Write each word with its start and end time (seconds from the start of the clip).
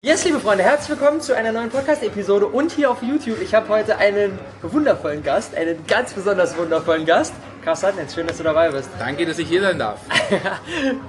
Yes, 0.00 0.24
liebe 0.24 0.38
Freunde, 0.38 0.62
herzlich 0.62 0.90
willkommen 0.90 1.20
zu 1.20 1.34
einer 1.34 1.50
neuen 1.50 1.70
Podcast-Episode 1.70 2.46
und 2.46 2.70
hier 2.70 2.88
auf 2.88 3.02
YouTube. 3.02 3.42
Ich 3.42 3.52
habe 3.52 3.68
heute 3.68 3.98
einen 3.98 4.38
wundervollen 4.62 5.24
Gast, 5.24 5.56
einen 5.56 5.84
ganz 5.88 6.12
besonders 6.12 6.56
wundervollen 6.56 7.04
Gast. 7.04 7.32
Carsten, 7.64 8.08
schön, 8.14 8.28
dass 8.28 8.36
du 8.36 8.44
dabei 8.44 8.70
bist. 8.70 8.88
Danke, 9.00 9.26
dass 9.26 9.40
ich 9.40 9.48
hier 9.48 9.60
sein 9.60 9.76
darf. 9.76 9.98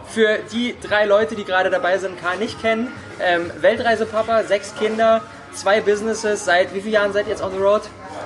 Für 0.08 0.40
die 0.52 0.76
drei 0.82 1.06
Leute, 1.06 1.36
die 1.36 1.46
gerade 1.46 1.70
dabei 1.70 2.00
sind, 2.00 2.20
Karl 2.20 2.38
nicht 2.38 2.60
kennen, 2.64 2.92
ähm, 3.22 3.52
Weltreisepapa, 3.62 4.42
sechs 4.46 4.74
Kinder, 4.76 5.22
zwei 5.54 5.82
Businesses. 5.82 6.44
Seit 6.44 6.74
wie 6.74 6.82
vielen 6.82 6.96
Jahren 6.96 7.14
seid 7.14 7.28
ihr 7.28 7.34
jetzt 7.34 7.44
on 7.44 7.52
the 7.52 7.60
road? 7.60 7.84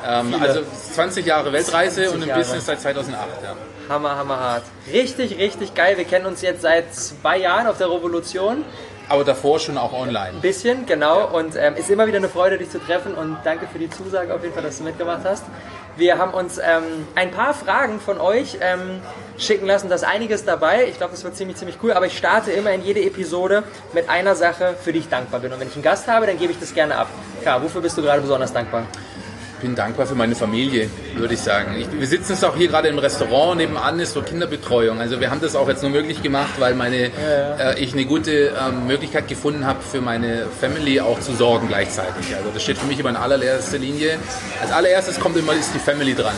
Ähm, 0.08 0.34
also 0.40 0.62
20 0.94 1.26
Jahre 1.26 1.52
Weltreise 1.52 2.04
20 2.04 2.16
und 2.16 2.22
im 2.22 2.30
Jahre. 2.30 2.40
Business 2.40 2.66
seit 2.66 2.80
2008. 2.80 3.28
Ja. 3.44 3.56
Hammer, 3.90 4.16
hammer 4.16 4.40
hart. 4.40 4.64
Richtig, 4.90 5.38
richtig 5.38 5.76
geil. 5.76 5.98
Wir 5.98 6.06
kennen 6.06 6.26
uns 6.26 6.42
jetzt 6.42 6.62
seit 6.62 6.96
zwei 6.96 7.38
Jahren 7.38 7.68
auf 7.68 7.78
der 7.80 7.92
Revolution. 7.92 8.64
Aber 9.10 9.24
davor 9.24 9.60
schon 9.60 9.78
auch 9.78 9.94
online. 9.94 10.30
Ein 10.30 10.42
bisschen, 10.42 10.86
genau. 10.86 11.28
Und 11.28 11.56
ähm, 11.56 11.76
ist 11.76 11.90
immer 11.90 12.08
wieder 12.08 12.18
eine 12.18 12.30
Freude, 12.30 12.58
dich 12.58 12.70
zu 12.70 12.80
treffen. 12.80 13.14
Und 13.14 13.38
danke 13.44 13.68
für 13.68 13.80
die 13.80 13.90
Zusage 13.90 14.34
auf 14.34 14.42
jeden 14.42 14.54
Fall, 14.54 14.64
dass 14.64 14.78
du 14.78 14.84
mitgemacht 14.84 15.22
hast. 15.26 15.44
Wir 15.96 16.18
haben 16.18 16.34
uns 16.34 16.58
ähm, 16.58 17.08
ein 17.14 17.30
paar 17.32 17.54
Fragen 17.54 18.00
von 18.00 18.20
euch 18.20 18.58
ähm, 18.62 19.02
schicken 19.38 19.68
lassen. 19.68 19.90
Da 19.90 19.96
ist 19.96 20.04
einiges 20.04 20.46
dabei. 20.46 20.88
Ich 20.88 20.98
glaube, 20.98 21.12
das 21.12 21.24
wird 21.24 21.36
ziemlich, 21.36 21.58
ziemlich 21.58 21.78
cool. 21.84 21.94
Aber 21.94 22.06
ich 22.06 22.18
starte 22.18 22.52
immer 22.52 22.72
in 22.72 22.84
jede 22.84 23.02
Episode 23.02 23.64
mit 23.94 24.10
einer 24.10 24.36
Sache, 24.36 24.76
für 24.82 24.94
die 24.94 25.00
ich 25.00 25.10
dankbar 25.10 25.42
bin. 25.42 25.54
Und 25.54 25.60
wenn 25.60 25.68
ich 25.68 25.76
einen 25.76 25.84
Gast 25.84 26.08
habe, 26.08 26.26
dann 26.26 26.40
gebe 26.40 26.52
ich 26.52 26.60
das 26.60 26.74
gerne 26.74 26.98
ab. 26.98 27.08
Klar, 27.42 27.62
wofür 27.62 27.82
bist 27.82 27.98
du 27.98 28.02
gerade 28.02 28.22
besonders 28.22 28.54
dankbar? 28.54 28.88
Ich 29.64 29.66
bin 29.70 29.78
dankbar 29.78 30.06
für 30.06 30.16
meine 30.16 30.36
Familie, 30.36 30.90
würde 31.16 31.36
ich 31.36 31.40
sagen. 31.40 31.78
Ich, 31.80 31.88
wir 31.90 32.06
sitzen 32.06 32.34
jetzt 32.34 32.44
auch 32.44 32.58
hier 32.58 32.68
gerade 32.68 32.90
im 32.90 33.00
Restaurant, 33.00 33.56
nebenan 33.56 33.98
ist 34.02 34.12
so 34.12 34.22
Kinderbetreuung. 34.22 35.00
Also 35.00 35.22
wir 35.22 35.32
haben 35.32 35.40
das 35.40 35.56
auch 35.56 35.70
jetzt 35.70 35.84
nur 35.84 35.92
möglich 35.92 36.22
gemacht, 36.22 36.56
weil 36.60 36.76
meine, 36.76 37.04
ja. 37.04 37.72
Äh, 37.72 37.80
ich 37.80 37.94
eine 37.94 38.04
gute 38.04 38.52
ähm, 38.60 38.88
Möglichkeit 38.88 39.30
gefunden 39.30 39.66
habe, 39.66 39.80
für 39.82 40.02
meine 40.02 40.48
Family 40.60 41.00
auch 41.00 41.18
zu 41.22 41.32
sorgen 41.32 41.70
gleichzeitig. 41.70 42.36
Also 42.36 42.50
das 42.54 42.62
steht 42.62 42.78
für 42.78 42.88
mich 42.88 43.00
immer 43.00 43.12
in 43.12 43.16
allererster 43.16 43.78
Linie. 43.78 44.18
Als 44.62 44.74
allererstes 44.74 45.18
kommt 45.18 45.38
immer 45.38 45.54
ist 45.54 45.74
die 45.74 45.80
Family 45.80 46.14
dran. 46.14 46.36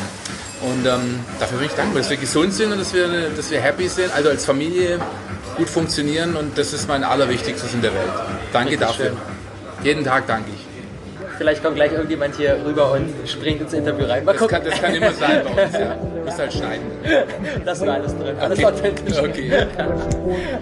Und 0.62 0.86
ähm, 0.86 1.20
dafür 1.40 1.58
bin 1.58 1.66
ich 1.66 1.74
dankbar, 1.74 2.04
dass 2.04 2.12
wir 2.12 2.18
gesund 2.18 2.54
sind 2.54 2.74
und 2.74 2.80
dass 2.80 2.94
wir, 2.94 3.08
dass 3.36 3.50
wir 3.50 3.60
happy 3.60 3.88
sind, 3.88 4.14
also 4.14 4.30
als 4.30 4.46
Familie 4.46 5.00
gut 5.58 5.68
funktionieren 5.68 6.36
und 6.36 6.60
das 6.60 6.74
ist 6.74 6.88
mein 6.88 7.04
allerwichtigstes 7.04 7.74
in 7.74 7.82
der 7.82 7.96
Welt. 7.96 8.04
Danke 8.54 8.74
Richtig 8.74 8.88
dafür. 8.88 9.06
Schön. 9.06 9.18
Jeden 9.84 10.04
Tag 10.04 10.28
danke 10.28 10.52
ich. 10.56 10.65
Vielleicht 11.38 11.64
kommt 11.64 11.76
gleich 11.76 11.92
irgendjemand 11.92 12.36
hier 12.36 12.58
rüber 12.66 12.94
und 12.94 13.10
springt 13.28 13.62
ins 13.62 13.74
Interview 13.74 14.06
rein. 14.06 14.24
Mal 14.24 14.36
das, 14.38 14.48
kann, 14.48 14.64
das 14.64 14.82
kann 14.82 14.96
immer 14.96 15.12
sein 15.12 15.42
bei 15.44 15.64
uns, 15.64 15.74
ja. 15.74 15.96
Du 16.26 16.32
musst 16.32 16.40
halt 16.40 16.54
schneiden. 16.54 16.86
Das 17.64 17.82
war 17.86 17.94
alles 17.94 18.18
drin. 18.18 18.36
Alles 18.40 18.58
okay. 18.58 18.68
authentisch. 18.68 19.20
Okay. 19.20 19.68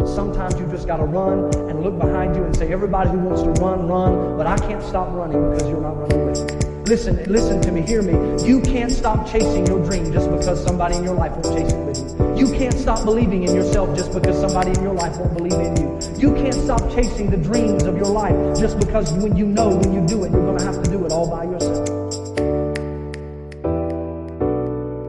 Sometimes 0.05 0.59
you 0.59 0.67
just 0.69 0.87
gotta 0.87 1.05
run 1.05 1.49
and 1.69 1.81
look 1.81 1.97
behind 1.97 2.35
you 2.35 2.43
and 2.43 2.55
say, 2.55 2.67
everybody 2.73 3.09
who 3.09 3.19
wants 3.19 3.43
to 3.43 3.49
run, 3.63 3.87
run, 3.87 4.37
but 4.37 4.45
I 4.45 4.57
can't 4.67 4.83
stop 4.83 5.07
running 5.13 5.51
because 5.51 5.69
you're 5.69 5.79
not 5.79 5.97
running 5.97 6.25
with 6.27 6.51
me. 6.51 6.63
Listen, 6.85 7.23
listen 7.27 7.61
to 7.61 7.71
me, 7.71 7.81
hear 7.81 8.01
me. 8.01 8.13
You 8.45 8.59
can't 8.59 8.91
stop 8.91 9.25
chasing 9.25 9.65
your 9.67 9.79
dream 9.85 10.11
just 10.11 10.29
because 10.29 10.61
somebody 10.61 10.97
in 10.97 11.05
your 11.05 11.15
life 11.15 11.31
won't 11.31 11.57
chase 11.57 11.71
it 11.71 11.79
with 11.85 11.97
you. 11.97 12.32
You 12.43 12.51
can't 12.51 12.77
stop 12.77 13.05
believing 13.05 13.43
in 13.47 13.55
yourself 13.55 13.95
just 13.95 14.11
because 14.11 14.37
somebody 14.37 14.71
in 14.71 14.83
your 14.83 14.93
life 14.93 15.15
won't 15.15 15.37
believe 15.37 15.53
in 15.53 15.77
you. 15.77 15.97
You 16.17 16.33
can't 16.35 16.53
stop 16.53 16.81
chasing 16.93 17.31
the 17.31 17.37
dreams 17.37 17.83
of 17.83 17.95
your 17.95 18.11
life 18.11 18.35
just 18.59 18.77
because 18.79 19.13
when 19.13 19.37
you 19.37 19.45
know 19.45 19.69
when 19.69 19.93
you 19.93 20.05
do 20.05 20.25
it, 20.25 20.31
you're 20.33 20.43
going 20.43 20.57
to 20.57 20.65
have 20.65 20.83
to 20.83 20.91
do 20.91 21.05
it 21.05 21.13
all 21.13 21.29
by 21.29 21.45
yourself. 21.45 21.87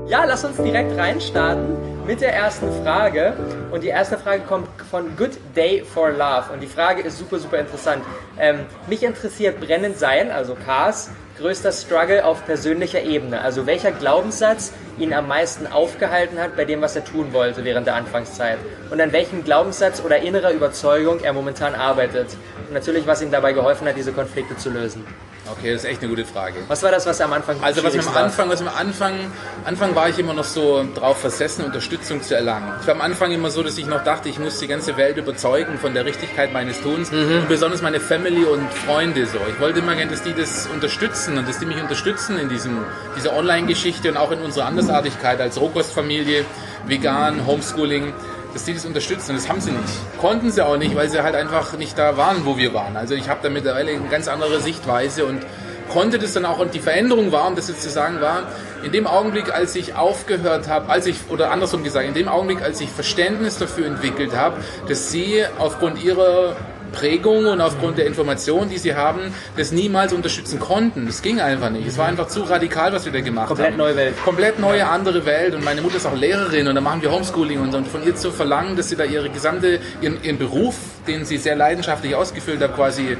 Ja, 0.09 0.23
lass 0.27 0.45
uns 0.45 0.59
direkt 0.59 0.97
reinstarten 0.97 1.77
mit 2.07 2.21
der 2.21 2.35
ersten 2.35 2.69
Frage. 2.85 3.33
Und 3.73 3.83
die 3.83 3.89
erste 3.89 4.17
Frage 4.17 4.43
kommt 4.43 4.69
von 4.89 5.17
Good 5.17 5.33
Day 5.57 5.83
for 5.83 6.13
Love. 6.13 6.53
Und 6.53 6.63
die 6.63 6.69
Frage 6.69 7.03
ist 7.03 7.19
super, 7.19 7.41
super 7.41 7.59
interessant. 7.59 8.05
Ähm, 8.39 8.61
mich 8.87 9.03
interessiert 9.03 9.59
brennend 9.59 9.99
sein, 9.99 10.31
also 10.31 10.55
Cars, 10.55 11.11
größter 11.39 11.73
Struggle 11.73 12.25
auf 12.25 12.47
persönlicher 12.47 13.03
Ebene? 13.03 13.41
Also 13.41 13.67
welcher 13.67 13.91
Glaubenssatz 13.91 14.73
ihn 14.99 15.13
am 15.13 15.29
meisten 15.29 15.67
aufgehalten 15.67 16.39
hat 16.39 16.57
bei 16.57 16.65
dem, 16.65 16.81
was 16.83 16.97
er 16.97 17.05
tun 17.05 17.33
wollte 17.33 17.65
während 17.65 17.87
der 17.87 17.95
Anfangszeit? 17.95 18.59
Und 18.91 19.01
an 19.01 19.13
welchem 19.13 19.45
Glaubenssatz 19.45 20.03
oder 20.05 20.19
innerer 20.19 20.53
Überzeugung 20.53 21.21
er 21.21 21.33
momentan 21.33 21.75
arbeitet? 21.75 22.29
Und 22.67 22.75
natürlich, 22.75 23.07
was 23.07 23.23
ihm 23.23 23.31
dabei 23.31 23.53
geholfen 23.53 23.87
hat, 23.89 23.97
diese 23.97 24.13
Konflikte 24.13 24.57
zu 24.57 24.71
lösen. 24.71 25.05
Okay, 25.51 25.73
das 25.73 25.85
ist 25.85 25.91
echt 25.91 26.01
eine 26.01 26.09
gute 26.09 26.25
Frage. 26.25 26.57
Was 26.69 26.83
war 26.83 26.91
das, 26.91 27.05
was 27.05 27.21
am 27.21 27.33
Anfang 27.33 27.63
Also 27.63 27.85
was 27.85 27.95
am 27.95 28.17
Anfang, 28.17 28.49
was 28.49 28.61
am 28.63 28.69
Anfang, 28.69 29.15
Anfang 29.65 29.95
war 29.95 30.09
ich 30.09 30.19
immer 30.19 30.33
noch 30.33 30.45
so 30.45 30.87
drauf 30.95 31.21
versessen, 31.21 31.65
Unterstützung 31.65 32.23
zu 32.23 32.35
erlangen. 32.35 32.73
Ich 32.81 32.87
war 32.87 32.95
am 32.95 33.03
Anfang 33.03 33.31
immer 33.31 33.51
so, 33.51 33.63
dass 33.63 33.77
ich 33.77 33.87
noch 33.87 34.03
dachte, 34.05 34.31
ich 34.31 34.39
muss 34.39 34.59
die 34.59 34.69
ganze 34.69 34.97
Welt 34.97 35.19
überzeugen 35.19 35.79
von 35.79 35.93
der 35.93 36.07
Richtigkeit 36.07 36.53
meines 36.53 36.81
Tuns 36.81 37.13
mhm. 37.13 37.41
und 37.41 37.49
besonders 37.49 37.83
meine 37.83 38.01
Family 38.01 38.45
und 38.45 38.73
Freunde 38.73 39.27
so. 39.27 39.39
Ich 39.51 39.61
wollte 39.61 39.81
immer 39.81 39.95
gerne, 39.95 40.11
dass 40.11 40.23
die 40.23 40.33
das 40.33 40.67
unterstützen 40.67 41.37
und 41.37 41.47
dass 41.47 41.59
die 41.59 41.67
mich 41.67 41.81
unterstützen 41.81 42.39
in 42.39 42.49
diesem, 42.49 42.79
dieser 43.17 43.35
Online-Geschichte 43.35 44.09
und 44.09 44.17
auch 44.17 44.31
in 44.31 44.41
unserer 44.41 44.65
Andersartigkeit 44.65 45.41
als 45.41 45.61
Rohkostfamilie, 45.61 46.47
vegan, 46.87 47.47
Homeschooling 47.47 48.15
dass 48.55 48.65
die 48.65 48.73
das 48.73 48.87
unterstützen. 48.87 49.33
Und 49.33 49.37
das 49.37 49.49
haben 49.49 49.61
sie 49.61 49.73
nicht. 49.73 49.83
Konnten 50.19 50.51
sie 50.51 50.65
auch 50.65 50.79
nicht, 50.79 50.95
weil 50.95 51.11
sie 51.11 51.23
halt 51.23 51.35
einfach 51.35 51.77
nicht 51.77 51.99
da 51.99 52.17
waren, 52.17 52.47
wo 52.47 52.57
wir 52.57 52.73
waren. 52.73 52.97
Also 52.97 53.15
ich 53.15 53.29
habe 53.29 53.41
da 53.43 53.51
mittlerweile 53.51 53.91
eine 53.91 54.09
ganz 54.09 54.29
andere 54.29 54.61
Sichtweise 54.61 55.27
und 55.27 55.45
konnte 55.93 56.19
das 56.19 56.33
dann 56.33 56.47
auch, 56.47 56.59
und 56.59 56.73
die 56.73 56.81
Veränderung 56.81 57.33
war, 57.33 57.47
um 57.47 57.57
das 57.57 57.69
jetzt 57.69 57.83
zu 57.83 57.91
sagen, 57.91 58.21
war, 58.21 58.45
in 58.83 58.93
dem 58.93 59.07
Augenblick, 59.07 59.53
als 59.53 59.75
ich 59.75 59.95
aufgehört 59.95 60.69
habe, 60.69 60.91
als 60.91 61.07
ich, 61.07 61.17
oder 61.29 61.51
andersrum 61.51 61.85
gesagt, 61.85 62.07
in 62.07 62.15
dem 62.15 62.29
Augenblick, 62.29 62.63
als 62.63 62.81
ich 62.81 62.89
Verständnis 62.89 63.59
dafür 63.59 63.87
entwickelt 63.87 64.35
habe, 64.35 64.57
dass 64.89 65.11
sie 65.11 65.45
aufgrund 65.59 66.03
ihrer 66.03 66.57
Prägung 66.95 67.47
und 67.47 67.61
aufgrund 67.61 67.99
der 67.99 68.07
Informationen, 68.07 68.71
die 68.71 68.79
sie 68.79 68.95
haben, 68.95 69.35
das 69.57 69.73
niemals 69.73 70.13
unterstützen 70.13 70.61
konnten. 70.61 71.07
Das 71.07 71.23
ging 71.23 71.41
einfach 71.41 71.71
nicht. 71.71 71.87
Es 71.87 71.99
war 71.99 72.07
einfach 72.07 72.29
zu 72.29 72.43
radikal, 72.43 72.93
was 72.93 73.05
wir 73.05 73.13
da 73.13 73.21
gemacht 73.21 73.49
Komplett 73.49 73.73
haben. 73.73 73.79
Komplett 73.79 73.97
neue 73.97 74.07
Welt. 74.07 74.25
Komplett 74.25 74.59
neue, 74.59 74.87
andere 74.87 75.27
Welt. 75.27 75.55
Und 75.55 75.65
meine 75.65 75.83
Mutter 75.83 75.97
ist 75.97 76.07
auch 76.07 76.17
Lehrerin 76.17 76.69
und 76.69 76.75
da 76.75 76.81
machen 76.81 77.03
wir 77.03 77.11
Homeschooling 77.11 77.61
und, 77.61 77.75
und 77.75 77.89
von 77.89 78.05
ihr 78.07 78.15
zu 78.15 78.31
verlangen, 78.31 78.77
dass 78.77 78.89
sie 78.89 78.97
da 78.97 79.05
ihre 79.05 79.29
gesamte, 79.29 79.81
ihren, 80.01 80.23
ihren 80.23 80.39
Beruf, 80.39 80.77
den 81.07 81.25
sie 81.25 81.37
sehr 81.37 81.57
leidenschaftlich 81.57 82.15
ausgefüllt 82.15 82.63
hat, 82.63 82.75
quasi 82.75 83.17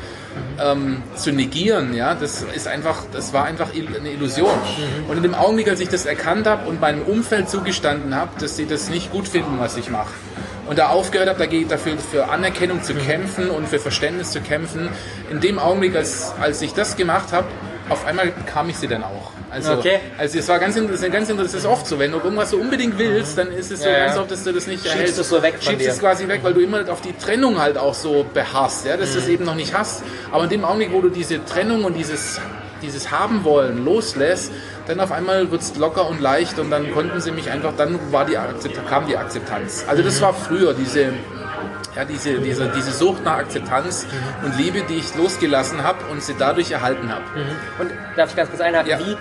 ähm, 0.63 1.03
zu 1.17 1.33
negieren, 1.33 1.95
ja, 1.95 2.15
das 2.15 2.43
ist 2.55 2.69
einfach, 2.69 3.05
das 3.13 3.33
war 3.33 3.45
einfach 3.45 3.71
eine 3.73 4.11
Illusion. 4.11 4.51
Mhm. 4.51 5.11
Und 5.11 5.17
in 5.17 5.23
dem 5.23 5.35
Augenblick, 5.35 5.69
als 5.69 5.81
ich 5.81 5.89
das 5.89 6.07
erkannt 6.07 6.47
habe 6.47 6.69
und 6.69 6.81
meinem 6.81 7.03
Umfeld 7.03 7.49
zugestanden 7.49 8.15
habe, 8.15 8.31
dass 8.41 8.57
sie 8.57 8.67
das 8.67 8.89
nicht 8.89 9.13
gut 9.13 9.29
finden, 9.29 9.59
was 9.59 9.77
ich 9.77 9.91
mache, 9.91 10.13
und 10.67 10.79
da 10.79 10.89
aufgehört 10.89 11.29
habe, 11.29 11.67
dafür 11.69 11.99
für 11.99 12.29
Anerkennung 12.29 12.83
zu 12.83 12.95
kämpfen 12.95 13.51
und 13.51 13.69
für 13.69 13.79
Verständnis 13.79 14.31
zu 14.31 14.41
kämpfen. 14.41 14.89
In 15.31 15.41
dem 15.41 15.59
Augenblick, 15.59 15.97
als, 15.97 16.33
als 16.41 16.63
ich 16.63 16.73
das 16.75 16.97
gemacht 16.97 17.33
habe, 17.33 17.47
auf 17.89 18.07
einmal 18.07 18.33
kam 18.47 18.69
ich 18.71 18.79
sie 18.79 18.89
dann 18.89 19.05
auch. 19.05 19.33
Also, 19.51 19.75
okay. 19.75 20.01
also 20.19 20.39
es 20.39 20.49
war 20.49 20.59
ganz, 20.59 20.75
ist 20.75 21.13
ganz 21.13 21.29
das 21.29 21.55
ist 21.55 21.65
oft 21.65 21.87
so, 21.87 21.99
wenn 21.99 22.11
du 22.11 22.19
irgendwas 22.19 22.51
so 22.51 22.57
unbedingt 22.57 22.99
willst, 22.99 23.39
dann 23.39 23.53
ist 23.53 23.71
es 23.71 23.83
so 23.83 23.89
ja, 23.89 24.07
ganz 24.07 24.19
oft, 24.19 24.31
dass 24.31 24.43
du 24.43 24.53
das 24.53 24.67
nicht 24.67 24.83
Schiebst 24.83 24.97
erhältst. 24.97 25.19
es 25.19 25.29
so 25.29 25.43
weg 25.43 25.55
Schiebst 25.61 25.81
dir. 25.81 25.91
es 25.91 26.01
quasi 26.01 26.27
weg, 26.27 26.41
weil 26.43 26.55
du 26.55 26.61
immer 26.61 26.91
auf 26.91 27.03
die 27.03 27.13
Trennung 27.13 27.61
halt 27.61 27.79
auch 27.79 27.95
so 27.95 28.27
beharrst, 28.35 28.87
ja, 28.87 28.97
dass 28.97 29.13
du 29.13 29.19
es 29.19 29.29
eben 29.29 29.45
noch 29.45 29.55
nicht 29.55 29.73
hast. 29.73 30.03
Aber 30.33 30.45
in 30.45 30.51
dem 30.51 30.65
Augenblick, 30.65 30.93
wo 30.93 31.01
du 31.01 31.09
diese 31.09 31.45
Trennung 31.45 31.85
und 31.85 31.95
dieses, 31.95 32.41
dieses 32.85 33.11
Haben 33.11 33.45
wollen 33.45 33.85
loslässt, 33.85 34.53
dann 34.87 35.01
auf 35.01 35.13
einmal 35.13 35.51
wird 35.51 35.63
es 35.63 35.77
locker 35.77 36.09
und 36.09 36.21
leicht 36.21 36.59
und 36.59 36.71
dann 36.71 36.93
konnten 36.93 37.21
sie 37.21 37.33
mich 37.33 37.51
einfach, 37.51 37.73
dann 37.77 37.99
war 38.13 38.25
die 38.25 38.37
kam 38.89 39.07
die 39.07 39.17
Akzeptanz. 39.17 39.85
Also 39.89 40.03
das 40.03 40.21
war 40.21 40.35
früher 40.35 40.75
diese, 40.75 41.13
ja, 41.97 42.05
diese, 42.05 42.41
diese, 42.41 42.69
diese 42.69 42.93
Sucht 42.93 43.25
nach 43.25 43.39
Akzeptanz 43.39 44.07
mhm. 44.07 44.47
und 44.47 44.59
Liebe, 44.59 44.83
die 44.89 44.97
ich 44.97 45.15
losgelassen 45.15 45.83
habe 45.83 45.99
und 46.11 46.23
sie 46.23 46.35
dadurch 46.39 46.71
erhalten 46.71 47.11
habe. 47.11 47.25
Mhm. 47.35 47.81
Und 47.81 47.91
darf 48.17 48.31
ich 48.31 48.37
ganz 48.37 48.51
kurz 48.51 48.61
einhaken, 48.61 48.91
ja. 48.91 48.99
wie, 48.99 49.17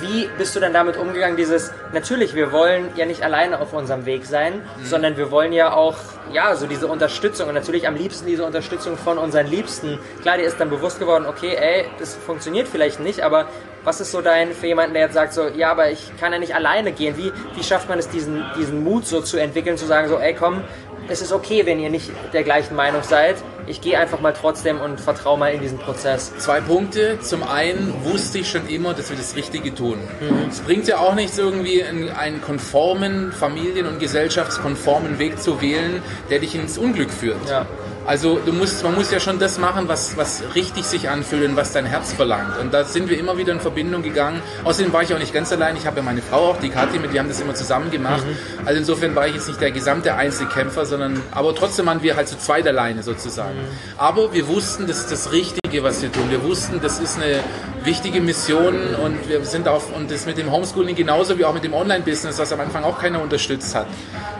wie 0.00 0.28
bist 0.38 0.54
du 0.56 0.60
dann 0.60 0.72
damit 0.72 0.96
umgegangen, 0.96 1.36
dieses, 1.36 1.72
natürlich, 1.92 2.34
wir 2.34 2.52
wollen 2.52 2.90
ja 2.96 3.06
nicht 3.06 3.22
alleine 3.22 3.60
auf 3.60 3.72
unserem 3.72 4.06
Weg 4.06 4.24
sein, 4.26 4.54
mhm. 4.54 4.84
sondern 4.84 5.16
wir 5.16 5.30
wollen 5.30 5.52
ja 5.52 5.72
auch, 5.72 5.96
ja, 6.32 6.54
so 6.56 6.66
diese 6.66 6.86
Unterstützung 6.86 7.48
und 7.48 7.54
natürlich 7.54 7.86
am 7.86 7.96
liebsten 7.96 8.26
diese 8.26 8.44
Unterstützung 8.44 8.96
von 8.96 9.18
unseren 9.18 9.46
Liebsten. 9.46 9.98
Klar, 10.22 10.38
dir 10.38 10.44
ist 10.44 10.58
dann 10.58 10.70
bewusst 10.70 10.98
geworden, 10.98 11.26
okay, 11.26 11.56
ey, 11.56 11.86
das 11.98 12.14
funktioniert 12.14 12.68
vielleicht 12.68 13.00
nicht, 13.00 13.20
aber 13.20 13.46
was 13.86 14.00
ist 14.00 14.10
so 14.10 14.20
dein, 14.20 14.52
für 14.52 14.66
jemanden, 14.66 14.94
der 14.94 15.04
jetzt 15.04 15.14
sagt 15.14 15.32
so, 15.32 15.46
ja, 15.46 15.70
aber 15.70 15.90
ich 15.92 16.10
kann 16.18 16.32
ja 16.32 16.40
nicht 16.40 16.56
alleine 16.56 16.90
gehen, 16.90 17.16
wie, 17.16 17.32
wie 17.54 17.62
schafft 17.62 17.88
man 17.88 18.00
es, 18.00 18.08
diesen, 18.08 18.44
diesen 18.58 18.82
Mut 18.82 19.06
so 19.06 19.20
zu 19.20 19.36
entwickeln, 19.36 19.78
zu 19.78 19.86
sagen 19.86 20.08
so, 20.08 20.18
ey, 20.18 20.34
komm, 20.34 20.64
es 21.08 21.22
ist 21.22 21.32
okay, 21.32 21.66
wenn 21.66 21.78
ihr 21.78 21.90
nicht 21.90 22.10
der 22.32 22.42
gleichen 22.42 22.74
Meinung 22.74 23.02
seid. 23.02 23.36
Ich 23.66 23.80
gehe 23.80 23.98
einfach 23.98 24.20
mal 24.20 24.32
trotzdem 24.32 24.80
und 24.80 25.00
vertraue 25.00 25.38
mal 25.38 25.52
in 25.52 25.60
diesen 25.60 25.78
Prozess. 25.78 26.32
Zwei 26.38 26.60
Punkte. 26.60 27.18
Zum 27.20 27.42
einen 27.42 27.94
wusste 28.04 28.38
ich 28.38 28.48
schon 28.48 28.68
immer, 28.68 28.94
dass 28.94 29.10
wir 29.10 29.16
das 29.16 29.34
Richtige 29.34 29.74
tun. 29.74 29.98
Mhm. 30.20 30.48
Es 30.48 30.60
bringt 30.60 30.86
ja 30.86 30.98
auch 30.98 31.14
nichts, 31.14 31.36
irgendwie 31.36 31.82
einen 31.82 32.40
konformen, 32.40 33.32
familien- 33.32 33.86
und 33.86 33.98
gesellschaftskonformen 33.98 35.18
Weg 35.18 35.40
zu 35.40 35.60
wählen, 35.60 36.02
der 36.30 36.38
dich 36.38 36.54
ins 36.54 36.78
Unglück 36.78 37.10
führt. 37.10 37.48
Ja. 37.48 37.66
Also 38.06 38.38
du 38.44 38.52
musst, 38.52 38.84
man 38.84 38.94
muss 38.94 39.10
ja 39.10 39.18
schon 39.18 39.38
das 39.38 39.58
machen, 39.58 39.88
was, 39.88 40.16
was 40.16 40.42
richtig 40.54 40.84
sich 40.84 41.08
anfühlt 41.08 41.48
und 41.48 41.56
was 41.56 41.72
dein 41.72 41.86
Herz 41.86 42.12
verlangt. 42.12 42.58
Und 42.60 42.72
da 42.72 42.84
sind 42.84 43.08
wir 43.10 43.18
immer 43.18 43.36
wieder 43.36 43.52
in 43.52 43.60
Verbindung 43.60 44.02
gegangen. 44.02 44.40
Außerdem 44.64 44.92
war 44.92 45.02
ich 45.02 45.12
auch 45.12 45.18
nicht 45.18 45.34
ganz 45.34 45.52
allein. 45.52 45.76
Ich 45.76 45.86
habe 45.86 45.96
ja 45.96 46.02
meine 46.02 46.22
Frau 46.22 46.50
auch, 46.50 46.60
die 46.60 46.68
Kathi, 46.68 46.98
mit 46.98 47.12
die 47.12 47.18
haben 47.18 47.28
das 47.28 47.40
immer 47.40 47.54
zusammen 47.54 47.90
gemacht. 47.90 48.24
Mhm. 48.24 48.66
Also 48.66 48.78
insofern 48.78 49.14
war 49.14 49.26
ich 49.26 49.34
jetzt 49.34 49.48
nicht 49.48 49.60
der 49.60 49.72
gesamte 49.72 50.14
Einzelkämpfer, 50.14 50.86
sondern 50.86 51.20
aber 51.32 51.54
trotzdem 51.54 51.86
waren 51.86 52.02
wir 52.02 52.16
halt 52.16 52.28
zu 52.28 52.38
zweit 52.38 52.66
alleine 52.66 53.02
sozusagen. 53.02 53.56
Mhm. 53.56 53.98
Aber 53.98 54.32
wir 54.32 54.46
wussten, 54.46 54.86
das 54.86 54.98
ist 54.98 55.10
das 55.12 55.32
Richtige, 55.32 55.82
was 55.82 56.00
wir 56.02 56.12
tun. 56.12 56.30
Wir 56.30 56.42
wussten, 56.42 56.80
das 56.80 57.00
ist 57.00 57.16
eine 57.16 57.40
wichtige 57.86 58.20
Mission 58.20 58.94
und 58.96 59.28
wir 59.28 59.44
sind 59.44 59.68
auf 59.68 59.94
und 59.94 60.10
das 60.10 60.26
mit 60.26 60.36
dem 60.36 60.50
Homeschooling 60.50 60.94
genauso 60.94 61.38
wie 61.38 61.44
auch 61.44 61.54
mit 61.54 61.64
dem 61.64 61.72
Online-Business, 61.72 62.38
was 62.38 62.52
am 62.52 62.60
Anfang 62.60 62.84
auch 62.84 62.98
keiner 62.98 63.22
unterstützt 63.22 63.74
hat. 63.74 63.86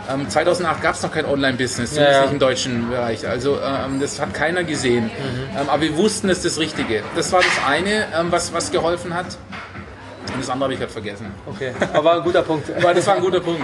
Ähm, 0.09 0.29
2008 0.29 0.81
gab 0.81 0.95
es 0.95 1.03
noch 1.03 1.11
kein 1.11 1.25
Online-Business, 1.25 1.91
zumindest 1.91 2.13
ja, 2.13 2.19
ja. 2.19 2.21
nicht 2.23 2.33
im 2.33 2.39
deutschen 2.39 2.89
Bereich. 2.89 3.27
Also 3.27 3.57
ähm, 3.59 3.99
das 3.99 4.19
hat 4.19 4.33
keiner 4.33 4.63
gesehen. 4.63 5.05
Mhm. 5.05 5.59
Ähm, 5.59 5.69
aber 5.69 5.81
wir 5.81 5.97
wussten, 5.97 6.29
es 6.29 6.39
ist 6.39 6.45
das 6.45 6.59
Richtige. 6.59 7.03
Das 7.15 7.31
war 7.31 7.41
das 7.41 7.65
eine, 7.67 8.05
ähm, 8.17 8.31
was, 8.31 8.53
was 8.53 8.71
geholfen 8.71 9.13
hat. 9.13 9.25
Und 10.37 10.43
das 10.43 10.51
andere 10.51 10.65
habe 10.65 10.73
ich 10.75 10.79
halt 10.79 10.91
vergessen. 10.91 11.33
Okay, 11.47 11.71
aber 11.93 12.13
ein 12.13 12.21
guter 12.21 12.43
Punkt. 12.43 12.69
Aber 12.77 12.93
das 12.93 13.07
war 13.07 13.15
ein 13.15 13.21
guter 13.21 13.39
Punkt. 13.39 13.63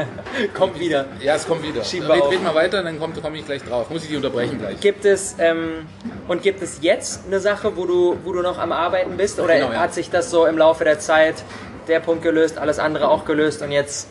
kommt 0.54 0.80
wieder. 0.80 1.04
Ja, 1.20 1.34
es 1.34 1.46
kommt 1.46 1.62
wieder. 1.62 1.84
Schieben 1.84 2.08
wir 2.08 2.14
red, 2.14 2.30
red 2.30 2.42
mal 2.42 2.54
weiter, 2.54 2.82
dann 2.82 2.98
komme 2.98 3.12
komm 3.20 3.34
ich 3.34 3.44
gleich 3.44 3.62
drauf. 3.62 3.90
Muss 3.90 4.04
ich 4.04 4.08
die 4.08 4.16
unterbrechen 4.16 4.58
gleich. 4.58 4.80
Gibt 4.80 5.04
es, 5.04 5.36
ähm, 5.38 5.86
und 6.26 6.42
gibt 6.42 6.62
es 6.62 6.78
jetzt 6.80 7.26
eine 7.26 7.40
Sache, 7.40 7.76
wo 7.76 7.84
du, 7.84 8.16
wo 8.24 8.32
du 8.32 8.40
noch 8.40 8.58
am 8.58 8.72
Arbeiten 8.72 9.18
bist? 9.18 9.38
Oder 9.38 9.56
genau, 9.56 9.72
ja. 9.72 9.80
hat 9.80 9.92
sich 9.92 10.08
das 10.08 10.30
so 10.30 10.46
im 10.46 10.56
Laufe 10.56 10.84
der 10.84 10.98
Zeit, 10.98 11.44
der 11.88 12.00
Punkt 12.00 12.22
gelöst, 12.22 12.56
alles 12.56 12.78
andere 12.78 13.10
auch 13.10 13.26
gelöst 13.26 13.60
und 13.60 13.70
jetzt 13.70 14.08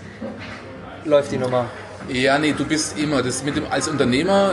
läuft 1.03 1.31
die 1.31 1.39
Nummer? 1.39 1.65
Ja, 2.09 2.37
nee, 2.37 2.53
du 2.55 2.63
bist 2.63 2.99
immer, 2.99 3.23
das 3.23 3.43
mit 3.43 3.55
dem, 3.55 3.65
als 3.71 3.87
Unternehmer 3.87 4.51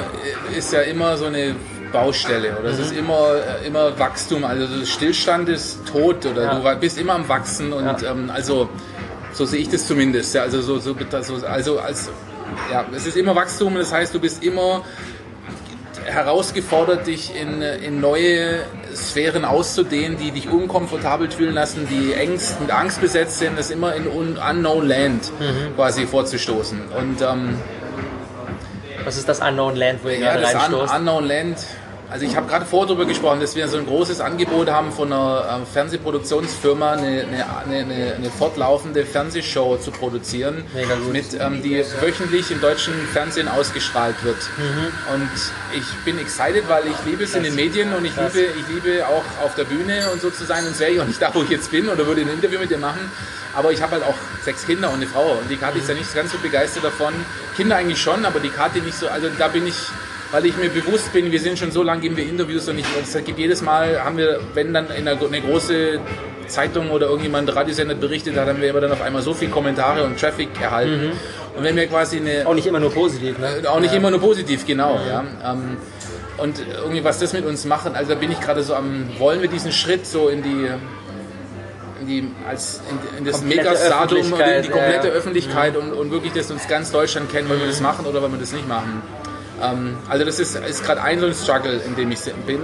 ist 0.57 0.73
ja 0.73 0.81
immer 0.81 1.19
so 1.19 1.27
eine 1.27 1.57
Baustelle 1.93 2.53
oder 2.59 2.69
mhm. 2.69 2.75
es 2.75 2.79
ist 2.79 2.93
immer, 2.93 3.35
immer 3.65 3.99
Wachstum, 3.99 4.45
also 4.45 4.67
Stillstand 4.85 5.49
ist 5.49 5.87
tot 5.87 6.27
oder 6.27 6.43
ja. 6.43 6.73
du 6.73 6.81
bist 6.81 6.99
immer 6.99 7.15
am 7.15 7.29
Wachsen 7.29 7.73
und 7.73 8.03
ja. 8.03 8.11
ähm, 8.11 8.31
also 8.33 8.69
so 9.33 9.45
sehe 9.45 9.61
ich 9.61 9.69
das 9.69 9.87
zumindest, 9.87 10.35
ja, 10.35 10.43
also 10.43 10.61
so, 10.61 10.79
so, 10.79 10.95
also 11.49 11.79
als, 11.79 12.11
ja, 12.71 12.85
es 12.95 13.07
ist 13.07 13.17
immer 13.17 13.35
Wachstum, 13.37 13.77
das 13.77 13.93
heißt, 13.93 14.15
du 14.15 14.21
bist 14.21 14.43
immer 14.43 14.83
herausgefordert, 16.05 17.07
dich 17.07 17.35
in, 17.35 17.63
in 17.63 18.01
neue 18.01 18.61
Sphären 18.95 19.45
auszudehnen, 19.45 20.17
die 20.19 20.31
dich 20.31 20.49
unkomfortabel 20.49 21.31
fühlen 21.31 21.55
lassen, 21.55 21.87
die 21.89 22.15
Ängst, 22.15 22.61
mit 22.61 22.71
Angst 22.71 23.01
besetzt 23.01 23.39
sind, 23.39 23.59
das 23.59 23.71
immer 23.71 23.95
in 23.95 24.07
unknown 24.07 24.89
land 24.89 25.31
mhm. 25.39 25.77
quasi 25.77 26.07
vorzustoßen. 26.07 26.81
Und 26.99 27.23
ähm, 27.23 27.59
was 29.05 29.17
ist 29.17 29.29
das 29.29 29.41
Unknown 29.41 29.77
Land, 29.77 30.01
wo 30.03 30.09
ihr 30.09 30.19
ja, 30.19 30.37
gerade 30.37 30.59
reinstoßt? 30.59 30.93
Un 30.93 31.01
Unknown 31.01 31.27
Land 31.27 31.59
also 32.11 32.27
ich 32.27 32.35
habe 32.37 32.49
gerade 32.49 32.67
vorher 32.67 32.89
darüber 32.89 33.07
gesprochen, 33.07 33.41
dass 33.41 33.55
wir 33.55 33.69
so 33.69 33.79
ein 33.79 33.87
großes 33.87 34.21
Angebot 34.21 34.69
haben 34.69 34.91
von 34.91 35.13
einer 35.13 35.63
äh, 35.63 35.67
Fernsehproduktionsfirma, 35.73 36.93
eine, 36.93 37.25
eine, 37.25 37.47
eine, 37.77 38.15
eine, 38.15 38.31
fortlaufende 38.31 39.07
Fernsehshow 39.07 39.77
zu 39.77 39.93
produzieren, 39.93 40.65
mit, 41.13 41.27
ähm, 41.39 41.63
die 41.63 41.85
wöchentlich 42.01 42.51
im 42.51 42.61
deutschen 42.61 42.95
Fernsehen 43.13 43.49
ausgestrahlt 43.49 44.23
wird. 44.25 44.39
Mhm. 44.59 45.15
Und 45.15 45.31
ich 45.73 46.05
bin 46.05 46.19
excited, 46.19 46.69
weil 46.69 46.85
ich 46.87 46.97
liebe 47.07 47.25
es 47.25 47.35
in 47.35 47.45
den 47.45 47.55
Medien 47.55 47.95
und 47.95 48.05
ich 48.05 48.17
liebe, 48.17 48.41
ich 48.59 48.69
liebe 48.69 49.07
auch 49.07 49.45
auf 49.45 49.55
der 49.55 49.65
Bühne 49.65 50.11
und 50.13 50.21
so 50.21 50.31
zu 50.31 50.45
sein. 50.45 50.65
Sonst 50.65 50.81
wäre 50.81 50.91
ich 50.91 51.01
auch 51.01 51.07
nicht 51.07 51.23
da, 51.23 51.31
wo 51.33 51.43
ich 51.43 51.51
jetzt 51.51 51.71
bin 51.71 51.89
oder 51.89 52.07
würde 52.07 52.23
ein 52.23 52.29
Interview 52.29 52.59
mit 52.59 52.71
dir 52.71 52.79
machen. 52.79 53.11
Aber 53.55 53.73
ich 53.73 53.83
habe 53.83 53.93
halt 53.93 54.05
auch 54.05 54.15
sechs 54.45 54.67
Kinder 54.67 54.89
und 54.89 54.97
eine 54.97 55.07
Frau 55.07 55.33
und 55.33 55.51
die 55.51 55.57
Kathi 55.57 55.77
mhm. 55.77 55.83
ist 55.83 55.89
ja 55.89 55.95
nicht 55.95 56.15
ganz 56.15 56.33
so 56.33 56.39
begeistert 56.39 56.85
davon. 56.85 57.15
Kinder 57.57 57.77
eigentlich 57.77 58.01
schon, 58.01 58.25
aber 58.25 58.41
die 58.41 58.51
Kathi 58.51 58.81
nicht 58.81 58.99
so. 58.99 59.09
Also 59.09 59.29
da 59.39 59.49
bin 59.49 59.67
ich 59.67 59.77
weil 60.33 60.47
ich 60.47 60.57
mir 60.57 60.69
bewusst 60.69 61.13
bin, 61.13 61.33
wir 61.33 61.41
sind 61.41 61.59
schon 61.59 61.71
so 61.71 61.83
lange, 61.83 62.03
geben 62.03 62.17
wir 62.17 62.25
Interviews 62.25 62.69
und 62.69 62.79
ich, 62.79 62.87
es 63.03 63.13
gibt 63.25 63.39
jedes 63.39 63.63
Mal, 63.63 64.03
haben 64.05 64.17
wir, 64.17 64.41
wenn 64.55 64.73
dann 64.73 64.87
in 64.91 65.07
einer, 65.07 65.21
eine 65.21 65.41
große 65.41 65.99
Zeitung 66.47 66.91
oder 66.91 67.07
irgendjemand 67.07 67.55
Radiosender 67.55 67.95
berichtet 67.95 68.37
hat, 68.37 68.49
haben 68.49 68.61
wir 68.61 68.71
immer 68.71 68.81
dann 68.81 68.93
auf 68.93 69.03
einmal 69.03 69.23
so 69.23 69.35
viele 69.35 69.51
Kommentare 69.51 70.05
und 70.05 70.19
Traffic 70.19 70.49
erhalten. 70.61 71.09
Mhm. 71.09 71.13
Und 71.57 71.65
wenn 71.65 71.77
wir 71.77 71.87
quasi 71.87 72.19
eine... 72.19 72.47
Auch 72.47 72.55
nicht 72.55 72.67
immer 72.67 72.81
nur 72.81 72.93
positiv, 72.93 73.39
ne? 73.39 73.63
Äh, 73.63 73.67
auch 73.67 73.81
nicht 73.81 73.93
ja. 73.93 73.99
immer 73.99 74.11
nur 74.11 74.21
positiv, 74.21 74.67
genau, 74.67 74.99
mhm. 74.99 75.09
ja. 75.09 75.25
Ähm, 75.45 75.77
und 76.39 76.65
irgendwie 76.83 77.05
was 77.05 77.19
das 77.19 77.33
mit 77.33 77.45
uns 77.45 77.65
machen, 77.65 77.95
also 77.95 78.15
da 78.15 78.19
bin 78.19 78.33
ich 78.33 78.41
gerade 78.41 78.63
so 78.63 78.75
am, 78.75 79.09
wollen 79.19 79.43
wir 79.43 79.49
diesen 79.49 79.73
Schritt 79.73 80.07
so 80.07 80.29
in 80.29 80.43
die 80.43 80.71
in, 82.01 82.07
die, 82.07 82.29
als 82.49 82.81
in, 82.89 83.19
in 83.19 83.25
das 83.27 83.43
Megastatum 83.43 84.33
und 84.33 84.41
in 84.41 84.63
die 84.63 84.69
komplette 84.69 85.09
ja, 85.09 85.15
Öffentlichkeit 85.15 85.75
mhm. 85.75 85.91
und, 85.91 85.93
und 85.93 86.11
wirklich, 86.11 86.33
dass 86.33 86.51
uns 86.51 86.67
ganz 86.67 86.91
Deutschland 86.91 87.31
kennt, 87.31 87.49
wollen 87.49 87.61
wir 87.61 87.67
das 87.67 87.81
machen 87.81 88.07
oder 88.07 88.23
wollen 88.23 88.33
wir 88.33 88.41
das 88.41 88.53
nicht 88.53 88.67
machen? 88.67 89.03
Ähm, 89.63 89.97
also 90.09 90.25
das 90.25 90.39
ist, 90.39 90.57
ist 90.57 90.85
gerade 90.85 91.03
ein 91.03 91.21
so 91.21 91.27
ein 91.27 91.35
Struggle, 91.35 91.81
in 91.87 91.97
dem 91.97 92.11
ich 92.11 92.21
bin. 92.47 92.61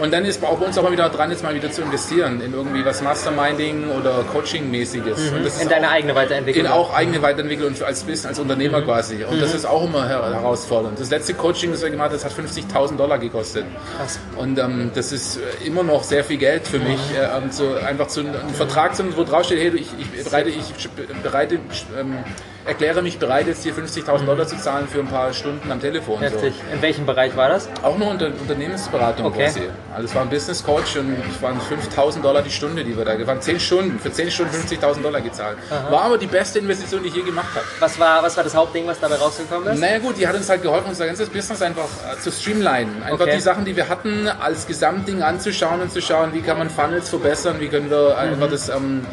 Und 0.00 0.12
dann 0.12 0.24
ist 0.24 0.42
auch 0.44 0.58
bei 0.58 0.66
uns 0.66 0.76
auch 0.76 0.82
mal 0.82 0.92
wieder 0.92 1.08
dran, 1.08 1.30
jetzt 1.30 1.42
mal 1.42 1.54
wieder 1.54 1.70
zu 1.70 1.82
investieren 1.82 2.40
in 2.40 2.52
irgendwie 2.52 2.84
was 2.84 3.02
Masterminding 3.02 3.90
oder 3.90 4.24
Coaching-mäßiges. 4.32 5.30
Mhm. 5.30 5.62
in 5.62 5.68
deine 5.68 5.88
eigene 5.88 6.14
Weiterentwicklung. 6.14 6.66
In 6.66 6.70
auch 6.70 6.92
eigene 6.94 7.22
Weiterentwicklung 7.22 7.74
als 7.84 8.00
Business, 8.00 8.26
als 8.26 8.38
Unternehmer 8.38 8.80
mhm. 8.80 8.84
quasi. 8.84 9.24
Und 9.24 9.36
mhm. 9.36 9.40
das 9.40 9.54
ist 9.54 9.64
auch 9.64 9.84
immer 9.84 10.06
her 10.06 10.22
herausfordernd. 10.24 10.98
Das 10.98 11.10
letzte 11.10 11.34
Coaching, 11.34 11.70
das 11.70 11.82
wir 11.82 11.90
gemacht 11.90 12.10
haben, 12.10 12.20
das 12.20 12.24
hat 12.24 12.32
50.000 12.32 12.96
Dollar 12.96 13.18
gekostet. 13.18 13.64
Krass. 13.96 14.18
Und 14.36 14.58
ähm, 14.58 14.90
das 14.94 15.12
ist 15.12 15.36
äh, 15.36 15.66
immer 15.66 15.82
noch 15.82 16.02
sehr 16.02 16.24
viel 16.24 16.38
Geld 16.38 16.66
für 16.66 16.78
mich, 16.78 16.98
mhm. 17.10 17.48
äh, 17.48 17.52
so 17.52 17.74
einfach 17.74 18.08
zu 18.08 18.20
einem 18.20 18.34
Vertrag 18.54 18.96
zu 18.96 19.04
wo 19.16 19.24
draufsteht, 19.24 19.58
hey, 19.58 19.72
ich, 19.76 19.88
ich 19.98 20.24
bereite, 20.24 20.48
ich 20.48 20.88
bereite 21.22 21.56
ähm, 21.98 22.18
erkläre 22.64 23.02
mich 23.02 23.18
bereit, 23.18 23.46
jetzt 23.46 23.62
hier 23.62 23.74
50.000 23.74 24.24
Dollar 24.24 24.46
zu 24.46 24.56
zahlen 24.56 24.88
für 24.88 25.00
ein 25.00 25.08
paar 25.08 25.32
Stunden 25.32 25.70
am 25.70 25.80
Telefon. 25.80 26.20
Heftig. 26.20 26.54
So. 26.54 26.74
In 26.74 26.82
welchem 26.82 27.06
Bereich 27.06 27.36
war 27.36 27.48
das? 27.48 27.68
Auch 27.82 27.98
nur 27.98 28.08
unter 28.08 28.26
Unternehmensberatung 28.26 29.26
okay. 29.26 29.44
quasi. 29.44 29.62
Also 29.94 30.06
es 30.06 30.14
war 30.14 30.22
ein 30.22 30.30
Business 30.30 30.64
Coach 30.64 30.96
und 30.96 31.16
es 31.30 31.42
waren 31.42 31.58
5.000 31.58 32.22
Dollar 32.22 32.42
die 32.42 32.50
Stunde, 32.50 32.84
die 32.84 32.96
wir 32.96 33.04
da, 33.04 33.26
waren 33.26 33.40
10 33.40 33.60
Stunden, 33.60 33.98
für 33.98 34.10
10 34.10 34.30
Stunden 34.30 34.54
50.000 34.54 35.02
Dollar 35.02 35.20
gezahlt. 35.20 35.58
Aha. 35.70 35.90
War 35.90 36.02
aber 36.02 36.18
die 36.18 36.26
beste 36.26 36.58
Investition, 36.58 37.02
die 37.02 37.08
ich 37.08 37.16
je 37.16 37.22
gemacht 37.22 37.54
habe. 37.54 37.64
Was 37.80 37.98
war, 37.98 38.22
was 38.22 38.36
war 38.36 38.44
das 38.44 38.54
Hauptding, 38.54 38.86
was 38.86 38.98
dabei 39.00 39.16
rausgekommen 39.16 39.74
ist? 39.74 39.80
Naja 39.80 39.98
gut, 39.98 40.16
die 40.16 40.26
hat 40.26 40.34
uns 40.34 40.48
halt 40.48 40.62
geholfen, 40.62 40.88
unser 40.88 41.06
ganzes 41.06 41.28
Business 41.28 41.60
einfach 41.62 41.84
äh, 41.84 42.18
zu 42.20 42.30
streamlinen. 42.30 43.02
Einfach 43.02 43.20
okay. 43.20 43.36
die 43.36 43.40
Sachen, 43.40 43.64
die 43.64 43.76
wir 43.76 43.88
hatten, 43.88 44.28
als 44.28 44.66
Gesamtding 44.66 45.22
anzuschauen 45.22 45.80
und 45.80 45.92
zu 45.92 46.00
schauen, 46.00 46.32
wie 46.32 46.40
kann 46.40 46.58
man 46.58 46.70
Funnels 46.70 47.08
verbessern, 47.08 47.56
wie 47.60 47.68
können 47.68 47.90
wir 47.90 48.16
einfach 48.16 48.46
mhm. 48.46 48.50
das 48.50 48.68
ähm, 48.68 49.06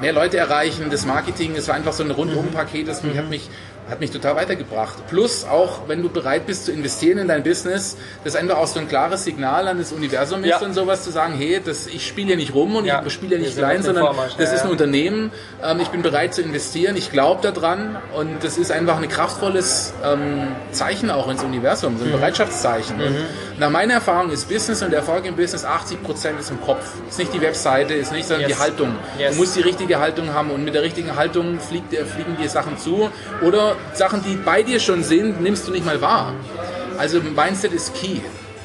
mehr 0.00 0.12
Leute 0.12 0.36
erreichen, 0.36 0.90
das 0.90 1.06
Marketing, 1.06 1.56
es 1.56 1.68
war 1.68 1.74
einfach 1.74 1.92
so 1.92 2.02
ein 2.02 2.10
Rundum-Paket, 2.10 2.88
das 2.88 3.02
mhm. 3.02 3.16
hat 3.16 3.28
mich 3.28 3.48
hat 3.88 4.00
mich 4.00 4.10
total 4.10 4.36
weitergebracht. 4.36 5.06
Plus 5.08 5.44
auch, 5.44 5.88
wenn 5.88 6.02
du 6.02 6.08
bereit 6.08 6.46
bist 6.46 6.66
zu 6.66 6.72
investieren 6.72 7.18
in 7.18 7.28
dein 7.28 7.42
Business, 7.42 7.96
das 8.24 8.34
ist 8.34 8.40
einfach 8.40 8.58
auch 8.58 8.66
so 8.66 8.80
ein 8.80 8.88
klares 8.88 9.24
Signal 9.24 9.66
an 9.68 9.78
das 9.78 9.92
Universum 9.92 10.44
ist 10.44 10.50
ja. 10.50 10.58
und 10.58 10.74
sowas 10.74 11.04
zu 11.04 11.10
sagen, 11.10 11.34
hey, 11.36 11.60
das, 11.64 11.86
ich 11.86 12.06
spiele 12.06 12.30
ja 12.30 12.36
nicht 12.36 12.54
rum 12.54 12.76
und 12.76 12.84
ja. 12.84 13.02
ich 13.06 13.12
spiele 13.12 13.36
ja 13.36 13.42
nicht 13.42 13.56
klein, 13.56 13.82
sondern 13.82 14.14
das 14.36 14.52
ist 14.52 14.64
ein 14.64 14.70
Unternehmen, 14.70 15.30
ähm, 15.64 15.80
ich 15.80 15.88
bin 15.88 16.02
bereit 16.02 16.34
zu 16.34 16.42
investieren, 16.42 16.96
ich 16.96 17.10
glaube 17.10 17.40
daran 17.50 17.96
und 18.14 18.44
das 18.44 18.58
ist 18.58 18.70
einfach 18.70 19.00
ein 19.00 19.08
kraftvolles 19.08 19.94
ähm, 20.04 20.48
Zeichen 20.72 21.10
auch 21.10 21.28
ins 21.28 21.42
Universum, 21.42 21.96
so 21.98 22.04
ein 22.04 22.10
mhm. 22.10 22.16
Bereitschaftszeichen. 22.16 22.98
Mhm. 22.98 23.24
nach 23.58 23.70
meiner 23.70 23.94
Erfahrung 23.94 24.30
ist 24.30 24.48
Business 24.48 24.82
und 24.82 24.92
Erfolg 24.92 25.24
im 25.24 25.36
Business 25.36 25.64
80% 25.64 26.38
ist 26.38 26.50
im 26.50 26.60
Kopf. 26.60 26.84
Ist 27.08 27.18
nicht 27.18 27.32
die 27.32 27.40
Webseite, 27.40 27.94
ist 27.94 28.12
nicht, 28.12 28.28
sondern 28.28 28.48
yes. 28.48 28.56
die 28.56 28.62
Haltung. 28.62 28.96
Yes. 29.18 29.32
Du 29.32 29.40
musst 29.40 29.56
die 29.56 29.62
richtige 29.62 29.98
Haltung 29.98 30.34
haben 30.34 30.50
und 30.50 30.64
mit 30.64 30.74
der 30.74 30.82
richtigen 30.82 31.16
Haltung 31.16 31.58
fliegt, 31.60 31.94
fliegen 31.94 32.36
dir 32.36 32.48
Sachen 32.48 32.78
zu 32.78 33.10
oder 33.42 33.76
Sachen, 33.94 34.22
die 34.22 34.36
bei 34.36 34.62
dir 34.62 34.80
schon 34.80 35.02
sind, 35.02 35.40
nimmst 35.40 35.66
du 35.66 35.72
nicht 35.72 35.84
mal 35.84 36.00
wahr. 36.00 36.32
Also 36.98 37.20
Mindset 37.20 37.72
ist 37.72 37.94
key, 37.94 38.20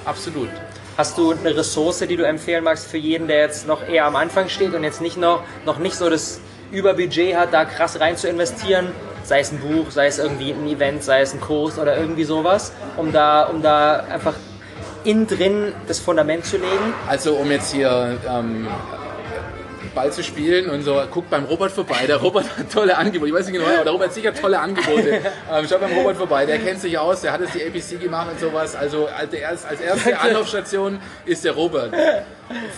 absolut. 0.05 0.49
Hast 0.97 1.17
du 1.17 1.31
eine 1.31 1.57
Ressource, 1.57 1.99
die 1.99 2.15
du 2.15 2.23
empfehlen 2.23 2.63
magst 2.63 2.87
für 2.87 2.97
jeden, 2.97 3.27
der 3.27 3.37
jetzt 3.37 3.67
noch 3.67 3.87
eher 3.87 4.05
am 4.05 4.15
Anfang 4.15 4.49
steht 4.49 4.73
und 4.75 4.83
jetzt 4.83 5.01
nicht 5.01 5.17
noch, 5.17 5.43
noch 5.65 5.79
nicht 5.79 5.95
so 5.95 6.09
das 6.09 6.39
Überbudget 6.71 7.35
hat, 7.35 7.53
da 7.53 7.65
krass 7.65 7.99
rein 7.99 8.15
zu 8.15 8.27
investieren? 8.27 8.87
Sei 9.23 9.39
es 9.39 9.51
ein 9.51 9.59
Buch, 9.59 9.89
sei 9.89 10.07
es 10.07 10.19
irgendwie 10.19 10.51
ein 10.51 10.67
Event, 10.67 11.03
sei 11.03 11.21
es 11.21 11.33
ein 11.33 11.41
Kurs 11.41 11.79
oder 11.79 11.97
irgendwie 11.97 12.25
sowas, 12.25 12.73
um 12.97 13.11
da, 13.11 13.43
um 13.45 13.61
da 13.61 14.01
einfach 14.01 14.35
innen 15.03 15.27
drin 15.27 15.73
das 15.87 15.99
Fundament 15.99 16.45
zu 16.45 16.57
legen? 16.57 16.93
Also 17.07 17.33
um 17.35 17.49
jetzt 17.49 17.73
hier 17.73 18.17
ähm, 18.29 18.67
Ball 19.93 20.11
zu 20.11 20.23
spielen 20.23 20.69
und 20.69 20.83
so, 20.83 21.01
guckt 21.11 21.29
beim 21.29 21.45
Robert 21.45 21.71
vorbei. 21.71 22.05
Der 22.07 22.17
Robert 22.17 22.45
hat 22.57 22.71
tolle 22.71 22.97
Angebote. 22.97 23.29
Ich 23.29 23.33
weiß 23.33 23.47
nicht 23.47 23.59
genau, 23.59 23.73
aber 23.73 23.83
der 23.83 23.93
Robert 23.93 24.07
hat 24.09 24.15
sicher 24.15 24.33
tolle 24.33 24.59
Angebote. 24.59 25.21
Ähm, 25.53 25.67
schaut 25.67 25.81
beim 25.81 25.93
Robert 25.93 26.17
vorbei, 26.17 26.45
der 26.45 26.57
kennt 26.57 26.79
sich 26.79 26.97
aus, 26.97 27.21
der 27.21 27.31
hat 27.31 27.41
jetzt 27.41 27.53
die 27.53 27.63
ABC 27.63 27.97
gemacht 27.97 28.27
und 28.31 28.39
sowas. 28.39 28.75
Also 28.75 29.07
als, 29.07 29.65
als 29.65 29.81
erste 29.81 30.19
Anlaufstation 30.19 30.99
ist 31.25 31.43
der 31.43 31.51
Robert. 31.53 31.93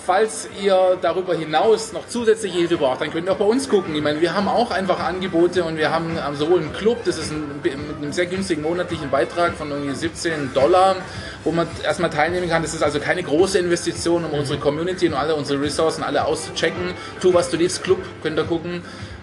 Falls 0.05 0.48
ihr 0.62 0.98
darüber 1.01 1.36
hinaus 1.36 1.93
noch 1.93 2.07
zusätzliche 2.07 2.57
Hilfe 2.57 2.77
braucht, 2.77 3.01
dann 3.01 3.12
könnt 3.12 3.27
ihr 3.27 3.31
auch 3.31 3.38
bei 3.38 3.45
uns 3.45 3.67
gucken. 3.67 3.95
Ich 3.95 4.01
meine, 4.01 4.22
wir 4.22 4.36
haben 4.36 4.48
auch 4.48 4.72
einfach 4.72 5.00
Angebote 5.00 5.63
und 5.63 5.77
wir 5.77 5.91
haben 5.91 6.17
sowohl 6.36 6.60
einen 6.60 6.74
Club, 6.74 7.03
das 7.05 7.17
ist 7.17 7.31
ein, 7.31 7.62
mit 7.63 7.74
einem 7.74 8.12
sehr 8.12 8.25
günstigen 8.25 8.62
monatlichen 8.62 9.10
Beitrag 9.10 9.53
von 9.53 9.72
irgendwie 9.72 9.95
17 9.95 10.53
Dollar, 10.53 10.98
wo 11.43 11.51
man 11.51 11.67
erstmal 11.84 12.10
teilnehmen 12.10 12.50
kann. 12.50 12.62
Das 12.62 12.74
ist 12.74 12.84
also 12.84 13.00
keine 13.00 13.24
große 13.24 13.57
Investition, 13.60 14.25
um 14.25 14.31
unsere 14.31 14.60
Community 14.60 15.07
und 15.07 15.13
alle 15.15 15.36
unsere 15.36 15.62
Ressourcen 15.62 16.03
alle 16.03 16.25
auszuchecken. 16.25 16.93
Tu, 17.21 17.33
was 17.33 17.50
du 17.50 17.57
liebst, 17.57 17.83
Club, 17.83 18.00
könnt 18.21 18.38
ihr 18.38 18.45
gucken. 18.45 18.81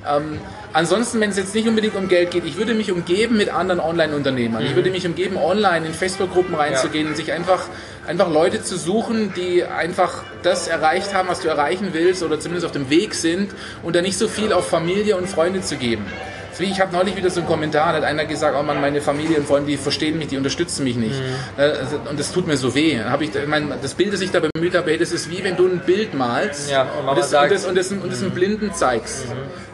Ähm, 0.08 0.40
ansonsten, 0.72 1.20
wenn 1.20 1.30
es 1.30 1.36
jetzt 1.36 1.54
nicht 1.54 1.68
unbedingt 1.68 1.94
um 1.94 2.08
Geld 2.08 2.32
geht, 2.32 2.44
ich 2.44 2.56
würde 2.56 2.74
mich 2.74 2.90
umgeben 2.90 3.36
mit 3.36 3.50
anderen 3.50 3.80
Online-Unternehmern. 3.80 4.64
Ich 4.64 4.74
würde 4.74 4.90
mich 4.90 5.06
umgeben, 5.06 5.36
online 5.36 5.86
in 5.86 5.94
Facebook-Gruppen 5.94 6.54
reinzugehen 6.54 7.06
und 7.06 7.16
sich 7.16 7.32
einfach, 7.32 7.68
einfach 8.06 8.30
Leute 8.30 8.62
zu 8.62 8.76
suchen, 8.76 9.32
die 9.36 9.64
einfach 9.64 10.24
das 10.42 10.66
erreicht 10.66 11.14
haben, 11.14 11.28
was 11.28 11.40
du 11.40 11.48
erreichen 11.48 11.90
willst 11.92 12.22
oder 12.22 12.40
zumindest 12.40 12.66
auf 12.66 12.72
dem 12.72 12.90
Weg 12.90 13.14
sind 13.14 13.52
und 13.82 13.94
da 13.94 14.02
nicht 14.02 14.18
so 14.18 14.26
viel 14.26 14.52
auf 14.52 14.68
Familie 14.68 15.16
und 15.16 15.28
Freunde 15.28 15.60
zu 15.60 15.76
geben. 15.76 16.04
Deswegen, 16.52 16.72
ich 16.72 16.80
habe 16.80 16.92
neulich 16.94 17.16
wieder 17.16 17.30
so 17.30 17.40
einen 17.40 17.48
Kommentar, 17.48 17.92
da 17.92 17.98
hat 17.98 18.04
einer 18.04 18.26
gesagt, 18.26 18.54
oh 18.58 18.62
Mann, 18.62 18.80
meine 18.80 19.00
Familie 19.00 19.38
und 19.38 19.46
Freunde, 19.46 19.70
die 19.70 19.76
verstehen 19.78 20.18
mich, 20.18 20.28
die 20.28 20.36
unterstützen 20.36 20.84
mich 20.84 20.96
nicht. 20.96 21.20
Äh, 21.56 21.72
Und 22.08 22.18
das 22.20 22.30
tut 22.30 22.46
mir 22.46 22.56
so 22.58 22.74
weh. 22.74 23.00
Hab 23.00 23.22
ich, 23.22 23.30
mein, 23.46 23.72
das 23.80 23.94
Bild, 23.94 24.12
das 24.12 24.20
ich 24.20 24.30
da 24.30 24.40
bemüht 24.40 24.74
habe, 24.74 24.90
hey, 24.90 24.98
das 24.98 25.12
ist 25.12 25.30
wie 25.30 25.42
wenn 25.42 25.56
du 25.56 25.66
ein 25.66 25.80
Bild 25.80 26.12
malst 26.14 26.70
Ja, 26.70 26.82
und 26.82 27.08
und, 27.08 27.18
das, 27.18 27.30
sagt- 27.30 27.50
und, 27.50 27.54
das, 27.54 27.64
und, 27.66 27.76
das, 27.76 27.92
und 27.92 28.12
das 28.12 28.20
einem 28.22 28.32
Blinden 28.32 28.72
zeigst. 28.74 29.24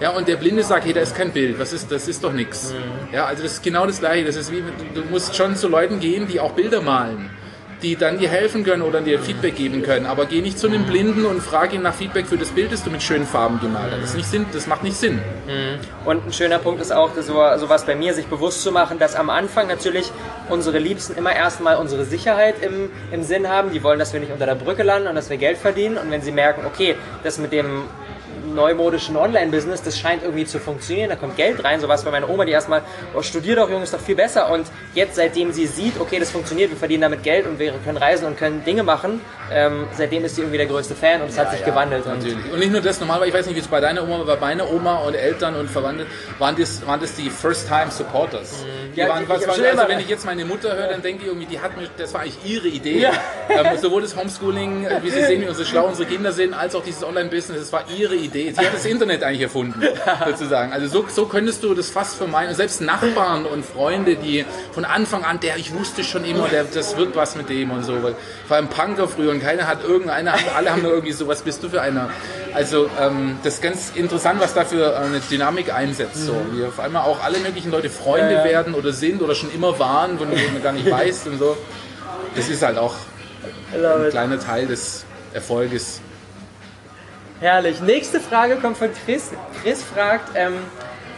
Ja, 0.00 0.10
und 0.10 0.28
der 0.28 0.36
Blinde 0.36 0.62
sagt, 0.62 0.84
hey, 0.86 0.92
da 0.92 1.00
ist 1.00 1.16
kein 1.16 1.32
Bild, 1.32 1.58
was 1.58 1.72
ist, 1.72 1.90
das 1.90 2.06
ist 2.06 2.22
doch 2.22 2.32
nichts. 2.32 2.72
Ja, 3.12 3.26
also 3.26 3.42
das 3.42 3.54
ist 3.54 3.62
genau 3.64 3.84
das 3.84 3.98
Gleiche. 3.98 4.24
Das 4.24 4.36
ist 4.36 4.52
wie, 4.52 4.62
du 4.94 5.02
musst 5.10 5.34
schon 5.34 5.56
zu 5.56 5.66
Leuten 5.68 5.98
gehen, 5.98 6.28
die 6.28 6.38
auch 6.38 6.52
Bilder 6.52 6.80
malen 6.80 7.30
die 7.82 7.96
dann 7.96 8.18
dir 8.18 8.28
helfen 8.28 8.64
können 8.64 8.82
oder 8.82 9.00
dir 9.00 9.18
Feedback 9.20 9.56
geben 9.56 9.82
können. 9.82 10.06
Aber 10.06 10.26
geh 10.26 10.40
nicht 10.40 10.58
zu 10.58 10.66
einem 10.66 10.84
Blinden 10.84 11.24
und 11.26 11.40
frag 11.40 11.72
ihn 11.72 11.82
nach 11.82 11.94
Feedback 11.94 12.26
für 12.26 12.36
das 12.36 12.50
Bild, 12.50 12.72
das 12.72 12.82
du 12.82 12.90
mit 12.90 13.02
schönen 13.02 13.26
Farben 13.26 13.60
gemalt 13.60 13.92
hast. 13.92 14.02
Das, 14.02 14.14
nicht 14.14 14.28
Sinn, 14.28 14.46
das 14.52 14.66
macht 14.66 14.82
nicht 14.82 14.96
Sinn. 14.96 15.20
Und 16.04 16.26
ein 16.26 16.32
schöner 16.32 16.58
Punkt 16.58 16.80
ist 16.80 16.92
auch, 16.92 17.10
so, 17.14 17.22
sowas 17.56 17.84
bei 17.84 17.94
mir, 17.94 18.14
sich 18.14 18.26
bewusst 18.26 18.62
zu 18.62 18.72
machen, 18.72 18.98
dass 18.98 19.14
am 19.14 19.30
Anfang 19.30 19.68
natürlich 19.68 20.10
unsere 20.48 20.78
Liebsten 20.78 21.16
immer 21.16 21.34
erstmal 21.34 21.76
unsere 21.76 22.04
Sicherheit 22.04 22.56
im, 22.62 22.90
im 23.12 23.22
Sinn 23.22 23.48
haben. 23.48 23.72
Die 23.72 23.82
wollen, 23.82 23.98
dass 23.98 24.12
wir 24.12 24.20
nicht 24.20 24.32
unter 24.32 24.46
der 24.46 24.54
Brücke 24.54 24.82
landen 24.82 25.08
und 25.08 25.14
dass 25.14 25.30
wir 25.30 25.36
Geld 25.36 25.58
verdienen. 25.58 25.98
Und 25.98 26.10
wenn 26.10 26.22
sie 26.22 26.32
merken, 26.32 26.62
okay, 26.66 26.96
das 27.22 27.38
mit 27.38 27.52
dem 27.52 27.84
neumodischen 28.58 29.16
Online-Business, 29.16 29.82
das 29.82 29.98
scheint 29.98 30.22
irgendwie 30.22 30.44
zu 30.44 30.58
funktionieren, 30.58 31.08
da 31.10 31.16
kommt 31.16 31.36
Geld 31.36 31.62
rein, 31.64 31.80
sowas 31.80 32.04
bei 32.04 32.10
meiner 32.10 32.28
Oma, 32.28 32.44
die 32.44 32.52
erstmal, 32.52 32.82
oh, 33.14 33.22
studier 33.22 33.56
doch, 33.56 33.70
Junge, 33.70 33.84
ist 33.84 33.94
doch 33.94 34.00
viel 34.00 34.16
besser. 34.16 34.50
Und 34.50 34.66
jetzt, 34.94 35.16
seitdem 35.16 35.52
sie 35.52 35.66
sieht, 35.66 35.98
okay, 36.00 36.18
das 36.18 36.30
funktioniert, 36.30 36.70
wir 36.70 36.76
verdienen 36.76 37.02
damit 37.02 37.22
Geld 37.22 37.46
und 37.46 37.58
wir 37.58 37.72
können 37.84 37.96
reisen 37.98 38.26
und 38.26 38.36
können 38.36 38.64
Dinge 38.64 38.82
machen, 38.82 39.20
ähm, 39.52 39.86
seitdem 39.96 40.24
ist 40.24 40.34
sie 40.36 40.42
irgendwie 40.42 40.58
der 40.58 40.66
größte 40.66 40.94
Fan 40.94 41.22
und 41.22 41.28
es 41.30 41.38
hat 41.38 41.50
sich 41.52 41.64
gewandelt. 41.64 42.04
Und 42.04 42.16
Natürlich. 42.18 42.52
Und 42.52 42.58
nicht 42.58 42.72
nur 42.72 42.80
das, 42.82 43.00
normal, 43.00 43.26
ich 43.26 43.32
weiß 43.32 43.46
nicht, 43.46 43.56
wie 43.56 43.60
es 43.60 43.68
bei 43.68 43.80
deiner 43.80 44.02
Oma 44.02 44.18
war, 44.26 44.36
bei 44.36 44.48
meiner 44.48 44.70
Oma 44.70 44.96
und 44.98 45.14
Eltern 45.14 45.54
und 45.54 45.70
Verwandte, 45.70 46.06
waren 46.38 46.56
das, 46.58 46.86
waren 46.86 47.00
das 47.00 47.14
die 47.14 47.30
First-Time-Supporters. 47.30 48.64
Die 48.94 49.00
Ja, 49.00 49.08
waren, 49.08 49.22
ich- 49.22 49.28
was, 49.28 49.42
ich 49.42 49.48
also 49.48 49.62
immer- 49.64 49.88
wenn 49.88 50.00
ich 50.00 50.08
jetzt 50.08 50.26
meine 50.26 50.44
Mutter 50.44 50.74
höre, 50.76 50.88
dann 50.88 51.02
denke 51.02 51.22
ich 51.22 51.28
irgendwie, 51.28 51.46
die 51.46 51.60
hat 51.60 51.76
mir, 51.76 51.88
das 51.96 52.12
war 52.12 52.22
eigentlich 52.22 52.38
ihre 52.44 52.68
Idee. 52.68 52.98
Ja. 52.98 53.12
Ähm, 53.48 53.78
sowohl 53.80 54.02
das 54.02 54.16
Homeschooling, 54.16 54.84
äh, 54.86 55.02
wie 55.02 55.10
sie 55.10 55.22
sehen, 55.24 55.40
wie 55.42 55.46
unsere 55.48 55.66
schlau 55.66 55.86
unsere 55.86 56.08
Kinder 56.08 56.32
sind, 56.32 56.52
als 56.54 56.74
auch 56.74 56.82
dieses 56.82 57.04
Online-Business, 57.04 57.60
das 57.60 57.72
war 57.72 57.84
ihre 57.96 58.14
Idee. 58.16 58.47
Sie 58.52 58.66
hat 58.66 58.74
das 58.74 58.84
Internet 58.84 59.22
eigentlich 59.22 59.42
erfunden, 59.42 59.82
sozusagen. 60.26 60.72
Also 60.72 60.86
so, 60.88 61.06
so 61.08 61.26
könntest 61.26 61.62
du 61.62 61.74
das 61.74 61.90
fast 61.90 62.16
vermeiden. 62.16 62.50
Und 62.50 62.56
selbst 62.56 62.80
Nachbarn 62.80 63.46
und 63.46 63.64
Freunde, 63.64 64.16
die 64.16 64.44
von 64.72 64.84
Anfang 64.84 65.24
an, 65.24 65.40
der, 65.40 65.56
ich 65.56 65.74
wusste 65.74 66.04
schon 66.04 66.24
immer, 66.24 66.48
der, 66.48 66.64
das 66.64 66.96
wird 66.96 67.16
was 67.16 67.36
mit 67.36 67.48
dem 67.48 67.70
und 67.70 67.84
so. 67.84 67.94
War 68.48 68.58
im 68.58 68.68
Punker 68.68 69.08
früher 69.08 69.30
und 69.30 69.40
keiner 69.40 69.66
hat 69.66 69.84
irgendeiner, 69.84 70.34
alle 70.56 70.70
haben 70.70 70.82
nur 70.82 70.92
irgendwie 70.92 71.12
so, 71.12 71.26
was 71.28 71.42
bist 71.42 71.62
du 71.62 71.68
für 71.68 71.80
einer? 71.80 72.10
Also 72.54 72.88
ähm, 73.00 73.38
das 73.44 73.54
ist 73.54 73.62
ganz 73.62 73.92
interessant, 73.94 74.40
was 74.40 74.54
da 74.54 74.64
für 74.64 74.98
eine 74.98 75.20
Dynamik 75.20 75.72
einsetzt. 75.72 76.26
So. 76.26 76.34
Wie 76.52 76.64
auf 76.64 76.80
einmal 76.80 77.02
auch 77.02 77.22
alle 77.22 77.38
möglichen 77.38 77.70
Leute 77.70 77.90
Freunde 77.90 78.32
Ja, 78.32 78.38
ja. 78.38 78.44
werden 78.44 78.74
oder 78.74 78.92
sind 78.92 79.22
oder 79.22 79.34
schon 79.34 79.52
immer 79.52 79.78
waren, 79.78 80.18
von 80.18 80.30
denen 80.30 80.52
man 80.52 80.62
gar 80.62 80.72
nicht 80.72 80.90
weiß 80.90 81.26
und 81.26 81.38
so. 81.38 81.56
Das 82.34 82.48
ist 82.48 82.62
halt 82.62 82.78
auch 82.78 82.94
ein 83.72 84.10
kleiner 84.10 84.38
Teil 84.38 84.66
des 84.66 85.04
Erfolges. 85.32 86.00
Herrlich. 87.40 87.80
Nächste 87.80 88.18
Frage 88.18 88.56
kommt 88.56 88.78
von 88.78 88.90
Chris. 89.04 89.30
Chris 89.62 89.84
fragt, 89.84 90.30
ähm, 90.34 90.54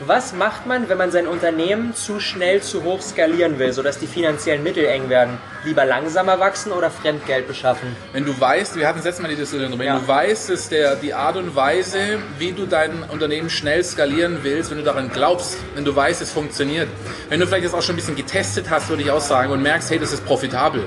was 0.06 0.32
macht 0.32 0.66
man, 0.66 0.88
wenn 0.88 0.96
man 0.98 1.10
sein 1.10 1.26
Unternehmen 1.26 1.94
zu 1.94 2.20
schnell 2.20 2.62
zu 2.62 2.82
hoch 2.84 3.00
skalieren 3.02 3.58
will, 3.58 3.72
sodass 3.72 3.98
die 3.98 4.06
finanziellen 4.06 4.62
Mittel 4.62 4.84
eng 4.86 5.08
werden? 5.08 5.38
Lieber 5.64 5.84
langsamer 5.84 6.40
wachsen 6.40 6.72
oder 6.72 6.90
Fremdgeld 6.90 7.46
beschaffen? 7.46 7.94
Wenn 8.12 8.24
du 8.24 8.38
weißt, 8.38 8.76
wir 8.76 8.88
hatten 8.88 8.98
das 8.98 9.04
letzte 9.04 9.22
Mal 9.22 9.28
die 9.28 9.36
Diskussion 9.36 9.62
darüber, 9.62 9.78
wenn 9.80 9.86
Ja. 9.88 9.98
du 9.98 10.08
weißt, 10.08 10.48
dass 10.50 10.68
der, 10.70 10.96
die 10.96 11.12
Art 11.12 11.36
und 11.36 11.54
Weise, 11.54 11.98
wie 12.38 12.52
du 12.52 12.64
dein 12.64 13.02
Unternehmen 13.10 13.50
schnell 13.50 13.84
skalieren 13.84 14.38
willst, 14.42 14.70
wenn 14.70 14.78
du 14.78 14.84
daran 14.84 15.10
glaubst, 15.10 15.58
wenn 15.74 15.84
du 15.84 15.94
weißt, 15.94 16.22
es 16.22 16.32
funktioniert. 16.32 16.88
Wenn 17.28 17.40
du 17.40 17.46
vielleicht 17.46 17.66
das 17.66 17.74
auch 17.74 17.82
schon 17.82 17.94
ein 17.94 17.96
bisschen 17.96 18.16
getestet 18.16 18.70
hast, 18.70 18.88
würde 18.88 19.02
ich 19.02 19.10
auch 19.10 19.20
sagen, 19.20 19.52
und 19.52 19.62
merkst, 19.62 19.90
hey, 19.90 19.98
das 19.98 20.12
ist 20.14 20.24
profitabel. 20.24 20.84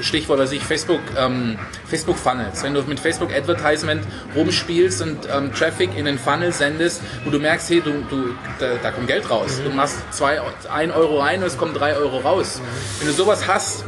Stichwort, 0.00 0.38
was 0.38 0.52
ich, 0.52 0.62
Facebook, 0.62 1.00
ähm, 1.18 1.58
Facebook 1.86 2.16
Funnels. 2.16 2.62
Wenn 2.62 2.74
du 2.74 2.82
mit 2.82 3.00
Facebook 3.00 3.32
Advertisement 3.34 4.04
rumspielst 4.36 5.02
und 5.02 5.18
ähm, 5.34 5.52
Traffic 5.52 5.90
in 5.96 6.04
den 6.04 6.18
Funnel 6.18 6.52
sendest, 6.52 7.02
wo 7.24 7.30
du 7.30 7.40
merkst, 7.40 7.70
hey, 7.70 7.80
du, 7.80 7.90
du, 8.08 8.34
da, 8.58 8.74
da 8.82 8.90
kommt 8.90 9.06
Geld 9.06 9.28
raus. 9.30 9.60
Du 9.62 9.70
machst 9.70 9.96
zwei, 10.12 10.40
ein 10.72 10.90
Euro 10.90 11.20
rein 11.20 11.40
und 11.40 11.46
es 11.46 11.58
kommen 11.58 11.74
drei 11.74 11.96
Euro 11.96 12.18
raus. 12.18 12.60
Wenn 12.98 13.08
du 13.08 13.14
sowas 13.14 13.46
hast, 13.46 13.84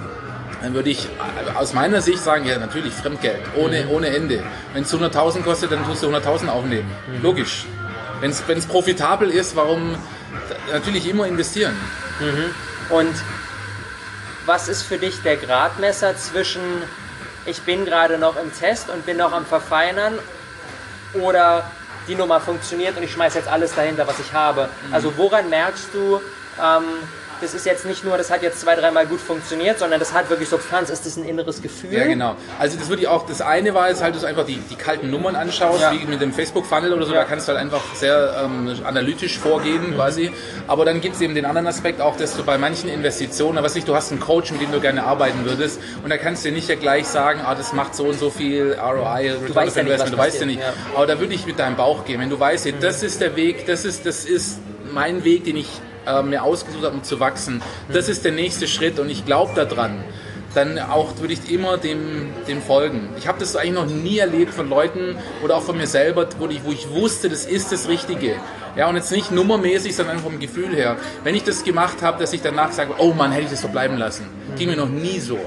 dann 0.62 0.74
würde 0.74 0.90
ich 0.90 1.06
äh, 1.06 1.56
aus 1.56 1.74
meiner 1.74 2.00
Sicht 2.00 2.22
sagen, 2.22 2.46
ja 2.46 2.58
natürlich 2.58 2.94
Fremdgeld, 2.94 3.42
ohne, 3.56 3.88
ohne 3.88 4.08
Ende. 4.08 4.42
Wenn 4.72 4.82
es 4.82 4.94
100.000 4.94 5.42
kostet, 5.42 5.72
dann 5.72 5.84
tust 5.84 6.02
du 6.02 6.08
100.000 6.08 6.48
aufnehmen. 6.48 6.90
Logisch. 7.22 7.66
Wenn 8.20 8.30
es 8.30 8.66
profitabel 8.66 9.28
ist, 9.28 9.54
warum 9.56 9.96
natürlich 10.72 11.08
immer 11.08 11.26
investieren? 11.26 11.76
Und 12.88 13.14
was 14.46 14.68
ist 14.68 14.82
für 14.82 14.98
dich 14.98 15.22
der 15.22 15.36
Gradmesser 15.36 16.16
zwischen, 16.16 16.62
ich 17.44 17.60
bin 17.62 17.84
gerade 17.84 18.18
noch 18.18 18.36
im 18.36 18.52
Test 18.54 18.88
und 18.88 19.04
bin 19.04 19.18
noch 19.18 19.32
am 19.32 19.44
Verfeinern 19.44 20.18
oder 21.14 21.70
die 22.06 22.14
Nummer 22.14 22.40
funktioniert 22.40 22.96
und 22.96 23.02
ich 23.02 23.12
schmeiße 23.12 23.38
jetzt 23.38 23.48
alles 23.48 23.74
dahinter, 23.74 24.06
was 24.06 24.18
ich 24.18 24.32
habe? 24.32 24.68
Also 24.92 25.16
woran 25.16 25.48
merkst 25.48 25.88
du, 25.92 26.20
ähm, 26.62 26.84
das 27.40 27.54
ist 27.54 27.66
jetzt 27.66 27.84
nicht 27.86 28.04
nur, 28.04 28.16
das 28.18 28.30
hat 28.30 28.42
jetzt 28.42 28.60
zwei, 28.60 28.74
dreimal 28.74 29.06
gut 29.06 29.20
funktioniert, 29.20 29.78
sondern 29.78 30.00
das 30.00 30.12
hat 30.12 30.30
wirklich 30.30 30.48
Substanz. 30.48 30.90
Ist 30.90 31.04
das 31.06 31.16
ein 31.16 31.24
inneres 31.24 31.60
Gefühl? 31.62 31.92
Ja, 31.92 32.04
genau. 32.04 32.36
Also 32.58 32.78
das 32.78 32.88
würde 32.88 33.02
ich 33.02 33.08
auch, 33.08 33.26
das 33.26 33.40
eine 33.40 33.74
war 33.74 33.88
jetzt 33.88 34.02
halt, 34.02 34.14
dass 34.14 34.22
du 34.22 34.28
einfach 34.28 34.44
die, 34.46 34.56
die 34.70 34.76
kalten 34.76 35.10
Nummern 35.10 35.36
anschaust, 35.36 35.80
Ja. 35.80 35.92
wie 35.92 36.04
mit 36.06 36.20
dem 36.20 36.32
Facebook-Funnel 36.32 36.92
oder 36.92 37.06
so, 37.06 37.12
Ja. 37.14 37.20
da 37.20 37.24
kannst 37.24 37.48
du 37.48 37.52
halt 37.52 37.60
einfach 37.60 37.82
sehr 37.94 38.42
ähm, 38.44 38.74
analytisch 38.84 39.38
vorgehen 39.38 39.94
quasi. 39.94 40.32
Aber 40.68 40.84
dann 40.84 41.00
gibt 41.00 41.16
es 41.16 41.20
eben 41.20 41.34
den 41.34 41.44
anderen 41.44 41.66
Aspekt 41.66 42.00
auch, 42.00 42.16
dass 42.16 42.36
du 42.36 42.44
bei 42.44 42.58
manchen 42.58 42.88
Investitionen, 42.88 43.62
was 43.62 43.74
nicht, 43.74 43.86
du 43.88 43.94
hast 43.94 44.10
einen 44.10 44.20
Coach, 44.20 44.50
mit 44.52 44.60
dem 44.60 44.72
du 44.72 44.80
gerne 44.80 45.04
arbeiten 45.04 45.44
würdest 45.44 45.80
und 46.02 46.10
da 46.10 46.16
kannst 46.16 46.44
du 46.44 46.48
dir 46.48 46.54
nicht 46.54 46.68
ja 46.68 46.74
gleich 46.76 47.06
sagen, 47.06 47.40
ah, 47.44 47.54
das 47.54 47.72
macht 47.72 47.94
so 47.94 48.04
und 48.04 48.18
so 48.18 48.30
viel 48.30 48.74
ROI, 48.74 49.30
Return 49.32 49.54
weißt 49.54 49.68
of 49.68 49.76
ja 49.76 49.82
nicht, 49.82 49.92
Investment, 49.92 50.12
du 50.12 50.18
weißt 50.18 50.40
ja 50.40 50.46
nicht. 50.46 50.60
Aber 50.94 51.06
da 51.06 51.18
würde 51.20 51.34
ich 51.34 51.46
mit 51.46 51.58
deinem 51.58 51.76
Bauch 51.76 52.04
gehen. 52.04 52.20
Wenn 52.20 52.30
du 52.30 52.38
weißt, 52.38 52.64
hey, 52.66 52.74
das 52.80 53.02
ist 53.02 53.20
der 53.20 53.36
Weg, 53.36 53.66
das 53.66 53.84
ist, 53.84 54.06
das 54.06 54.24
ist 54.24 54.58
mein 54.92 55.24
Weg, 55.24 55.44
den 55.44 55.56
ich 55.56 55.68
äh, 56.06 56.22
mir 56.22 56.42
ausgesucht 56.42 56.84
habe, 56.84 56.96
um 56.96 57.02
zu 57.02 57.20
wachsen. 57.20 57.62
Das 57.92 58.08
ist 58.08 58.24
der 58.24 58.32
nächste 58.32 58.66
Schritt 58.66 58.98
und 58.98 59.10
ich 59.10 59.24
glaube 59.24 59.52
daran. 59.54 60.02
Dann 60.54 60.78
auch 60.78 61.18
würde 61.18 61.34
ich 61.34 61.50
immer 61.50 61.78
dem, 61.78 62.30
dem 62.46 62.62
folgen. 62.62 63.08
Ich 63.18 63.26
habe 63.26 63.38
das 63.38 63.56
eigentlich 63.56 63.74
noch 63.74 63.86
nie 63.86 64.18
erlebt 64.18 64.54
von 64.54 64.68
Leuten 64.68 65.16
oder 65.42 65.56
auch 65.56 65.62
von 65.62 65.76
mir 65.76 65.86
selber, 65.86 66.28
wo 66.38 66.46
ich, 66.46 66.64
wo 66.64 66.72
ich 66.72 66.90
wusste, 66.90 67.28
das 67.28 67.44
ist 67.44 67.72
das 67.72 67.88
Richtige. 67.88 68.36
Ja, 68.76 68.88
und 68.88 68.96
jetzt 68.96 69.12
nicht 69.12 69.30
nummermäßig, 69.30 69.94
sondern 69.94 70.18
vom 70.18 70.40
Gefühl 70.40 70.74
her. 70.74 70.96
Wenn 71.22 71.36
ich 71.36 71.44
das 71.44 71.62
gemacht 71.62 72.02
habe, 72.02 72.18
dass 72.18 72.32
ich 72.32 72.42
danach 72.42 72.72
sage, 72.72 72.94
oh 72.98 73.12
Mann, 73.12 73.30
hätte 73.30 73.44
ich 73.44 73.50
das 73.50 73.60
so 73.62 73.68
bleiben 73.68 73.96
lassen. 73.98 74.26
Ging 74.56 74.68
mir 74.68 74.76
noch 74.76 74.88
nie 74.88 75.20
so. 75.20 75.38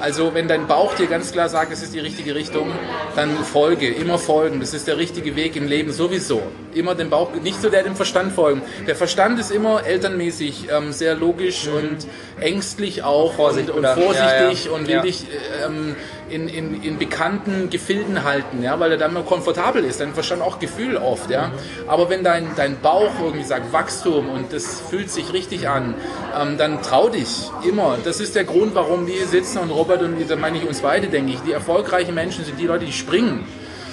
Also 0.00 0.32
wenn 0.34 0.48
dein 0.48 0.66
Bauch 0.66 0.94
dir 0.94 1.06
ganz 1.06 1.32
klar 1.32 1.48
sagt, 1.48 1.72
es 1.72 1.82
ist 1.82 1.94
die 1.94 2.00
richtige 2.00 2.34
Richtung, 2.34 2.70
dann 3.14 3.36
folge, 3.44 3.88
immer 3.88 4.18
folgen. 4.18 4.60
Das 4.60 4.72
ist 4.72 4.86
der 4.88 4.96
richtige 4.96 5.36
Weg 5.36 5.56
im 5.56 5.66
Leben 5.66 5.92
sowieso. 5.92 6.42
Immer 6.74 6.94
dem 6.94 7.10
Bauch, 7.10 7.30
nicht 7.42 7.60
so 7.60 7.68
der 7.68 7.82
dem 7.82 7.96
Verstand 7.96 8.32
folgen. 8.32 8.62
Der 8.86 8.96
Verstand 8.96 9.38
ist 9.38 9.50
immer 9.50 9.86
elternmäßig 9.86 10.68
ähm, 10.70 10.92
sehr 10.92 11.14
logisch 11.14 11.68
und 11.68 12.06
ängstlich 12.40 13.02
auch 13.02 13.34
Vorsicht, 13.34 13.70
und, 13.70 13.78
und 13.78 13.86
vorsichtig 13.86 14.16
Ja, 14.18 14.25
ja. 14.30 14.72
und 14.72 14.88
will 14.88 15.00
dich 15.00 15.26
ähm, 15.64 15.96
in, 16.28 16.48
in, 16.48 16.82
in 16.82 16.98
bekannten 16.98 17.70
Gefilden 17.70 18.24
halten, 18.24 18.62
ja, 18.62 18.78
weil 18.80 18.92
er 18.92 18.98
dann 18.98 19.12
mal 19.12 19.22
komfortabel 19.22 19.84
ist. 19.84 20.00
Dein 20.00 20.14
Verstand 20.14 20.42
auch 20.42 20.58
Gefühl 20.58 20.96
oft, 20.96 21.30
ja. 21.30 21.52
Aber 21.86 22.10
wenn 22.10 22.24
dein, 22.24 22.48
dein 22.56 22.80
Bauch 22.80 23.12
irgendwie 23.22 23.44
sagt 23.44 23.72
Wachstum 23.72 24.28
und 24.28 24.52
das 24.52 24.80
fühlt 24.80 25.10
sich 25.10 25.32
richtig 25.32 25.68
an, 25.68 25.94
ähm, 26.38 26.58
dann 26.58 26.82
trau 26.82 27.08
dich 27.08 27.50
immer. 27.68 27.98
Das 28.04 28.20
ist 28.20 28.34
der 28.34 28.44
Grund, 28.44 28.74
warum 28.74 29.06
wir 29.06 29.26
sitzen 29.26 29.58
und 29.58 29.70
Robert 29.70 30.02
und 30.02 30.16
da 30.28 30.36
meine 30.36 30.58
ich 30.58 30.66
uns 30.66 30.80
beide, 30.80 31.06
denke 31.06 31.32
ich. 31.32 31.40
Die 31.40 31.52
erfolgreichen 31.52 32.14
Menschen 32.14 32.44
sind 32.44 32.58
die 32.58 32.66
Leute, 32.66 32.86
die 32.86 32.92
springen. 32.92 33.46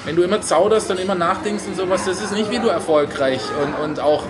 Wenn 0.05 0.15
du 0.15 0.24
immer 0.24 0.41
zauderst 0.41 0.91
und 0.91 1.00
immer 1.00 1.15
nachdenkst 1.15 1.63
und 1.67 1.75
sowas, 1.75 2.05
das 2.05 2.22
ist 2.22 2.33
nicht, 2.33 2.51
wie 2.51 2.60
du 2.60 2.67
erfolgreich 2.67 3.41
und, 3.63 3.83
und 3.83 4.00
auch 4.00 4.24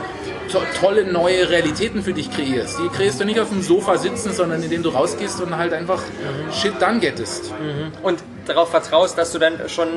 to 0.52 0.60
tolle 0.80 1.12
neue 1.12 1.50
Realitäten 1.50 2.04
für 2.04 2.14
dich 2.14 2.30
kreierst. 2.30 2.78
Die 2.80 2.90
kreierst 2.90 3.20
du 3.20 3.26
nicht 3.26 3.40
auf 3.40 3.50
dem 3.50 3.62
Sofa 3.62 3.98
sitzen, 3.98 4.34
sondern 4.34 4.62
indem 4.62 4.84
du 4.84 4.90
rausgehst 4.90 5.42
und 5.42 5.58
halt 5.58 5.74
einfach 5.74 6.00
mhm. 6.00 6.54
Shit 6.54 6.74
dann 6.80 7.00
gettest. 7.00 7.52
Mhm. 7.52 7.92
Und 8.04 8.24
darauf 8.46 8.70
vertraust, 8.70 9.18
dass 9.18 9.32
du 9.32 9.40
dann 9.40 9.70
schon 9.70 9.88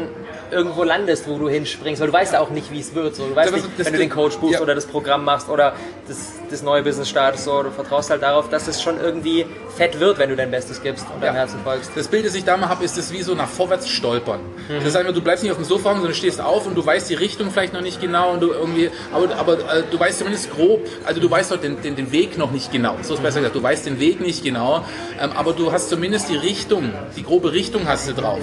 irgendwo 0.51 0.85
landest, 0.85 1.29
wo 1.29 1.39
du 1.39 1.49
hinspringst, 1.49 2.01
weil 2.01 2.09
du 2.09 2.13
weißt 2.13 2.35
ja 2.35 2.41
auch 2.41 2.51
nicht, 2.51 2.71
wie 2.71 2.81
es 2.81 2.95
wird. 2.95 3.17
So. 3.17 3.27
Du 3.27 3.35
weißt 3.35 3.53
das, 3.53 3.63
nicht, 3.63 3.79
wenn 3.79 3.93
du 3.93 3.99
den 3.99 4.11
Coach 4.11 4.37
buchst 4.37 4.55
ja. 4.55 4.61
oder 4.61 4.75
das 4.75 4.87
Programm 4.87 5.25
machst 5.25 5.49
oder 5.49 5.75
das, 6.07 6.33
das 6.51 6.63
neue 6.63 6.83
Business 6.83 7.09
startest, 7.09 7.45
so. 7.45 7.63
du 7.63 7.71
vertraust 7.71 8.11
halt 8.11 8.23
darauf, 8.23 8.49
dass 8.49 8.69
es 8.69 8.83
schon 8.83 9.01
irgendwie 9.01 9.47
fett 9.77 9.99
wird, 10.01 10.19
wenn 10.19 10.31
du 10.31 10.37
dein 10.37 10.51
Bestes 10.51 10.83
gibst 10.83 11.07
und 11.13 11.23
deinem 11.23 11.35
ja. 11.35 11.41
Herzen 11.41 11.61
folgst. 11.65 11.91
Das 11.95 12.09
Bild, 12.09 12.27
das 12.27 12.35
ich 12.35 12.45
da 12.45 12.57
mal 12.57 12.69
habe, 12.69 12.85
ist 12.85 12.97
das 12.97 13.13
wie 13.13 13.23
so 13.23 13.35
nach 13.35 13.49
vorwärts 13.49 13.89
stolpern. 13.89 14.41
Mhm. 14.69 14.85
Das 14.85 14.95
heißt, 14.95 15.09
du 15.09 15.23
bleibst 15.23 15.43
nicht 15.43 15.53
auf 15.53 15.59
dem 15.59 15.65
Sofa, 15.65 15.91
sondern 15.93 16.09
du 16.09 16.15
stehst 16.15 16.41
auf 16.41 16.67
und 16.67 16.77
du 16.77 16.85
weißt 16.85 17.11
die 17.11 17.15
Richtung 17.15 17.51
vielleicht 17.51 17.73
noch 17.73 17.83
nicht 17.83 18.01
genau 18.01 18.33
und 18.33 18.41
du 18.41 18.53
irgendwie, 18.53 18.91
aber, 19.13 19.35
aber 19.37 19.55
äh, 19.55 19.83
du 19.91 19.99
weißt 19.99 20.19
zumindest 20.19 20.51
grob, 20.53 20.87
also 21.05 21.21
du 21.21 21.31
weißt 21.31 21.51
halt 21.51 21.63
den, 21.63 21.83
den, 21.83 21.97
den 21.97 22.13
Weg 22.13 22.39
noch 22.39 22.51
nicht 22.51 22.73
genau. 22.73 22.97
So 23.03 23.15
ist 23.15 23.23
besser 23.23 23.41
gesagt, 23.41 23.57
du 23.57 23.63
weißt 23.63 23.87
den 23.87 24.01
Weg 24.01 24.21
nicht 24.21 24.45
genau, 24.45 24.85
ähm, 25.21 25.33
aber 25.35 25.53
du 25.53 25.73
hast 25.73 25.91
zumindest 25.91 26.29
die 26.29 26.37
Richtung, 26.37 26.93
die 27.17 27.23
grobe 27.23 27.53
Richtung 27.53 27.87
hast 27.87 28.09
du 28.09 28.13
drauf. 28.15 28.36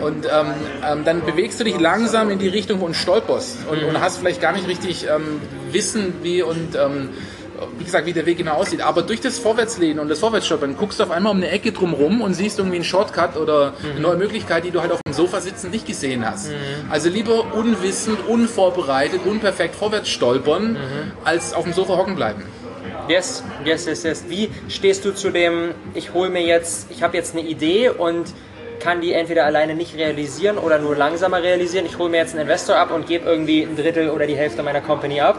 Und 0.00 0.26
ähm, 0.26 0.46
ähm, 0.88 1.04
dann 1.04 1.24
bewegst 1.24 1.58
du 1.58 1.64
dich 1.64 1.78
langsam 1.78 2.30
in 2.30 2.38
die 2.38 2.48
Richtung 2.48 2.80
und 2.80 2.94
stolperst 2.94 3.58
und, 3.70 3.82
und 3.82 4.00
hast 4.00 4.18
vielleicht 4.18 4.40
gar 4.40 4.52
nicht 4.52 4.68
richtig 4.68 5.06
ähm, 5.08 5.40
Wissen, 5.72 6.14
wie 6.22 6.42
und 6.42 6.76
ähm, 6.76 7.10
wie 7.78 7.84
gesagt, 7.84 8.06
wie 8.06 8.12
der 8.12 8.26
Weg 8.26 8.38
genau 8.38 8.54
aussieht. 8.54 8.80
Aber 8.80 9.02
durch 9.02 9.20
das 9.20 9.38
Vorwärtslehnen 9.38 9.98
und 9.98 10.08
das 10.08 10.20
Vorwärtsstolpern 10.20 10.76
guckst 10.76 11.00
du 11.00 11.04
auf 11.04 11.10
einmal 11.10 11.32
um 11.32 11.38
eine 11.38 11.50
Ecke 11.50 11.72
drumherum 11.72 12.20
und 12.20 12.34
siehst 12.34 12.58
irgendwie 12.58 12.76
einen 12.76 12.84
Shortcut 12.84 13.36
oder 13.36 13.72
mhm. 13.72 13.90
eine 13.90 14.00
neue 14.00 14.16
Möglichkeit, 14.16 14.64
die 14.64 14.70
du 14.70 14.80
halt 14.80 14.92
auf 14.92 15.00
dem 15.06 15.12
Sofa 15.12 15.40
sitzen 15.40 15.70
nicht 15.70 15.86
gesehen 15.86 16.28
hast. 16.28 16.50
Mhm. 16.50 16.54
Also 16.90 17.08
lieber 17.08 17.54
unwissend, 17.54 18.18
unvorbereitet, 18.28 19.22
unperfekt 19.24 19.74
vorwärts 19.74 20.08
stolpern, 20.08 20.72
mhm. 20.72 20.78
als 21.24 21.52
auf 21.54 21.64
dem 21.64 21.72
Sofa 21.72 21.96
hocken 21.96 22.14
bleiben. 22.14 22.44
Yes, 23.08 23.42
yes, 23.64 23.86
yes, 23.86 24.02
yes. 24.02 24.24
Wie 24.28 24.50
stehst 24.68 25.04
du 25.04 25.14
zu 25.14 25.30
dem, 25.30 25.70
ich 25.94 26.12
hole 26.12 26.28
mir 26.30 26.42
jetzt, 26.42 26.90
ich 26.90 27.02
habe 27.02 27.16
jetzt 27.16 27.34
eine 27.34 27.46
Idee 27.46 27.88
und 27.88 28.26
kann 28.80 29.00
die 29.00 29.12
entweder 29.12 29.44
alleine 29.44 29.74
nicht 29.74 29.96
realisieren 29.96 30.58
oder 30.58 30.78
nur 30.78 30.96
langsamer 30.96 31.42
realisieren. 31.42 31.86
Ich 31.86 31.98
hole 31.98 32.10
mir 32.10 32.18
jetzt 32.18 32.32
einen 32.32 32.42
Investor 32.42 32.76
ab 32.76 32.90
und 32.92 33.06
gebe 33.06 33.28
irgendwie 33.28 33.62
ein 33.62 33.76
Drittel 33.76 34.10
oder 34.10 34.26
die 34.26 34.36
Hälfte 34.36 34.62
meiner 34.62 34.80
Company 34.80 35.20
ab, 35.20 35.38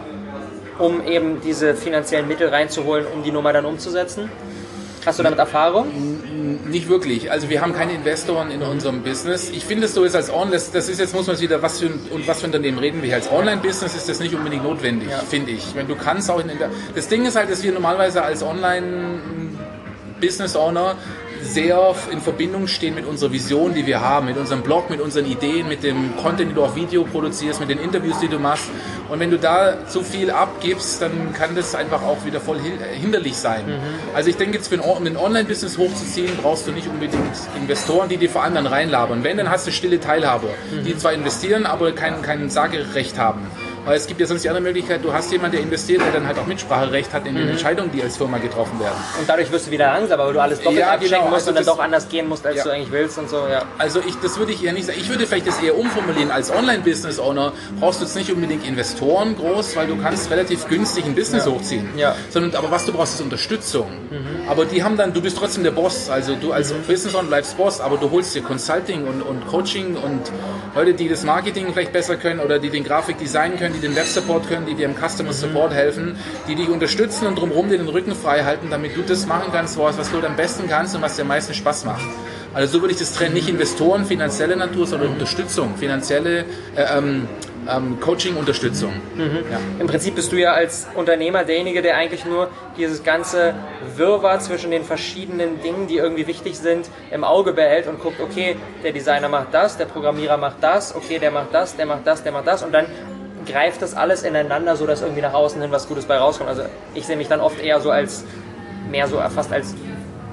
um 0.78 1.06
eben 1.06 1.42
diese 1.42 1.76
finanziellen 1.76 2.28
Mittel 2.28 2.50
reinzuholen, 2.50 3.06
um 3.08 3.24
die 3.24 3.32
Nummer 3.32 3.54
dann 3.54 3.66
umzusetzen. 3.66 4.30
Hast 5.06 5.18
du 5.18 5.24
damit 5.24 5.40
Erfahrung? 5.40 5.88
Nicht 6.70 6.90
wirklich. 6.90 7.32
Also 7.32 7.50
wir 7.50 7.62
haben 7.62 7.74
keine 7.74 7.94
Investoren 7.94 8.52
in 8.52 8.62
unserem 8.62 9.02
Business. 9.02 9.50
Ich 9.50 9.64
finde 9.64 9.86
es 9.86 9.94
so 9.94 10.04
ist 10.04 10.16
als 10.16 10.30
Online, 10.30 10.52
das, 10.52 10.72
das 10.72 10.90
ist 10.90 11.00
jetzt 11.00 11.16
muss 11.16 11.26
man 11.26 11.40
wieder 11.40 11.62
was 11.62 11.80
für 11.80 11.88
und 11.88 12.28
was 12.28 12.42
für 12.42 12.48
Unternehmen 12.48 12.80
reden 12.80 13.02
wir. 13.02 13.16
Als 13.16 13.32
Online-Business 13.32 13.96
ist 13.96 14.10
das 14.10 14.20
nicht 14.20 14.36
unbedingt 14.36 14.64
notwendig, 14.64 15.10
ja. 15.10 15.20
finde 15.20 15.52
ich. 15.52 15.74
Wenn 15.74 15.88
du 15.88 15.96
kannst 15.96 16.30
auch 16.30 16.40
in 16.40 16.52
das 16.94 17.08
Ding 17.08 17.26
ist 17.26 17.38
halt, 17.38 17.50
dass 17.50 17.64
wir 17.64 17.72
normalerweise 17.72 18.24
als 18.24 18.44
Online 18.44 19.20
Business 20.20 20.56
Owner 20.56 20.96
sehr 21.42 21.96
in 22.12 22.22
Verbindung 22.22 22.68
stehen 22.68 22.96
mit 22.96 23.06
unserer 23.06 23.32
Vision, 23.32 23.74
die 23.74 23.86
wir 23.86 24.02
haben, 24.02 24.28
mit 24.28 24.38
unserem 24.38 24.62
Blog, 24.62 24.90
mit 24.90 25.02
unseren 25.02 25.26
Ideen, 25.26 25.68
mit 25.68 25.84
dem 25.84 26.16
Content, 26.18 26.50
den 26.50 26.56
du 26.56 26.64
auf 26.64 26.76
Video 26.76 27.04
produzierst, 27.04 27.60
mit 27.60 27.70
den 27.70 27.80
Interviews, 27.80 28.20
die 28.20 28.28
du 28.28 28.40
machst. 28.40 28.70
Und 29.10 29.20
wenn 29.20 29.32
du 29.32 29.38
da 29.38 29.88
zu 29.88 30.04
viel 30.04 30.30
abgibst, 30.32 31.02
dann 31.02 31.34
kann 31.34 31.56
das 31.56 31.76
einfach 31.76 32.04
auch 32.04 32.26
wieder 32.26 32.40
voll 32.40 32.60
hinderlich 32.60 33.38
sein. 33.38 33.66
Mhm. 33.68 34.16
Also 34.16 34.30
ich 34.30 34.38
denke 34.38 34.58
jetzt, 34.58 34.68
für 34.68 34.76
ein, 34.76 35.18
Online-Business 35.18 35.78
hochzuziehen, 35.78 36.32
brauchst 36.42 36.68
du 36.68 36.72
nicht 36.72 36.88
unbedingt 36.88 37.24
Investoren, 37.56 38.10
die 38.10 38.18
dir 38.18 38.30
vor 38.30 38.44
anderen 38.44 38.68
reinlabern. 38.68 39.24
Wenn, 39.24 39.38
dann 39.38 39.50
hast 39.50 39.68
du 39.68 39.72
stille 39.72 40.00
Teilhaber, 40.00 40.50
mhm. 40.72 40.84
die 40.84 40.98
zwar 40.98 41.14
investieren, 41.14 41.66
aber 41.66 41.92
kein, 41.94 42.22
kein 42.22 42.50
Sagerecht 42.50 43.18
haben. 43.18 43.42
Weil 43.90 43.98
es 43.98 44.06
gibt 44.06 44.20
ja 44.20 44.28
sonst 44.28 44.44
die 44.44 44.50
andere 44.50 44.62
Möglichkeit, 44.62 45.04
du 45.04 45.12
hast 45.12 45.32
jemanden, 45.32 45.54
der 45.54 45.64
investiert, 45.64 46.04
der 46.04 46.12
dann 46.12 46.28
halt 46.28 46.38
auch 46.38 46.46
Mitspracherecht 46.46 47.12
hat 47.12 47.26
in 47.26 47.34
den 47.34 47.46
mhm. 47.46 47.50
Entscheidungen, 47.54 47.92
die 47.92 48.04
als 48.04 48.18
Firma 48.18 48.38
getroffen 48.38 48.80
werden. 48.80 48.94
Und 49.20 49.28
dadurch 49.28 49.52
wirst 49.52 49.66
du 49.66 49.72
wieder 49.72 49.88
langsamer, 49.88 50.28
weil 50.28 50.34
du 50.34 50.40
alles 50.40 50.60
doppelt 50.60 50.82
ja, 50.82 50.92
abschenken 50.92 51.18
genau, 51.18 51.30
musst 51.32 51.48
also 51.48 51.50
und 51.50 51.56
dann 51.56 51.66
doch 51.66 51.80
anders 51.84 52.08
gehen 52.08 52.30
musst, 52.30 52.46
als 52.46 52.58
ja. 52.58 52.64
du 52.66 52.70
eigentlich 52.70 52.92
willst 52.92 53.18
und 53.18 53.32
so. 53.32 53.48
Ja. 53.52 53.64
Also 53.80 54.00
ich, 54.08 54.14
das 54.22 54.38
würde 54.38 54.52
ich 54.52 54.64
eher 54.64 54.74
nicht 54.74 54.86
sagen. 54.86 55.00
Ich 55.02 55.10
würde 55.10 55.26
vielleicht 55.26 55.48
das 55.48 55.60
eher 55.60 55.76
umformulieren. 55.76 56.30
Als 56.30 56.52
Online-Business-Owner 56.52 57.54
brauchst 57.80 58.02
du 58.02 58.06
jetzt 58.06 58.16
nicht 58.16 58.32
unbedingt 58.32 58.64
Investoren 58.64 59.36
groß, 59.36 59.76
weil 59.76 59.88
du 59.88 59.98
kannst 59.98 60.30
relativ 60.30 60.68
günstig 60.68 61.06
ein 61.06 61.16
Business 61.16 61.48
ja. 61.48 61.52
hochziehen. 61.52 61.90
Ja. 61.98 62.16
Sondern, 62.30 62.54
aber 62.54 62.70
was 62.70 62.86
du 62.86 62.92
brauchst, 62.92 63.16
ist 63.16 63.22
Unterstützung. 63.22 63.90
Mhm. 64.12 64.48
Aber 64.48 64.66
die 64.66 64.84
haben 64.84 64.98
dann, 64.98 65.14
du 65.14 65.22
bist 65.24 65.36
trotzdem 65.36 65.64
der 65.64 65.72
Boss. 65.72 66.12
Also 66.12 66.36
du 66.36 66.52
als 66.52 66.72
mhm. 66.72 66.84
Business-Owner 66.84 67.28
bleibst 67.28 67.58
Boss, 67.58 67.82
aber 67.82 67.98
du 67.98 68.12
holst 68.12 68.36
dir 68.36 68.44
Consulting 68.44 69.08
und, 69.08 69.24
und 69.24 69.48
Coaching 69.48 69.96
und 69.96 70.32
Leute, 70.76 70.94
die 70.94 71.10
das 71.10 71.24
Marketing 71.24 71.74
vielleicht 71.74 71.92
besser 71.92 72.18
können 72.18 72.40
oder 72.40 72.60
die 72.60 72.70
den 72.70 72.84
Grafik 72.84 73.18
designen 73.18 73.58
können, 73.58 73.79
die 73.80 73.88
den 73.88 73.96
Web-Support 73.96 74.48
können, 74.48 74.66
die 74.66 74.76
dir 74.76 74.86
im 74.86 74.96
Customer 74.96 75.34
Support 75.34 75.74
helfen, 75.74 76.18
die 76.48 76.56
dich 76.56 76.70
unterstützen 76.70 77.28
und 77.28 77.40
drumherum 77.40 77.70
dir 77.70 77.78
den 77.78 77.88
Rücken 77.88 78.14
frei 78.14 78.44
halten, 78.44 78.68
damit 78.70 78.96
du 78.96 79.02
das 79.02 79.26
machen 79.26 79.52
kannst, 79.52 79.78
was 79.78 80.12
du 80.12 80.26
am 80.26 80.36
besten 80.36 80.68
kannst 80.68 80.96
und 80.96 81.02
was 81.02 81.16
dir 81.16 81.24
am 81.24 81.30
meisten 81.30 81.54
Spaß 81.54 81.86
macht. 81.86 82.06
Also 82.54 82.74
so 82.74 82.82
würde 82.82 82.94
ich 82.94 83.00
das 83.00 83.14
trennen, 83.14 83.36
nicht 83.36 83.48
Investoren, 83.48 84.06
finanzielle 84.06 84.56
Natur, 84.56 84.88
sondern 84.88 85.10
Unterstützung, 85.10 85.76
finanzielle 85.78 86.46
äh, 86.76 86.98
ähm, 86.98 87.28
ähm, 87.70 88.00
Coaching-Unterstützung. 88.00 88.92
Mhm. 89.16 89.44
Ja. 89.52 89.60
Im 89.80 89.86
Prinzip 89.86 90.16
bist 90.16 90.32
du 90.32 90.38
ja 90.38 90.54
als 90.54 90.88
Unternehmer 90.96 91.44
derjenige, 91.44 91.84
der 91.84 91.96
eigentlich 91.98 92.26
nur 92.26 92.50
dieses 92.76 93.04
ganze 93.04 93.54
Wirrwarr 93.96 94.40
zwischen 94.40 94.72
den 94.72 94.84
verschiedenen 94.84 95.62
Dingen, 95.62 95.88
die 95.88 95.98
irgendwie 95.98 96.26
wichtig 96.26 96.58
sind, 96.58 96.90
im 97.12 97.24
Auge 97.24 97.54
behält 97.54 97.88
und 97.88 98.02
guckt, 98.02 98.20
okay, 98.20 98.56
der 98.84 98.94
Designer 98.94 99.30
macht 99.30 99.54
das, 99.54 99.78
der 99.78 99.86
Programmierer 99.86 100.38
macht 100.38 100.58
das, 100.62 100.96
okay, 100.96 101.20
der 101.20 101.32
macht 101.32 101.54
das, 101.54 101.76
der 101.76 101.86
macht 101.86 102.08
das, 102.08 102.24
der 102.24 102.32
macht 102.32 102.48
das 102.48 102.64
und 102.64 102.72
dann 102.72 102.88
greift 103.46 103.82
das 103.82 103.96
alles 103.96 104.24
ineinander, 104.24 104.76
so 104.76 104.86
dass 104.86 105.02
irgendwie 105.02 105.22
nach 105.22 105.34
außen 105.34 105.62
hin 105.62 105.72
was 105.72 105.88
Gutes 105.88 106.06
bei 106.06 106.18
rauskommt. 106.18 106.50
Also 106.50 106.64
ich 106.94 107.06
sehe 107.06 107.18
mich 107.18 107.28
dann 107.28 107.42
oft 107.42 107.60
eher 107.60 107.80
so 107.80 107.92
als 107.92 108.26
mehr 108.90 109.08
so 109.08 109.18
fast 109.18 109.52
als 109.52 109.76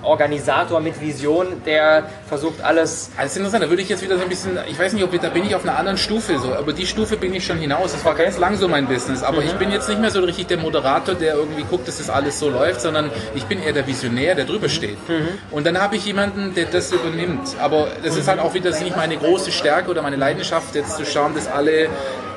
Organisator 0.07 0.81
mit 0.81 1.01
Vision, 1.01 1.63
der 1.67 2.09
versucht 2.29 2.63
alles. 2.63 3.11
Also 3.17 3.39
interessant, 3.39 3.65
da 3.65 3.69
würde 3.69 3.83
ich 3.83 3.89
jetzt 3.89 4.03
wieder 4.03 4.17
so 4.17 4.23
ein 4.23 4.29
bisschen, 4.29 4.59
ich 4.69 4.79
weiß 4.79 4.93
nicht, 4.93 5.03
ob 5.03 5.21
da 5.21 5.29
bin 5.29 5.45
ich 5.45 5.55
auf 5.55 5.65
einer 5.65 5.77
anderen 5.77 5.99
Stufe 5.99 6.39
so, 6.39 6.55
aber 6.55 6.73
die 6.73 6.87
Stufe 6.87 7.17
bin 7.17 7.35
ich 7.35 7.45
schon 7.45 7.59
hinaus. 7.59 7.93
Das 7.93 8.05
war 8.05 8.13
okay. 8.13 8.25
ganz 8.25 8.39
lang 8.39 8.57
so 8.57 8.69
mein 8.69 8.87
Business, 8.87 9.23
aber 9.23 9.41
mhm. 9.41 9.49
ich 9.49 9.53
bin 9.55 9.71
jetzt 9.73 9.89
nicht 9.89 10.01
mehr 10.01 10.11
so 10.11 10.21
richtig 10.21 10.47
der 10.47 10.59
Moderator, 10.59 11.15
der 11.15 11.35
irgendwie 11.35 11.65
guckt, 11.65 11.89
dass 11.89 11.99
das 11.99 12.09
alles 12.09 12.39
so 12.39 12.49
läuft, 12.49 12.81
sondern 12.81 13.11
ich 13.35 13.45
bin 13.45 13.61
eher 13.63 13.73
der 13.73 13.87
Visionär, 13.87 14.35
der 14.35 14.45
drüber 14.45 14.69
steht. 14.69 14.97
Mhm. 15.09 15.29
Und 15.51 15.67
dann 15.67 15.81
habe 15.81 15.97
ich 15.97 16.07
jemanden, 16.07 16.55
der 16.55 16.67
das 16.67 16.93
übernimmt. 16.93 17.57
Aber 17.61 17.89
das 18.03 18.15
mhm. 18.15 18.21
ist 18.21 18.29
halt 18.29 18.41
auch 18.41 18.55
wieder 18.55 18.71
nicht 18.71 18.97
meine 18.97 19.17
große 19.17 19.51
Stärke 19.51 19.91
oder 19.91 20.03
meine 20.03 20.17
Leidenschaft, 20.17 20.75
jetzt 20.75 20.97
zu 20.97 21.05
schauen, 21.05 21.35
dass 21.35 21.49
alle 21.49 21.89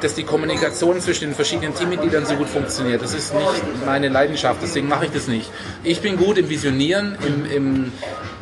dass 0.02 0.16
die 0.16 0.24
Kommunikation 0.24 1.00
zwischen 1.02 1.26
den 1.26 1.36
verschiedenen 1.36 1.76
Teammitgliedern 1.76 2.26
so 2.26 2.36
gut 2.36 2.48
funktioniert. 2.50 3.02
Das 3.02 3.14
ist 3.14 3.34
nicht 3.34 3.86
meine 3.86 4.10
Leidenschaft, 4.10 4.62
deswegen 4.62 4.88
mache 4.88 5.06
ich 5.06 5.12
das 5.12 5.28
nicht. 5.28 5.50
Ich 5.84 6.02
bin 6.02 6.18
gut 6.18 6.38
im 6.38 6.50
Visionieren, 6.50 7.18
im, 7.26 7.52
im 7.52 7.92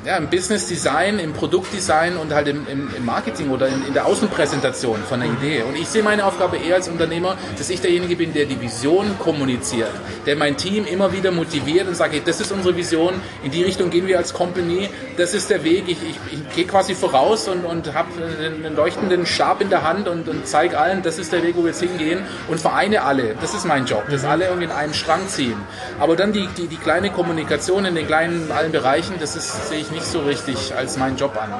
ja, 0.08 0.16
im 0.16 0.30
Business 0.30 0.68
Design, 0.68 1.20
im 1.20 1.34
Produktdesign 1.34 2.16
und 2.16 2.34
halt 2.34 2.48
im, 2.48 2.66
im, 2.72 2.90
im 2.96 3.06
Marketing 3.06 3.50
oder 3.50 3.68
in, 3.68 3.86
in, 3.88 3.94
der 3.94 4.06
Außenpräsentation 4.06 5.04
von 5.04 5.20
der 5.20 5.30
Idee. 5.30 5.64
Und 5.64 5.76
ich 5.76 5.90
sehe 5.90 6.02
meine 6.02 6.26
Aufgabe 6.26 6.56
eher 6.56 6.76
als 6.76 6.88
Unternehmer, 6.88 7.38
dass 7.58 7.70
ich 7.70 7.82
derjenige 7.82 8.16
bin, 8.16 8.32
der 8.32 8.46
die 8.46 8.60
Vision 8.62 9.20
kommuniziert, 9.20 9.92
der 10.26 10.38
mein 10.38 10.56
Team 10.56 10.86
immer 10.86 11.12
wieder 11.12 11.32
motiviert 11.32 11.90
und 11.90 11.96
sagt, 11.96 12.14
hey, 12.14 12.22
das 12.24 12.40
ist 12.40 12.54
unsere 12.54 12.78
Vision, 12.78 13.16
in 13.44 13.52
die 13.52 13.64
Richtung 13.64 13.90
gehen 13.90 14.08
wir 14.08 14.18
als 14.18 14.34
Company, 14.34 14.90
das 15.18 15.34
ist 15.34 15.50
der 15.50 15.66
Weg, 15.66 15.84
ich, 15.88 15.98
ich, 16.02 16.16
ich 16.32 16.56
gehe 16.56 16.66
quasi 16.66 16.96
voraus 16.96 17.50
und, 17.50 17.66
und 17.66 17.94
habe 17.94 18.08
einen 18.24 18.78
leuchtenden 18.78 19.26
Stab 19.26 19.60
in 19.60 19.70
der 19.70 19.84
Hand 19.84 20.08
und, 20.08 20.30
und 20.30 20.48
zeige 20.48 20.80
allen, 20.80 21.02
das 21.04 21.20
ist 21.20 21.34
der 21.34 21.44
Weg, 21.44 21.58
wo 21.58 21.64
wir 21.64 21.72
jetzt 21.72 21.82
hingehen 21.82 22.22
und 22.48 22.62
vereine 22.62 23.02
alle. 23.04 23.36
Das 23.42 23.54
ist 23.54 23.66
mein 23.66 23.86
Job, 23.86 24.06
dass 24.10 24.24
alle 24.24 24.46
irgendwie 24.46 24.66
in 24.66 24.72
einen 24.72 24.94
Strang 24.94 25.28
ziehen. 25.28 25.58
Aber 26.00 26.16
dann 26.16 26.32
die, 26.32 26.48
die, 26.58 26.68
die 26.68 26.78
kleine 26.78 27.10
Kommunikation 27.10 27.84
in 27.84 27.96
den 27.96 28.08
kleinen 28.08 28.54
allen 28.54 28.72
Bereichen, 28.72 29.16
das 29.20 29.36
ist, 29.36 29.68
sehe 29.68 29.80
ich 29.80 29.92
nicht 29.92 29.97
nicht 29.98 30.12
so 30.12 30.20
richtig 30.20 30.76
als 30.76 30.98
meinen 30.98 31.18
Job 31.18 31.36
an. 31.42 31.52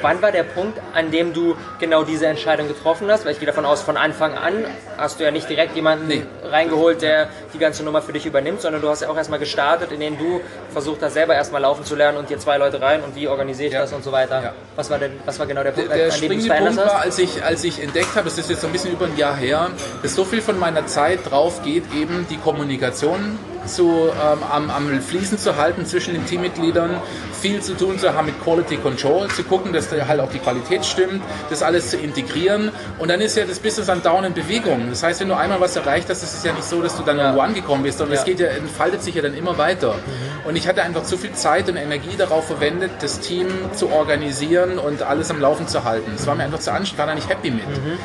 Wann 0.00 0.22
war 0.22 0.32
der 0.32 0.44
Punkt, 0.44 0.80
an 0.94 1.10
dem 1.10 1.34
du 1.34 1.56
genau 1.78 2.04
diese 2.04 2.26
Entscheidung 2.26 2.68
getroffen 2.68 3.10
hast? 3.10 3.26
Weil 3.26 3.32
ich 3.32 3.38
gehe 3.38 3.46
davon 3.46 3.66
aus, 3.66 3.82
von 3.82 3.96
Anfang 3.98 4.34
an 4.34 4.64
hast 4.96 5.20
du 5.20 5.24
ja 5.24 5.30
nicht 5.30 5.48
direkt 5.48 5.74
jemanden 5.76 6.06
nee. 6.06 6.22
reingeholt, 6.42 7.02
der 7.02 7.28
die 7.52 7.58
ganze 7.58 7.82
Nummer 7.82 8.00
für 8.00 8.12
dich 8.12 8.24
übernimmt, 8.24 8.60
sondern 8.62 8.80
du 8.80 8.88
hast 8.88 9.02
ja 9.02 9.10
auch 9.10 9.16
erstmal 9.16 9.40
gestartet, 9.40 9.92
indem 9.92 10.16
du 10.16 10.40
versucht 10.72 11.02
hast, 11.02 11.14
selber 11.14 11.34
erstmal 11.34 11.60
laufen 11.60 11.84
zu 11.84 11.96
lernen 11.96 12.16
und 12.16 12.30
dir 12.30 12.38
zwei 12.38 12.56
Leute 12.56 12.80
rein 12.80 13.02
und 13.02 13.14
wie 13.14 13.28
organisiere 13.28 13.68
ich 13.68 13.74
ja. 13.74 13.80
das 13.80 13.92
und 13.92 14.04
so 14.04 14.12
weiter. 14.12 14.42
Ja. 14.42 14.52
Was, 14.76 14.88
war 14.88 14.98
denn, 14.98 15.12
was 15.26 15.38
war 15.38 15.46
genau 15.46 15.64
der 15.64 15.72
Punkt, 15.72 15.90
der, 15.90 15.96
der 15.98 16.14
an 16.14 16.20
dem 16.20 16.30
du 16.30 16.36
es 16.38 16.48
Punkt 16.48 16.76
war, 16.76 17.00
als 17.00 17.18
ich, 17.18 17.44
als 17.44 17.64
ich 17.64 17.82
entdeckt 17.82 18.14
habe, 18.14 18.24
das 18.24 18.38
ist 18.38 18.48
jetzt 18.48 18.62
so 18.62 18.68
ein 18.68 18.72
bisschen 18.72 18.92
über 18.92 19.04
ein 19.04 19.16
Jahr 19.16 19.36
her, 19.36 19.68
dass 20.02 20.14
so 20.14 20.24
viel 20.24 20.40
von 20.40 20.58
meiner 20.58 20.86
Zeit 20.86 21.30
drauf 21.30 21.62
geht, 21.62 21.84
eben 21.94 22.26
die 22.30 22.38
Kommunikation 22.38 23.38
zu, 23.66 24.08
ähm, 24.10 24.38
am, 24.50 24.70
am 24.70 25.00
Fließen 25.00 25.38
zu 25.38 25.56
halten 25.56 25.84
zwischen 25.86 26.14
den 26.14 26.26
Teammitgliedern, 26.26 27.00
viel 27.40 27.60
zu 27.60 27.76
tun 27.76 27.98
zu 27.98 28.14
haben 28.14 28.26
mit 28.26 28.42
Quality 28.42 28.76
Control, 28.76 29.28
zu 29.28 29.44
gucken, 29.44 29.72
dass 29.72 29.88
da 29.88 30.06
halt 30.06 30.20
auch 30.20 30.30
die 30.30 30.38
Qualität 30.38 30.84
stimmt, 30.84 31.22
das 31.48 31.62
alles 31.62 31.90
zu 31.90 31.96
integrieren. 31.96 32.70
Und 32.98 33.08
dann 33.08 33.20
ist 33.20 33.36
ja 33.36 33.44
das 33.44 33.58
Business 33.58 33.88
an 33.88 34.02
Down 34.02 34.24
in 34.24 34.34
Bewegung. 34.34 34.88
Das 34.90 35.02
heißt, 35.02 35.20
wenn 35.20 35.28
du 35.28 35.36
einmal 35.36 35.60
was 35.60 35.76
erreicht 35.76 36.08
hast, 36.10 36.22
ist 36.22 36.34
es 36.34 36.44
ja 36.44 36.52
nicht 36.52 36.64
so, 36.64 36.82
dass 36.82 36.96
du 36.96 37.02
dann 37.02 37.18
irgendwo 37.18 37.40
angekommen 37.40 37.82
bist, 37.82 37.98
sondern 37.98 38.14
ja. 38.14 38.20
es 38.20 38.26
geht 38.26 38.40
ja, 38.40 38.48
entfaltet 38.48 39.02
sich 39.02 39.14
ja 39.14 39.22
dann 39.22 39.34
immer 39.34 39.58
weiter. 39.58 39.94
Mhm. 39.94 40.48
Und 40.48 40.56
ich 40.56 40.66
hatte 40.68 40.82
einfach 40.82 41.02
zu 41.02 41.16
viel 41.16 41.32
Zeit 41.32 41.68
und 41.68 41.76
Energie 41.76 42.16
darauf 42.16 42.46
verwendet, 42.46 42.90
das 43.00 43.20
Team 43.20 43.46
zu 43.74 43.90
organisieren 43.90 44.78
und 44.78 45.02
alles 45.02 45.30
am 45.30 45.40
Laufen 45.40 45.68
zu 45.68 45.84
halten. 45.84 46.12
Es 46.16 46.26
war 46.26 46.34
mir 46.34 46.44
einfach 46.44 46.58
zu 46.58 46.72
anstrengend, 46.72 46.90
ich 46.90 46.98
war 46.98 47.06
da 47.06 47.14
nicht 47.14 47.28
happy 47.28 47.50
mit. 47.50 47.64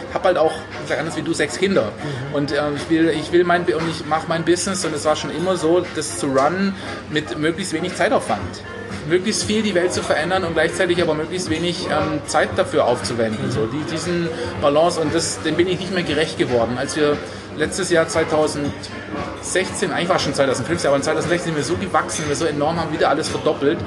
Ich 0.09 0.13
habe 0.13 0.25
halt 0.25 0.37
auch, 0.37 0.51
ich 0.83 0.89
sag 0.89 0.99
anders 0.99 1.15
wie 1.15 1.21
du, 1.21 1.33
sechs 1.33 1.57
Kinder. 1.57 1.91
Und 2.33 2.51
äh, 2.51 2.61
ich 2.75 2.89
will, 2.89 3.09
ich 3.09 3.31
will 3.31 3.43
mein, 3.43 3.63
und 3.63 3.89
ich 3.89 4.05
mache 4.05 4.25
mein 4.27 4.43
Business 4.43 4.85
und 4.85 4.93
es 4.93 5.05
war 5.05 5.15
schon 5.15 5.31
immer 5.31 5.57
so, 5.57 5.83
das 5.95 6.19
zu 6.19 6.27
runnen 6.27 6.75
mit 7.09 7.37
möglichst 7.37 7.73
wenig 7.73 7.95
Zeitaufwand 7.95 8.61
möglichst 9.07 9.43
viel 9.43 9.61
die 9.61 9.75
Welt 9.75 9.93
zu 9.93 10.01
verändern 10.01 10.43
und 10.43 10.53
gleichzeitig 10.53 11.01
aber 11.01 11.13
möglichst 11.13 11.49
wenig 11.49 11.85
ähm, 11.85 12.19
Zeit 12.25 12.49
dafür 12.55 12.85
aufzuwenden. 12.85 13.51
So, 13.51 13.65
die, 13.65 13.83
diesen 13.91 14.27
Balance 14.61 14.99
und 14.99 15.13
das, 15.13 15.41
dem 15.41 15.55
bin 15.55 15.67
ich 15.67 15.79
nicht 15.79 15.93
mehr 15.93 16.03
gerecht 16.03 16.37
geworden. 16.37 16.77
Als 16.77 16.95
wir 16.95 17.17
letztes 17.57 17.89
Jahr 17.89 18.07
2016, 18.07 19.91
eigentlich 19.91 20.09
war 20.09 20.17
es 20.17 20.23
schon 20.23 20.33
2015, 20.33 20.87
aber 20.87 20.97
in 20.97 21.03
2016 21.03 21.53
sind 21.53 21.55
wir 21.55 21.63
so 21.63 21.75
gewachsen, 21.75 22.25
wir 22.27 22.35
so 22.35 22.45
enorm 22.45 22.79
haben 22.79 22.91
wieder 22.93 23.09
alles 23.09 23.29
verdoppelt 23.29 23.77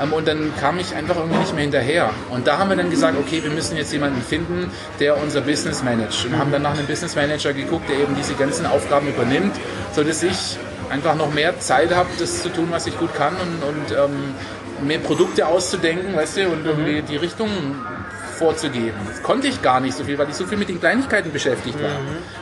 ähm, 0.00 0.12
und 0.12 0.26
dann 0.26 0.52
kam 0.60 0.78
ich 0.78 0.94
einfach 0.94 1.16
irgendwie 1.16 1.38
nicht 1.38 1.54
mehr 1.54 1.62
hinterher. 1.62 2.10
Und 2.30 2.46
da 2.46 2.58
haben 2.58 2.70
wir 2.70 2.76
dann 2.76 2.90
gesagt, 2.90 3.16
okay, 3.18 3.42
wir 3.42 3.50
müssen 3.50 3.76
jetzt 3.76 3.92
jemanden 3.92 4.22
finden, 4.22 4.70
der 5.00 5.20
unser 5.20 5.40
Business 5.42 5.82
managt 5.82 6.24
und 6.24 6.38
haben 6.38 6.52
dann 6.52 6.62
nach 6.62 6.76
einem 6.76 6.86
Business 6.86 7.16
Manager 7.16 7.52
geguckt, 7.52 7.88
der 7.88 7.98
eben 7.98 8.14
diese 8.16 8.34
ganzen 8.34 8.66
Aufgaben 8.66 9.08
übernimmt, 9.08 9.54
sodass 9.94 10.22
ich 10.22 10.58
einfach 10.90 11.14
noch 11.16 11.32
mehr 11.32 11.58
Zeit 11.60 11.94
habe, 11.94 12.08
das 12.18 12.42
zu 12.42 12.48
tun, 12.48 12.68
was 12.70 12.86
ich 12.86 12.98
gut 12.98 13.14
kann 13.14 13.34
und, 13.34 13.62
und 13.68 13.92
ähm, 13.92 14.34
mehr 14.82 14.98
Produkte 14.98 15.46
auszudenken, 15.46 16.14
weißt 16.14 16.38
du, 16.38 16.48
und 16.48 16.64
irgendwie 16.64 17.02
die 17.02 17.16
Richtung 17.16 17.48
vorzugeben. 18.38 18.96
Das 19.06 19.22
konnte 19.22 19.48
ich 19.48 19.62
gar 19.62 19.80
nicht 19.80 19.96
so 19.96 20.04
viel, 20.04 20.16
weil 20.16 20.28
ich 20.28 20.36
so 20.36 20.46
viel 20.46 20.58
mit 20.58 20.68
den 20.68 20.80
Kleinigkeiten 20.80 21.32
beschäftigt 21.32 21.82
war. 21.82 21.90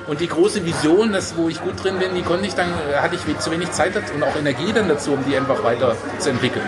Und 0.07 0.20
die 0.20 0.29
große 0.29 0.64
Vision, 0.64 1.12
das, 1.12 1.37
wo 1.37 1.49
ich 1.49 1.61
gut 1.61 1.83
drin 1.83 1.99
bin, 1.99 2.14
die 2.14 2.22
konnte 2.22 2.46
ich 2.46 2.55
dann, 2.55 2.68
äh, 2.68 2.96
hatte 2.96 3.16
ich 3.16 3.38
zu 3.38 3.51
wenig 3.51 3.72
Zeit 3.72 3.92
und 4.14 4.22
auch 4.22 4.37
Energie 4.37 4.72
dann 4.75 4.88
dazu, 4.88 5.12
um 5.12 5.25
die 5.25 5.37
einfach 5.37 5.64
weiter 5.64 5.96
zu 6.18 6.31
entwickeln. 6.31 6.64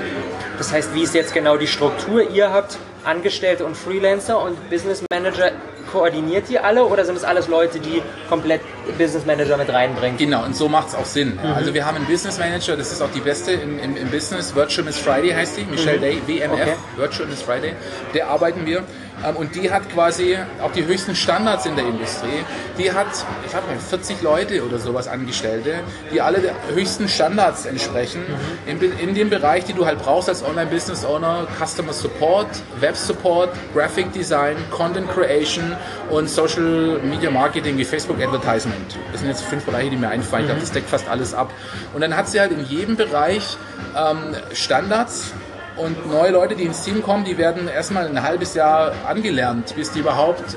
Das 0.56 0.72
heißt, 0.72 0.94
wie 0.94 1.02
ist 1.02 1.14
jetzt 1.14 1.34
genau 1.34 1.56
die 1.56 1.66
Struktur? 1.66 2.30
Ihr 2.30 2.50
habt 2.52 2.78
Angestellte 3.04 3.64
und 3.64 3.76
Freelancer 3.76 4.42
und 4.42 4.70
Business 4.70 5.02
Manager. 5.10 5.52
Koordiniert 5.92 6.50
ihr 6.50 6.64
alle 6.64 6.84
oder 6.84 7.04
sind 7.04 7.16
es 7.16 7.24
alles 7.24 7.48
Leute, 7.48 7.80
die 7.80 8.02
komplett 8.28 8.60
Business 8.98 9.24
Manager 9.26 9.56
mit 9.56 9.72
reinbringen? 9.72 10.16
Genau, 10.18 10.44
und 10.44 10.54
so 10.54 10.68
macht 10.68 10.88
es 10.88 10.94
auch 10.94 11.04
Sinn. 11.04 11.38
Also 11.54 11.72
wir 11.74 11.84
haben 11.86 11.96
einen 11.96 12.06
Business 12.06 12.38
Manager, 12.38 12.76
das 12.76 12.92
ist 12.92 13.00
auch 13.02 13.10
die 13.14 13.20
beste 13.20 13.52
im, 13.52 13.78
im, 13.78 13.96
im 13.96 14.08
Business. 14.10 14.54
Virtual 14.54 14.84
Miss 14.84 14.98
Friday 14.98 15.30
heißt 15.30 15.56
die, 15.56 15.64
Michelle 15.64 15.98
Day, 15.98 16.20
WMF, 16.26 16.52
Okay. 16.52 16.74
Virtual 16.96 17.28
Miss 17.28 17.42
Friday. 17.42 17.72
Der 18.14 18.28
arbeiten 18.28 18.66
wir. 18.66 18.84
Ähm, 19.26 19.36
Und 19.36 19.54
die 19.54 19.70
hat 19.70 19.88
quasi 19.90 20.36
auch 20.62 20.72
die 20.72 20.84
höchsten 20.84 21.14
Standards 21.14 21.66
in 21.66 21.76
der 21.76 21.86
Industrie. 21.86 22.44
Die 22.78 22.92
hat, 22.92 23.06
ich 23.46 23.54
habe 23.54 23.66
40 23.78 24.22
Leute 24.22 24.64
oder 24.64 24.78
sowas 24.78 25.08
Angestellte, 25.08 25.80
die 26.12 26.20
alle 26.20 26.38
der 26.40 26.54
höchsten 26.74 27.08
Standards 27.08 27.66
entsprechen. 27.66 28.22
In, 28.66 28.80
in 28.98 29.14
dem 29.14 29.30
Bereich, 29.30 29.64
die 29.64 29.72
du 29.72 29.86
halt 29.86 29.98
brauchst 29.98 30.28
als 30.28 30.44
Online-Business 30.44 31.04
Owner, 31.04 31.46
Customer 31.58 31.92
Support, 31.92 32.48
Web 32.80 32.96
Support, 32.96 33.50
Graphic 33.74 34.12
Design, 34.12 34.56
Content 34.70 35.08
Creation 35.10 35.76
und 36.10 36.28
Social 36.28 37.00
Media 37.02 37.30
Marketing 37.30 37.76
wie 37.76 37.84
Facebook 37.84 38.20
Advertisement. 38.20 38.96
Das 39.12 39.20
sind 39.20 39.30
jetzt 39.30 39.42
fünf 39.44 39.64
Bereiche, 39.64 39.90
die 39.90 39.96
mir 39.96 40.08
einfallen. 40.08 40.44
Ich 40.44 40.48
glaube, 40.48 40.60
das 40.60 40.72
deckt 40.72 40.88
fast 40.88 41.08
alles 41.08 41.34
ab. 41.34 41.50
Und 41.94 42.00
dann 42.00 42.16
hat 42.16 42.28
sie 42.28 42.40
halt 42.40 42.52
in 42.52 42.64
jedem 42.64 42.96
Bereich 42.96 43.56
ähm, 43.96 44.34
Standards, 44.52 45.32
und 45.78 46.10
neue 46.10 46.32
Leute, 46.32 46.54
die 46.54 46.64
ins 46.64 46.82
Team 46.82 47.02
kommen, 47.02 47.24
die 47.24 47.38
werden 47.38 47.68
erstmal 47.68 48.06
ein 48.06 48.22
halbes 48.22 48.54
Jahr 48.54 48.92
angelernt, 49.06 49.74
bis 49.76 49.92
die 49.92 50.00
überhaupt 50.00 50.56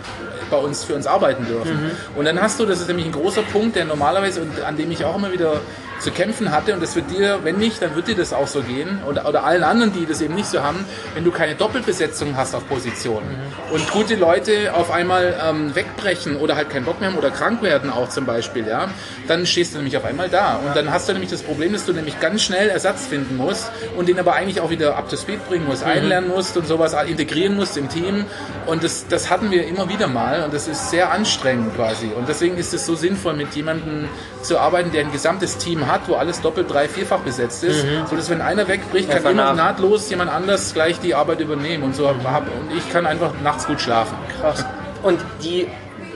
bei 0.50 0.58
uns 0.58 0.84
für 0.84 0.96
uns 0.96 1.08
arbeiten 1.08 1.46
dürfen. 1.46 1.92
Und 2.16 2.26
dann 2.26 2.42
hast 2.42 2.60
du, 2.60 2.66
das 2.66 2.82
ist 2.82 2.88
nämlich 2.88 3.06
ein 3.06 3.12
großer 3.12 3.44
Punkt, 3.44 3.76
der 3.76 3.86
normalerweise 3.86 4.42
und 4.42 4.62
an 4.62 4.78
dem 4.78 4.92
ich 4.92 5.06
auch 5.06 5.16
immer 5.16 5.32
wieder 5.32 5.62
zu 6.02 6.12
kämpfen 6.12 6.52
hatte 6.52 6.74
und 6.74 6.82
das 6.82 6.96
wird 6.96 7.12
dir, 7.12 7.40
wenn 7.44 7.58
nicht, 7.58 7.82
dann 7.82 7.96
wird 7.96 8.08
dir 8.08 8.16
das 8.16 8.34
auch 8.34 8.48
so 8.48 8.62
gehen 8.62 9.00
oder, 9.08 9.28
oder 9.28 9.44
allen 9.44 9.64
anderen, 9.64 9.94
die 9.94 10.06
das 10.06 10.22
eben 10.22 10.36
nicht 10.36 10.48
so 10.48 10.62
haben, 10.62 10.86
wenn 11.14 11.24
du 11.24 11.32
keine 11.32 11.56
Doppelbesetzung 11.56 12.36
hast 12.36 12.56
auf 12.56 12.68
Positionen 12.68 13.28
und 13.72 13.90
gute 13.92 14.16
Leute 14.16 14.74
auf 14.74 14.92
einmal 14.92 15.36
ähm, 15.44 15.76
wegbrechen 15.76 16.36
oder 16.36 16.56
halt 16.56 16.70
keinen 16.70 16.86
Bock 16.86 17.00
mehr 17.00 17.10
haben 17.10 17.18
oder 17.18 17.30
krank 17.30 17.62
werden 17.62 17.90
auch 17.90 18.10
zum 18.10 18.26
Beispiel, 18.26 18.68
ja, 18.68 18.90
dann 19.28 19.46
stehst 19.46 19.74
du 19.74 19.78
nämlich 19.78 19.98
auf 19.98 20.06
einmal 20.06 20.30
da. 20.30 20.58
Und 20.58 20.76
dann 20.76 20.92
hast 20.92 21.08
du 21.08 21.14
nämlich 21.14 21.32
das 21.32 21.42
Problem, 21.42 21.74
dass 21.74 21.86
du 21.86 21.94
nämlich 21.94 22.20
ganz 22.20 22.42
schnell 22.42 22.70
Ersatz 22.70 23.08
finden 23.08 23.38
musst 23.38 23.72
und 23.98 24.10
den 24.10 24.20
aber 24.20 24.34
eigentlich 24.34 24.62
auch 24.62 24.70
wieder 24.70 24.98
up 24.98 25.10
to 25.10 25.18
speed 25.18 25.48
bringen 25.48 25.66
musst, 25.66 25.84
einlernen 25.84 26.30
musst 26.30 26.58
und 26.58 26.68
sowas 26.68 26.94
integrieren 27.08 27.56
musst 27.56 27.78
im 27.78 27.90
Team. 27.90 28.26
Und 28.66 28.84
das, 28.84 29.08
das 29.08 29.30
hatten 29.30 29.52
wir 29.52 29.66
immer 29.68 29.90
wieder 29.90 30.08
mal 30.08 30.44
und 30.44 30.54
das 30.54 30.68
ist 30.68 30.90
sehr 30.90 31.12
anstrengend 31.12 31.76
quasi. 31.76 32.08
Und 32.16 32.28
deswegen 32.28 32.58
ist 32.58 32.74
es 32.74 32.86
so 32.86 32.96
sinnvoll, 32.96 33.34
mit 33.34 33.54
jemandem 33.56 34.08
zu 34.42 34.60
arbeiten, 34.60 34.92
der 34.92 35.02
ein 35.02 35.12
gesamtes 35.12 35.58
Team 35.58 35.88
hat, 35.88 35.91
wo 36.08 36.16
alles 36.16 36.42
doppelt, 36.42 36.72
drei, 36.72 36.88
vierfach 36.88 37.20
besetzt 37.20 37.64
ist, 37.64 37.86
so 38.10 38.16
dass 38.16 38.30
wenn 38.30 38.42
einer 38.42 38.68
wegbricht, 38.68 39.10
kann 39.10 39.18
Einfach 39.18 39.32
immer 39.32 39.54
nahtlos 39.54 40.10
jemand 40.10 40.32
anders 40.32 40.74
gleich 40.74 41.00
die 41.00 41.16
Arbeit 41.16 41.40
übernehmen 41.40 41.84
und 41.84 41.96
so 41.96 42.08
hab, 42.08 42.18
und 42.18 42.76
ich 42.76 42.92
kann 42.92 43.06
einfach 43.06 43.32
nachts 43.44 43.68
gut 43.68 43.82
schlafen. 43.82 44.16
Krass. 44.40 44.66
Und 45.04 45.20
die 45.44 45.68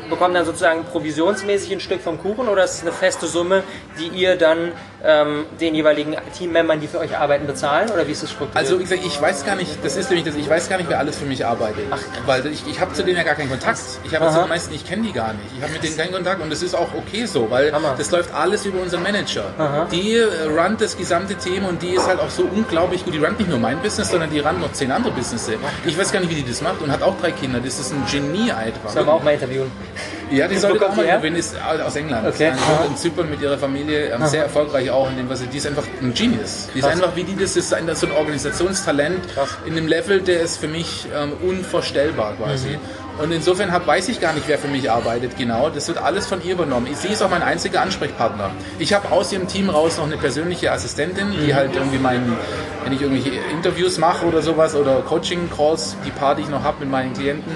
bekommen 0.09 0.33
dann 0.33 0.45
sozusagen 0.45 0.83
provisionsmäßig 0.85 1.73
ein 1.73 1.79
Stück 1.79 2.01
vom 2.01 2.21
Kuchen 2.21 2.47
oder 2.47 2.63
ist 2.63 2.75
es 2.75 2.81
eine 2.81 2.91
feste 2.91 3.27
Summe, 3.27 3.63
die 3.99 4.07
ihr 4.07 4.35
dann 4.35 4.71
ähm, 5.05 5.45
den 5.59 5.75
jeweiligen 5.75 6.15
Teammembern, 6.37 6.79
die 6.81 6.87
für 6.87 6.99
euch 6.99 7.17
arbeiten, 7.17 7.47
bezahlen? 7.47 7.89
Oder 7.91 8.07
wie 8.07 8.11
ist 8.11 8.23
das 8.23 8.31
strukturiert? 8.31 8.57
Also 8.57 8.79
wie 8.79 8.83
gesagt, 8.83 9.05
ich 9.05 9.21
weiß 9.21 9.45
gar 9.45 9.55
nicht, 9.55 9.83
das 9.83 9.95
ist 9.95 10.09
nämlich 10.09 10.25
das, 10.25 10.35
ich 10.35 10.49
weiß 10.49 10.67
gar 10.69 10.77
nicht, 10.77 10.89
wer 10.89 10.99
alles 10.99 11.17
für 11.17 11.25
mich 11.25 11.45
arbeitet. 11.45 11.85
weil 12.25 12.45
ich, 12.47 12.65
ich 12.67 12.79
habe 12.79 12.93
zu 12.93 13.03
denen 13.03 13.17
ja 13.17 13.23
gar 13.23 13.35
keinen 13.35 13.49
Kontakt. 13.49 13.79
Ich 14.03 14.15
habe 14.15 14.25
zu 14.25 14.31
Aha. 14.31 14.41
den 14.43 14.49
meisten, 14.49 14.73
ich 14.73 14.85
kenne 14.85 15.03
die 15.03 15.11
gar 15.13 15.33
nicht. 15.33 15.45
Ich 15.55 15.61
habe 15.61 15.73
mit 15.73 15.83
denen 15.83 15.97
keinen 15.97 16.11
Kontakt 16.11 16.41
und 16.41 16.49
das 16.49 16.63
ist 16.63 16.75
auch 16.75 16.93
okay 16.95 17.25
so, 17.25 17.49
weil 17.49 17.71
Hammer. 17.71 17.95
das 17.97 18.11
läuft 18.11 18.33
alles 18.33 18.65
über 18.65 18.81
unseren 18.81 19.03
Manager. 19.03 19.87
Die 19.91 20.15
äh, 20.15 20.25
runnt 20.47 20.81
das 20.81 20.97
gesamte 20.97 21.35
Team 21.35 21.65
und 21.65 21.81
die 21.81 21.95
ist 21.95 22.07
halt 22.07 22.19
auch 22.19 22.29
so 22.29 22.43
unglaublich 22.43 23.03
gut. 23.05 23.13
Die 23.13 23.23
runnt 23.23 23.39
nicht 23.39 23.49
nur 23.49 23.59
mein 23.59 23.79
Business, 23.79 24.09
sondern 24.09 24.29
die 24.29 24.39
runnt 24.39 24.59
noch 24.61 24.71
zehn 24.73 24.91
andere 24.91 25.13
Businesses. 25.13 25.57
Ich 25.85 25.97
weiß 25.97 26.11
gar 26.11 26.19
nicht, 26.19 26.29
wie 26.29 26.35
die 26.41 26.47
das 26.47 26.61
macht 26.61 26.81
und 26.81 26.91
hat 26.91 27.01
auch 27.01 27.15
drei 27.19 27.31
Kinder. 27.31 27.59
Das 27.59 27.79
ist 27.79 27.91
ein 27.93 28.03
Genie 28.11 28.51
einfach. 28.51 28.89
Sollen 28.89 29.05
wir 29.05 29.13
auch 29.13 29.23
mal 29.23 29.33
interviewen? 29.33 29.71
Ja, 30.31 30.47
die 30.47 30.57
sollte 30.57 30.89
auch 30.89 30.95
mal 30.95 31.05
gewinnen, 31.05 31.35
ist 31.37 31.55
aus 31.85 31.95
England. 31.95 32.27
Okay. 32.27 32.49
Ist 32.49 32.89
in 32.89 32.97
Zypern 32.97 33.29
mit 33.29 33.41
ihrer 33.41 33.57
Familie, 33.57 34.09
ähm, 34.13 34.25
sehr 34.25 34.43
erfolgreich 34.43 34.89
auch 34.89 35.09
in 35.09 35.17
dem, 35.17 35.29
was 35.29 35.39
sie, 35.39 35.47
die 35.47 35.57
ist 35.57 35.67
einfach 35.67 35.83
ein 36.01 36.13
Genius. 36.13 36.67
Die 36.73 36.79
ist 36.79 36.85
einfach, 36.85 37.15
wie 37.15 37.23
die 37.23 37.35
das 37.35 37.55
ist, 37.55 37.73
ein- 37.73 37.93
so 37.95 38.07
ein 38.07 38.11
Organisationstalent 38.13 39.27
Krass. 39.33 39.57
in 39.65 39.73
einem 39.77 39.87
Level, 39.87 40.21
der 40.21 40.41
ist 40.41 40.57
für 40.57 40.67
mich 40.67 41.07
ähm, 41.15 41.33
unvorstellbar 41.41 42.33
quasi. 42.37 42.69
Mhm. 42.69 42.79
Und 43.21 43.31
insofern 43.31 43.71
hab, 43.71 43.87
weiß 43.87 44.09
ich 44.09 44.19
gar 44.19 44.33
nicht, 44.33 44.47
wer 44.47 44.57
für 44.57 44.67
mich 44.67 44.91
arbeitet 44.91 45.37
genau. 45.37 45.69
Das 45.69 45.87
wird 45.87 45.97
alles 45.97 46.27
von 46.27 46.43
ihr 46.43 46.53
übernommen. 46.53 46.87
Sie 46.93 47.07
ist 47.07 47.21
auch 47.21 47.29
mein 47.29 47.43
einziger 47.43 47.81
Ansprechpartner. 47.81 48.51
Ich 48.77 48.93
habe 48.93 49.09
aus 49.11 49.31
ihrem 49.31 49.47
Team 49.47 49.69
raus 49.69 49.97
noch 49.97 50.05
eine 50.05 50.17
persönliche 50.17 50.71
Assistentin, 50.71 51.31
die 51.31 51.51
Mhm. 51.51 51.55
halt 51.55 51.75
irgendwie 51.75 51.97
meinen, 51.97 52.35
wenn 52.83 52.91
ich 52.93 53.01
irgendwelche 53.01 53.37
Interviews 53.51 53.97
mache 53.99 54.25
oder 54.25 54.41
sowas 54.41 54.75
oder 54.75 54.95
Coaching-Calls, 55.01 55.95
die 56.05 56.11
paar, 56.11 56.35
die 56.35 56.41
ich 56.41 56.49
noch 56.49 56.63
habe 56.63 56.81
mit 56.81 56.89
meinen 56.91 57.13
Klienten, 57.13 57.53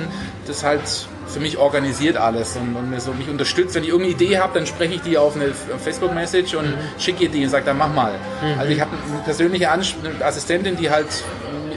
das 0.48 0.63
halt 0.63 0.82
für 1.28 1.39
mich 1.39 1.58
organisiert 1.60 2.17
alles 2.17 2.56
und, 2.56 2.76
und 2.76 2.89
mir 2.89 3.00
so 3.00 3.12
mich 3.13 3.30
unterstützt. 3.30 3.76
Wenn 3.76 3.84
ich 3.84 3.89
irgendeine 3.89 4.15
Idee 4.15 4.39
habe, 4.39 4.54
dann 4.58 4.65
spreche 4.65 4.95
ich 4.95 5.02
die 5.02 5.17
auf 5.17 5.36
eine 5.36 5.54
Facebook-Message 5.84 6.56
und 6.56 6.74
schicke 6.98 7.26
ihr 7.26 7.30
die 7.30 7.43
und 7.43 7.50
sage 7.52 7.65
dann 7.65 7.78
mach 7.78 7.93
mal. 7.93 8.13
Also 8.58 8.72
ich 8.72 8.82
habe 8.82 8.91
eine 9.13 9.22
persönliche 9.24 9.69
Assistentin, 10.22 10.76
die 10.78 10.89
halt 10.89 11.06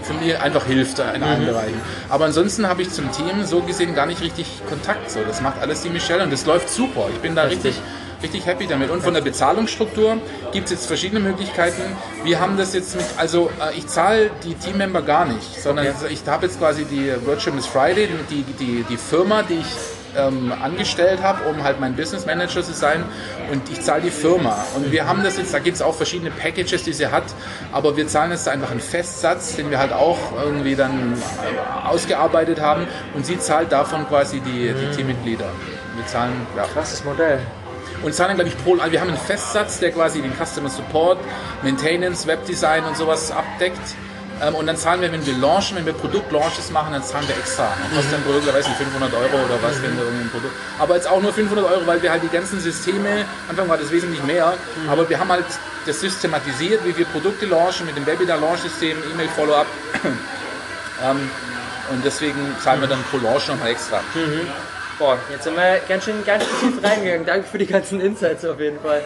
für 0.02 0.14
mich 0.14 0.38
einfach 0.38 0.66
hilft 0.66 0.98
in 0.98 1.22
allen 1.22 1.46
Bereichen. 1.46 1.80
Aber 2.08 2.24
ansonsten 2.24 2.68
habe 2.68 2.82
ich 2.82 2.90
zum 2.90 3.10
Team 3.12 3.44
so 3.44 3.60
gesehen 3.60 3.94
gar 3.94 4.06
nicht 4.06 4.20
richtig 4.20 4.46
Kontakt. 4.68 5.10
So, 5.10 5.20
das 5.26 5.40
macht 5.40 5.60
alles 5.60 5.82
die 5.82 5.90
Michelle 5.90 6.22
und 6.24 6.32
das 6.32 6.46
läuft 6.46 6.68
super. 6.68 7.08
Ich 7.12 7.20
bin 7.20 7.34
da 7.34 7.44
richtig, 7.44 7.74
richtig 8.22 8.46
happy 8.46 8.66
damit. 8.66 8.90
Und 8.90 9.02
von 9.02 9.14
der 9.14 9.20
Bezahlungsstruktur 9.20 10.18
gibt 10.52 10.66
es 10.66 10.72
jetzt 10.72 10.86
verschiedene 10.86 11.20
Möglichkeiten. 11.20 11.82
Wir 12.24 12.40
haben 12.40 12.56
das 12.56 12.74
jetzt 12.74 12.96
mit, 12.96 13.06
also 13.16 13.50
äh, 13.60 13.76
ich 13.76 13.86
zahle 13.86 14.30
die 14.44 14.54
Teammember 14.54 15.02
gar 15.02 15.24
nicht, 15.24 15.60
sondern 15.60 15.86
ich 16.10 16.26
habe 16.26 16.46
jetzt 16.46 16.58
quasi 16.58 16.84
die 16.84 17.12
Virtual 17.24 17.54
Miss 17.54 17.66
Friday, 17.66 18.08
die, 18.30 18.42
die, 18.42 18.84
die 18.88 18.96
Firma, 18.96 19.42
die 19.42 19.54
ich 19.54 19.66
ähm, 20.16 20.52
angestellt 20.62 21.22
habe, 21.22 21.48
um 21.48 21.62
halt 21.62 21.80
mein 21.80 21.94
Business 21.94 22.26
Manager 22.26 22.62
zu 22.62 22.72
sein 22.72 23.04
und 23.50 23.68
ich 23.70 23.80
zahle 23.80 24.02
die 24.02 24.10
Firma. 24.10 24.56
Und 24.76 24.92
wir 24.92 25.06
haben 25.06 25.22
das 25.22 25.38
jetzt, 25.38 25.54
da 25.54 25.58
gibt 25.58 25.76
es 25.76 25.82
auch 25.82 25.94
verschiedene 25.94 26.30
Packages, 26.30 26.82
die 26.84 26.92
sie 26.92 27.06
hat, 27.06 27.24
aber 27.72 27.96
wir 27.96 28.06
zahlen 28.06 28.30
jetzt 28.30 28.48
einfach 28.48 28.70
einen 28.70 28.80
Festsatz, 28.80 29.56
den 29.56 29.70
wir 29.70 29.78
halt 29.78 29.92
auch 29.92 30.18
irgendwie 30.44 30.74
dann 30.74 31.14
äh, 31.14 31.88
ausgearbeitet 31.88 32.60
haben 32.60 32.86
und 33.14 33.26
sie 33.26 33.38
zahlt 33.38 33.72
davon 33.72 34.06
quasi 34.08 34.40
die, 34.40 34.72
die 34.72 34.96
Teammitglieder. 34.96 35.50
Wir 35.96 36.06
zahlen, 36.06 36.46
ja. 36.56 36.64
Krasses 36.64 37.04
Modell. 37.04 37.40
Und 38.02 38.14
zahlen 38.14 38.34
glaube 38.34 38.48
ich, 38.48 38.64
pro, 38.64 38.76
also 38.76 38.90
wir 38.90 39.00
haben 39.00 39.08
einen 39.08 39.18
Festsatz, 39.18 39.78
der 39.78 39.92
quasi 39.92 40.20
den 40.20 40.32
Customer 40.32 40.68
Support, 40.68 41.18
Maintenance, 41.62 42.26
Webdesign 42.26 42.84
und 42.84 42.96
sowas 42.96 43.30
abdeckt. 43.30 43.78
Ähm, 44.42 44.54
und 44.56 44.66
dann 44.66 44.76
zahlen 44.76 45.00
wir, 45.00 45.12
wenn 45.12 45.24
wir 45.24 45.34
launchen, 45.34 45.76
wenn 45.76 45.86
wir 45.86 45.92
Produktlaunches 45.92 46.70
machen, 46.70 46.92
dann 46.92 47.02
zahlen 47.04 47.26
wir 47.28 47.36
extra. 47.36 47.72
Dann 47.80 47.94
kostet 47.94 48.12
dann 48.12 48.22
Produkt, 48.24 48.52
weiß 48.52 48.66
nicht, 48.66 48.76
500 48.76 49.14
Euro 49.14 49.44
oder 49.44 49.62
was, 49.62 49.80
wenn 49.82 49.96
wir 49.96 50.04
irgendein 50.04 50.30
Produkt. 50.30 50.54
Aber 50.78 50.96
jetzt 50.96 51.08
auch 51.08 51.22
nur 51.22 51.32
500 51.32 51.64
Euro, 51.64 51.86
weil 51.86 52.02
wir 52.02 52.10
halt 52.10 52.22
die 52.24 52.28
ganzen 52.28 52.60
Systeme, 52.60 53.08
am 53.08 53.50
Anfang 53.50 53.68
war 53.68 53.78
das 53.78 53.90
wesentlich 53.92 54.22
mehr, 54.24 54.54
aber 54.90 55.08
wir 55.08 55.18
haben 55.18 55.30
halt 55.30 55.44
das 55.86 56.00
systematisiert, 56.00 56.84
wie 56.84 56.96
wir 56.96 57.04
Produkte 57.06 57.46
launchen 57.46 57.86
mit 57.86 57.96
dem 57.96 58.06
Webinar-Launch-System, 58.06 58.96
E-Mail-Follow-up. 59.12 59.66
ähm, 61.04 61.30
und 61.90 62.04
deswegen 62.04 62.56
zahlen 62.62 62.80
wir 62.80 62.88
dann 62.88 63.02
pro 63.10 63.18
Launch 63.18 63.48
nochmal 63.48 63.70
extra. 63.70 64.00
Boah, 64.98 65.18
jetzt 65.30 65.44
sind 65.44 65.56
wir 65.56 65.80
ganz 65.88 66.04
schön, 66.04 66.24
ganz 66.24 66.44
schön 66.44 66.72
tief 66.72 66.82
reingegangen. 66.82 67.26
Danke 67.26 67.46
für 67.46 67.58
die 67.58 67.66
ganzen 67.66 68.00
Insights 68.00 68.44
auf 68.44 68.60
jeden 68.60 68.80
Fall. 68.80 69.04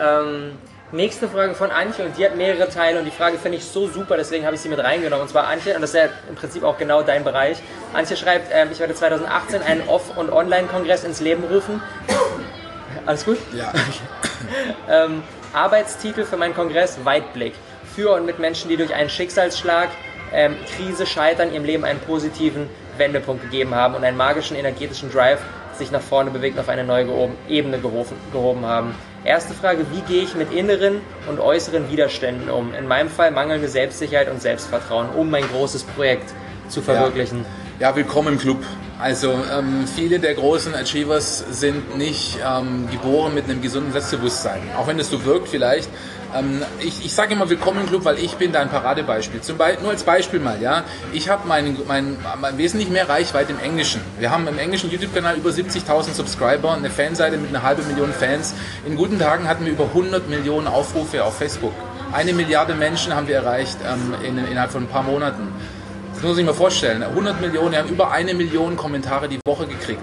Ähm, 0.00 0.52
Nächste 0.90 1.28
Frage 1.28 1.54
von 1.54 1.70
Antje 1.70 2.06
und 2.06 2.16
die 2.16 2.24
hat 2.24 2.34
mehrere 2.36 2.66
Teile 2.70 2.98
und 2.98 3.04
die 3.04 3.10
Frage 3.10 3.36
finde 3.36 3.58
ich 3.58 3.64
so 3.64 3.88
super, 3.88 4.16
deswegen 4.16 4.46
habe 4.46 4.54
ich 4.54 4.62
sie 4.62 4.70
mit 4.70 4.78
reingenommen. 4.78 5.22
Und 5.22 5.28
zwar 5.28 5.46
Antje, 5.46 5.74
und 5.74 5.82
das 5.82 5.90
ist 5.90 5.96
ja 5.96 6.08
im 6.30 6.34
Prinzip 6.34 6.62
auch 6.64 6.78
genau 6.78 7.02
dein 7.02 7.24
Bereich. 7.24 7.58
Antje 7.92 8.16
schreibt, 8.16 8.50
ähm, 8.50 8.68
ich 8.72 8.80
werde 8.80 8.94
2018 8.94 9.60
einen 9.60 9.86
Off- 9.86 10.16
und 10.16 10.32
Online-Kongress 10.32 11.04
ins 11.04 11.20
Leben 11.20 11.44
rufen. 11.44 11.82
Alles 13.04 13.26
gut? 13.26 13.36
Ja. 13.54 13.70
ähm, 14.90 15.22
Arbeitstitel 15.52 16.24
für 16.24 16.38
meinen 16.38 16.54
Kongress 16.54 17.04
Weitblick. 17.04 17.52
Für 17.94 18.12
und 18.12 18.24
mit 18.24 18.38
Menschen, 18.38 18.70
die 18.70 18.78
durch 18.78 18.94
einen 18.94 19.10
Schicksalsschlag, 19.10 19.90
ähm, 20.32 20.56
Krise, 20.74 21.04
Scheitern 21.04 21.52
ihrem 21.52 21.64
Leben 21.64 21.84
einen 21.84 22.00
positiven 22.00 22.70
Wendepunkt 22.96 23.42
gegeben 23.42 23.74
haben 23.74 23.94
und 23.94 24.04
einen 24.04 24.16
magischen, 24.16 24.56
energetischen 24.56 25.12
Drive 25.12 25.40
sich 25.76 25.90
nach 25.90 26.00
vorne 26.00 26.30
bewegt 26.30 26.58
auf 26.58 26.68
eine 26.70 26.82
neue 26.82 27.30
Ebene 27.46 27.78
gehoben, 27.78 28.16
gehoben 28.32 28.64
haben. 28.64 28.94
Erste 29.24 29.52
Frage, 29.52 29.84
wie 29.92 30.00
gehe 30.02 30.22
ich 30.22 30.36
mit 30.36 30.52
inneren 30.52 31.00
und 31.28 31.40
äußeren 31.40 31.90
Widerständen 31.90 32.48
um? 32.48 32.72
In 32.72 32.86
meinem 32.86 33.10
Fall 33.10 33.32
mangelnde 33.32 33.68
Selbstsicherheit 33.68 34.30
und 34.30 34.40
Selbstvertrauen, 34.40 35.10
um 35.10 35.28
mein 35.28 35.42
großes 35.48 35.82
Projekt 35.82 36.32
zu 36.68 36.80
verwirklichen. 36.80 37.44
Ja, 37.80 37.90
ja 37.90 37.96
willkommen 37.96 38.34
im 38.34 38.38
Club. 38.38 38.58
Also 38.98 39.32
ähm, 39.56 39.86
viele 39.86 40.18
der 40.18 40.34
großen 40.34 40.74
Achievers 40.74 41.44
sind 41.50 41.96
nicht 41.96 42.38
ähm, 42.44 42.88
geboren 42.90 43.32
mit 43.32 43.44
einem 43.44 43.62
gesunden 43.62 43.92
Selbstbewusstsein. 43.92 44.60
Auch 44.76 44.88
wenn 44.88 44.98
es 44.98 45.08
so 45.08 45.24
wirkt 45.24 45.48
vielleicht, 45.48 45.88
ähm, 46.36 46.62
ich, 46.80 47.04
ich 47.04 47.14
sage 47.14 47.34
immer 47.34 47.48
Willkommen 47.48 47.82
im 47.82 47.86
Club, 47.86 48.04
weil 48.04 48.18
ich 48.18 48.34
bin 48.34 48.50
dein 48.50 48.68
Paradebeispiel. 48.68 49.40
Zum 49.40 49.56
Beispiel, 49.56 49.82
nur 49.82 49.92
als 49.92 50.02
Beispiel 50.02 50.40
mal, 50.40 50.60
ja. 50.60 50.82
Ich 51.12 51.28
habe 51.28 51.46
mein, 51.46 51.76
mein, 51.86 52.16
mein, 52.40 52.58
wesentlich 52.58 52.90
mehr 52.90 53.08
Reichweite 53.08 53.52
im 53.52 53.60
Englischen. 53.60 54.00
Wir 54.18 54.32
haben 54.32 54.48
im 54.48 54.58
englischen 54.58 54.90
YouTube-Kanal 54.90 55.36
über 55.36 55.50
70.000 55.50 56.14
Subscriber, 56.14 56.74
eine 56.74 56.90
Fanseite 56.90 57.36
mit 57.36 57.50
einer 57.50 57.62
halben 57.62 57.86
Million 57.86 58.12
Fans. 58.12 58.52
In 58.84 58.96
guten 58.96 59.20
Tagen 59.20 59.48
hatten 59.48 59.64
wir 59.64 59.72
über 59.72 59.84
100 59.84 60.28
Millionen 60.28 60.66
Aufrufe 60.66 61.22
auf 61.24 61.38
Facebook. 61.38 61.72
Eine 62.12 62.32
Milliarde 62.32 62.74
Menschen 62.74 63.14
haben 63.14 63.28
wir 63.28 63.36
erreicht 63.36 63.78
ähm, 63.86 64.14
in, 64.26 64.38
innerhalb 64.38 64.72
von 64.72 64.82
ein 64.82 64.88
paar 64.88 65.04
Monaten. 65.04 65.52
Das 66.18 66.26
muss 66.26 66.36
ich 66.36 66.44
mir 66.44 66.52
vorstellen. 66.52 67.00
100 67.04 67.40
Millionen, 67.40 67.70
wir 67.70 67.78
haben 67.78 67.90
über 67.90 68.10
eine 68.10 68.34
Million 68.34 68.76
Kommentare 68.76 69.28
die 69.28 69.38
Woche 69.46 69.68
gekriegt. 69.68 70.02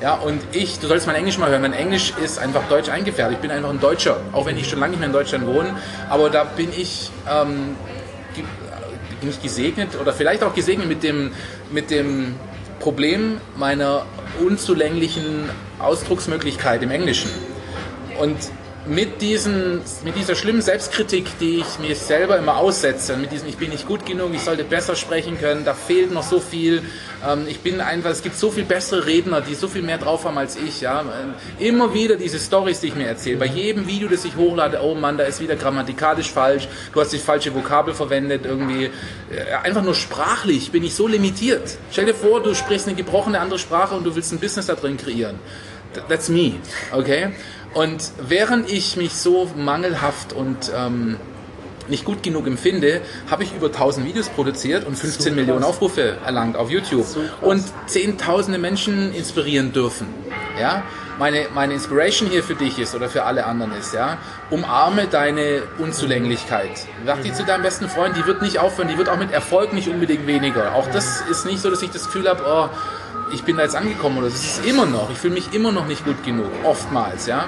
Ja, 0.00 0.14
und 0.14 0.40
ich, 0.52 0.78
du 0.78 0.86
sollst 0.86 1.08
mein 1.08 1.16
Englisch 1.16 1.36
mal 1.36 1.50
hören, 1.50 1.62
mein 1.62 1.72
Englisch 1.72 2.12
ist 2.22 2.38
einfach 2.38 2.62
deutsch 2.68 2.88
eingefärbt. 2.88 3.32
Ich 3.32 3.38
bin 3.38 3.50
einfach 3.50 3.70
ein 3.70 3.80
Deutscher, 3.80 4.20
auch 4.30 4.46
wenn 4.46 4.56
ich 4.56 4.68
schon 4.68 4.78
lange 4.78 4.92
nicht 4.92 5.00
mehr 5.00 5.08
in 5.08 5.12
Deutschland 5.12 5.48
wohne. 5.48 5.74
Aber 6.08 6.30
da 6.30 6.44
bin 6.44 6.68
ich 6.70 7.10
ähm, 7.28 7.74
nicht 9.20 9.42
gesegnet 9.42 10.00
oder 10.00 10.12
vielleicht 10.12 10.44
auch 10.44 10.54
gesegnet 10.54 10.86
mit 10.86 11.02
dem, 11.02 11.32
mit 11.72 11.90
dem 11.90 12.36
Problem 12.78 13.40
meiner 13.56 14.06
unzulänglichen 14.40 15.50
Ausdrucksmöglichkeit 15.80 16.84
im 16.84 16.92
Englischen. 16.92 17.30
Und 18.20 18.36
mit, 18.88 19.20
diesen, 19.20 19.82
mit 20.04 20.16
dieser 20.16 20.34
schlimmen 20.34 20.62
Selbstkritik, 20.62 21.26
die 21.40 21.58
ich 21.58 21.78
mir 21.78 21.94
selber 21.94 22.38
immer 22.38 22.56
aussetze, 22.56 23.16
mit 23.16 23.32
diesem, 23.32 23.48
ich 23.48 23.58
bin 23.58 23.70
nicht 23.70 23.86
gut 23.86 24.06
genug, 24.06 24.30
ich 24.34 24.42
sollte 24.42 24.64
besser 24.64 24.96
sprechen 24.96 25.38
können, 25.38 25.64
da 25.64 25.74
fehlt 25.74 26.12
noch 26.12 26.22
so 26.22 26.40
viel. 26.40 26.82
Ähm, 27.26 27.46
ich 27.48 27.60
bin 27.60 27.80
einfach, 27.80 28.10
es 28.10 28.22
gibt 28.22 28.36
so 28.36 28.50
viel 28.50 28.64
bessere 28.64 29.06
Redner, 29.06 29.40
die 29.42 29.54
so 29.54 29.68
viel 29.68 29.82
mehr 29.82 29.98
drauf 29.98 30.24
haben 30.24 30.38
als 30.38 30.56
ich. 30.56 30.80
Ja. 30.80 31.04
Immer 31.58 31.92
wieder 31.92 32.16
diese 32.16 32.38
Stories, 32.38 32.80
die 32.80 32.88
ich 32.88 32.94
mir 32.94 33.06
erzähle. 33.06 33.36
Bei 33.36 33.46
jedem 33.46 33.86
Video, 33.86 34.08
das 34.08 34.24
ich 34.24 34.36
hochlade, 34.36 34.80
oh 34.82 34.94
Mann, 34.94 35.18
da 35.18 35.24
ist 35.24 35.40
wieder 35.40 35.56
grammatikalisch 35.56 36.30
falsch, 36.30 36.68
du 36.92 37.00
hast 37.00 37.12
die 37.12 37.18
falsche 37.18 37.54
Vokabel 37.54 37.94
verwendet, 37.94 38.42
irgendwie. 38.44 38.84
Äh, 38.84 39.54
einfach 39.62 39.82
nur 39.82 39.94
sprachlich 39.94 40.70
bin 40.72 40.82
ich 40.82 40.94
so 40.94 41.06
limitiert. 41.06 41.76
Stell 41.92 42.06
dir 42.06 42.14
vor, 42.14 42.42
du 42.42 42.54
sprichst 42.54 42.86
eine 42.86 42.96
gebrochene 42.96 43.38
andere 43.38 43.58
Sprache 43.58 43.94
und 43.94 44.04
du 44.04 44.16
willst 44.16 44.32
ein 44.32 44.38
Business 44.38 44.66
da 44.66 44.74
drin 44.74 44.96
kreieren. 44.96 45.38
That's 46.08 46.28
me, 46.28 46.54
okay? 46.92 47.32
Und 47.78 48.10
während 48.20 48.68
ich 48.68 48.96
mich 48.96 49.14
so 49.14 49.48
mangelhaft 49.54 50.32
und 50.32 50.72
ähm, 50.76 51.16
nicht 51.86 52.04
gut 52.04 52.24
genug 52.24 52.48
empfinde, 52.48 53.02
habe 53.30 53.44
ich 53.44 53.54
über 53.54 53.66
1000 53.66 54.04
Videos 54.04 54.30
produziert 54.30 54.84
und 54.84 54.98
15 54.98 55.32
so 55.32 55.36
Millionen 55.36 55.62
Aufrufe 55.62 56.16
erlangt 56.26 56.56
auf 56.56 56.72
YouTube 56.72 57.06
so 57.06 57.20
und 57.40 57.62
zehntausende 57.86 58.58
Menschen 58.58 59.14
inspirieren 59.14 59.72
dürfen. 59.72 60.08
Ja? 60.60 60.82
Meine, 61.20 61.46
meine 61.54 61.74
Inspiration 61.74 62.28
hier 62.28 62.42
für 62.42 62.56
dich 62.56 62.80
ist 62.80 62.96
oder 62.96 63.08
für 63.08 63.22
alle 63.22 63.46
anderen 63.46 63.72
ist, 63.78 63.94
ja, 63.94 64.18
umarme 64.50 65.06
deine 65.06 65.62
Unzulänglichkeit. 65.78 66.84
Sag 67.06 67.22
die 67.22 67.32
zu 67.32 67.44
deinem 67.44 67.62
besten 67.62 67.88
Freund, 67.88 68.16
die 68.16 68.26
wird 68.26 68.42
nicht 68.42 68.58
aufhören, 68.58 68.88
die 68.88 68.98
wird 68.98 69.08
auch 69.08 69.18
mit 69.18 69.30
Erfolg 69.30 69.72
nicht 69.72 69.86
unbedingt 69.86 70.26
weniger. 70.26 70.74
Auch 70.74 70.88
das 70.90 71.22
ist 71.30 71.46
nicht 71.46 71.60
so, 71.60 71.70
dass 71.70 71.82
ich 71.82 71.90
das 71.90 72.06
Gefühl 72.06 72.28
habe, 72.28 72.42
oh, 72.44 72.68
ich 73.32 73.42
bin 73.44 73.56
da 73.56 73.64
jetzt 73.64 73.76
angekommen 73.76 74.18
oder 74.18 74.28
das 74.28 74.42
ist 74.42 74.66
immer 74.66 74.86
noch, 74.86 75.10
ich 75.10 75.18
fühle 75.18 75.34
mich 75.34 75.52
immer 75.52 75.72
noch 75.72 75.86
nicht 75.86 76.04
gut 76.04 76.22
genug, 76.24 76.50
oftmals, 76.64 77.26
ja. 77.26 77.46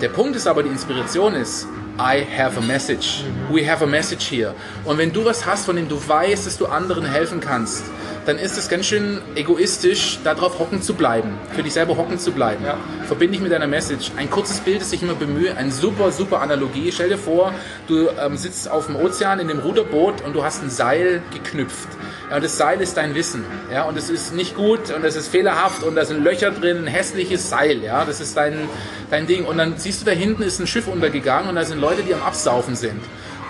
Der 0.00 0.08
Punkt 0.08 0.36
ist 0.36 0.46
aber, 0.46 0.62
die 0.62 0.70
Inspiration 0.70 1.34
ist, 1.34 1.68
I 1.98 2.24
have 2.24 2.56
a 2.56 2.62
message. 2.62 3.22
We 3.50 3.68
have 3.70 3.84
a 3.84 3.86
message 3.86 4.30
here. 4.30 4.54
Und 4.84 4.96
wenn 4.96 5.12
du 5.12 5.24
was 5.24 5.44
hast, 5.44 5.66
von 5.66 5.76
dem 5.76 5.88
du 5.88 5.96
weißt, 5.96 6.46
dass 6.46 6.56
du 6.56 6.66
anderen 6.66 7.04
helfen 7.04 7.40
kannst, 7.40 7.84
dann 8.24 8.38
ist 8.38 8.56
es 8.56 8.68
ganz 8.68 8.86
schön 8.86 9.20
egoistisch, 9.34 10.20
darauf 10.22 10.58
hocken 10.58 10.80
zu 10.80 10.94
bleiben, 10.94 11.30
für 11.54 11.62
dich 11.62 11.72
selber 11.72 11.96
hocken 11.96 12.18
zu 12.18 12.30
bleiben. 12.30 12.64
Ja. 12.64 12.76
Verbinde 13.06 13.36
ich 13.36 13.42
mit 13.42 13.52
deiner 13.52 13.66
Message. 13.66 14.12
Ein 14.16 14.30
kurzes 14.30 14.60
Bild, 14.60 14.80
das 14.80 14.92
ich 14.92 15.02
immer 15.02 15.14
bemühe, 15.14 15.56
ein 15.56 15.70
super, 15.70 16.12
super 16.12 16.40
Analogie. 16.40 16.92
Stell 16.92 17.08
dir 17.08 17.18
vor, 17.18 17.52
du 17.88 18.08
ähm, 18.08 18.36
sitzt 18.36 18.70
auf 18.70 18.86
dem 18.86 18.96
Ozean 18.96 19.40
in 19.40 19.48
dem 19.48 19.58
Ruderboot 19.58 20.22
und 20.24 20.34
du 20.34 20.44
hast 20.44 20.62
ein 20.62 20.70
Seil 20.70 21.20
geknüpft. 21.32 21.88
Ja, 22.30 22.36
und 22.36 22.44
das 22.44 22.56
Seil 22.56 22.80
ist 22.80 22.96
dein 22.96 23.14
Wissen. 23.14 23.44
Ja, 23.72 23.84
und 23.84 23.98
es 23.98 24.08
ist 24.08 24.34
nicht 24.34 24.56
gut 24.56 24.90
und 24.94 25.04
es 25.04 25.16
ist 25.16 25.28
fehlerhaft 25.28 25.82
und 25.82 25.96
da 25.96 26.04
sind 26.04 26.22
Löcher 26.22 26.52
drin, 26.52 26.78
ein 26.78 26.86
hässliches 26.86 27.50
Seil. 27.50 27.82
Ja, 27.82 28.04
das 28.04 28.20
ist 28.20 28.36
dein, 28.36 28.68
dein 29.10 29.26
Ding. 29.26 29.44
Und 29.44 29.58
dann 29.58 29.76
siehst 29.76 30.00
du, 30.00 30.06
da 30.06 30.12
hinten 30.12 30.42
ist 30.42 30.60
ein 30.60 30.66
Schiff 30.66 30.86
untergegangen 30.86 31.48
und 31.50 31.56
da 31.56 31.64
sind 31.64 31.80
Leute, 31.82 32.02
die 32.02 32.14
am 32.14 32.22
Absaufen 32.22 32.76
sind. 32.76 33.00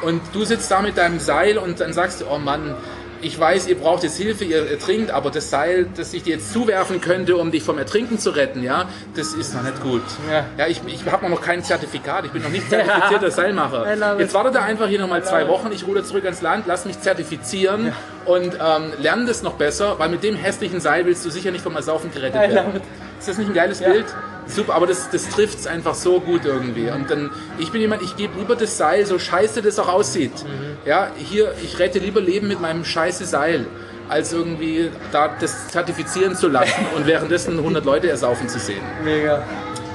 Und 0.03 0.21
du 0.33 0.45
sitzt 0.45 0.71
da 0.71 0.83
mit 0.83 0.97
deinem 0.97 1.21
Seil 1.21 1.59
und 1.59 1.79
dann 1.79 1.93
sagst 1.93 2.23
du, 2.23 2.25
oh 2.29 2.39
Mann, 2.39 2.75
ich 3.21 3.39
weiß, 3.39 3.69
ihr 3.69 3.77
braucht 3.77 4.03
jetzt 4.03 4.17
Hilfe, 4.17 4.45
ihr 4.45 4.69
ertrinkt, 4.69 5.13
aber 5.13 5.31
das 5.31 5.49
Seil, 5.49 5.87
das 5.97 6.13
ich 6.13 6.25
dir 6.25 6.35
jetzt 6.35 6.53
zuwerfen 6.53 7.01
könnte, 7.01 7.37
um 7.37 7.53
dich 7.53 7.63
vom 7.63 7.79
Ertrinken 7.79 8.19
zu 8.19 8.31
retten, 8.31 8.63
ja, 8.63 8.89
das 9.15 9.35
ist 9.35 9.55
noch 9.55 9.63
nicht 9.63 9.81
gut. 9.81 10.03
Ja, 10.29 10.45
ja 10.59 10.67
ich, 10.67 10.81
ich 10.87 11.07
habe 11.07 11.29
noch 11.29 11.41
kein 11.41 11.63
Zertifikat, 11.63 12.25
ich 12.25 12.33
bin 12.33 12.43
noch 12.43 12.51
nicht 12.51 12.69
zertifizierter. 12.71 13.31
Seilmacher. 13.31 14.19
Jetzt 14.19 14.35
wartet 14.35 14.57
er 14.57 14.65
einfach 14.65 14.89
hier 14.89 14.99
nochmal 14.99 15.23
zwei 15.23 15.47
Wochen, 15.47 15.71
ich 15.73 15.87
ruder 15.87 16.03
zurück 16.03 16.25
ans 16.25 16.43
Land, 16.43 16.65
lass 16.67 16.85
mich 16.85 17.01
zertifizieren 17.01 17.87
ja. 17.87 17.93
Und 18.27 18.55
ähm, 18.55 18.93
lerne 18.99 19.27
das 19.27 19.43
noch 19.43 19.55
besser, 19.55 19.99
weil 19.99 20.09
mit 20.09 20.23
dem 20.23 20.35
hässlichen 20.35 20.81
Seil 20.81 21.07
willst 21.07 21.25
du 21.25 21.31
sicher 21.31 21.51
nicht 21.51 21.63
vom 21.63 21.77
Ersaufen 21.77 22.13
gerettet 22.13 22.41
werden. 22.53 22.81
Ist 23.19 23.29
das 23.29 23.39
nicht 23.39 23.49
ein 23.49 23.55
geiles 23.55 23.81
Bild? 23.81 24.07
Super, 24.47 24.75
aber 24.75 24.87
das, 24.87 25.09
das 25.11 25.29
trifft 25.29 25.61
es 25.61 25.67
einfach 25.67 25.95
so 25.95 26.21
gut 26.21 26.45
irgendwie. 26.45 26.91
Und 26.91 27.11
dann, 27.11 27.31
ich 27.59 27.71
bin 27.71 27.81
jemand, 27.81 28.03
ich 28.03 28.17
gebe 28.17 28.39
lieber 28.39 28.57
das 28.57 28.77
Seil, 28.77 29.07
so 29.07 29.19
scheiße 29.19 29.63
das 29.63 29.79
auch 29.79 29.89
aussieht. 29.89 30.33
Mhm. 30.45 30.77
Ja, 30.85 31.11
hier, 31.17 31.55
ich 31.63 31.79
rette 31.79 32.01
lieber 32.01 32.21
Leben 32.21 32.49
mit 32.49 32.61
meinem 32.61 32.85
scheiße 32.85 33.25
Seil, 33.25 33.67
als 34.09 34.33
irgendwie 34.33 34.91
da 35.13 35.31
das 35.41 35.69
zertifizieren 35.69 36.35
zu 36.35 36.49
lassen 36.49 36.85
und 36.97 37.07
währenddessen 37.07 37.59
100 37.59 37.85
Leute 37.85 38.11
ersaufen 38.11 38.49
zu 38.49 38.59
sehen. 38.59 38.83
Mega. 39.05 39.45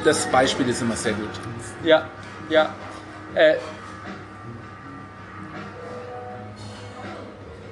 Das 0.06 0.26
Beispiel 0.28 0.70
ist 0.70 0.82
immer 0.82 0.96
sehr 0.96 1.14
gut. 1.14 1.30
Ja, 1.84 2.08
ja. 2.50 2.74
Äh, 3.36 3.56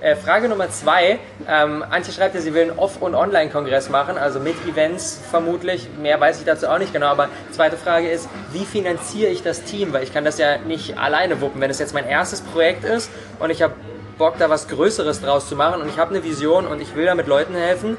Äh, 0.06 0.16
Frage 0.16 0.48
Nummer 0.50 0.70
zwei. 0.70 1.18
Ähm, 1.50 1.84
Antje 1.90 2.14
schreibt 2.14 2.36
ja, 2.36 2.42
sie 2.42 2.54
will 2.54 2.70
einen 2.70 2.78
Off- 2.78 3.02
und 3.02 3.16
Online-Kongress 3.16 3.90
machen, 3.90 4.20
also 4.20 4.40
mit 4.40 4.54
Events 4.68 5.20
vermutlich. 5.32 5.90
Mehr 6.00 6.22
weiß 6.22 6.38
ich 6.38 6.46
dazu 6.46 6.68
auch 6.68 6.78
nicht 6.78 6.94
genau. 6.94 7.08
Aber 7.08 7.28
zweite 7.50 7.76
Frage 7.76 8.08
ist, 8.12 8.30
wie 8.52 8.66
finanziere 8.66 9.32
ich 9.32 9.42
das 9.42 9.64
Team? 9.64 9.94
Weil 9.94 10.04
ich 10.04 10.14
kann 10.14 10.24
das 10.24 10.38
ja 10.38 10.60
nicht 10.60 11.00
alleine 11.00 11.42
wuppen. 11.42 11.60
Wenn 11.60 11.72
es 11.72 11.80
jetzt 11.80 11.96
mein 11.96 12.08
erstes 12.08 12.42
Projekt 12.42 12.84
ist 12.84 13.10
und 13.40 13.50
ich 13.50 13.64
habe 13.64 13.74
Bock, 14.20 14.36
da 14.38 14.48
was 14.48 14.68
Größeres 14.68 15.22
draus 15.22 15.50
zu 15.50 15.56
machen 15.56 15.82
und 15.82 15.90
ich 15.90 15.98
habe 15.98 16.12
eine 16.12 16.24
Vision 16.24 16.68
und 16.68 16.84
ich 16.84 16.96
will 16.96 17.06
damit 17.06 17.26
Leuten 17.26 17.56
helfen, 17.56 17.98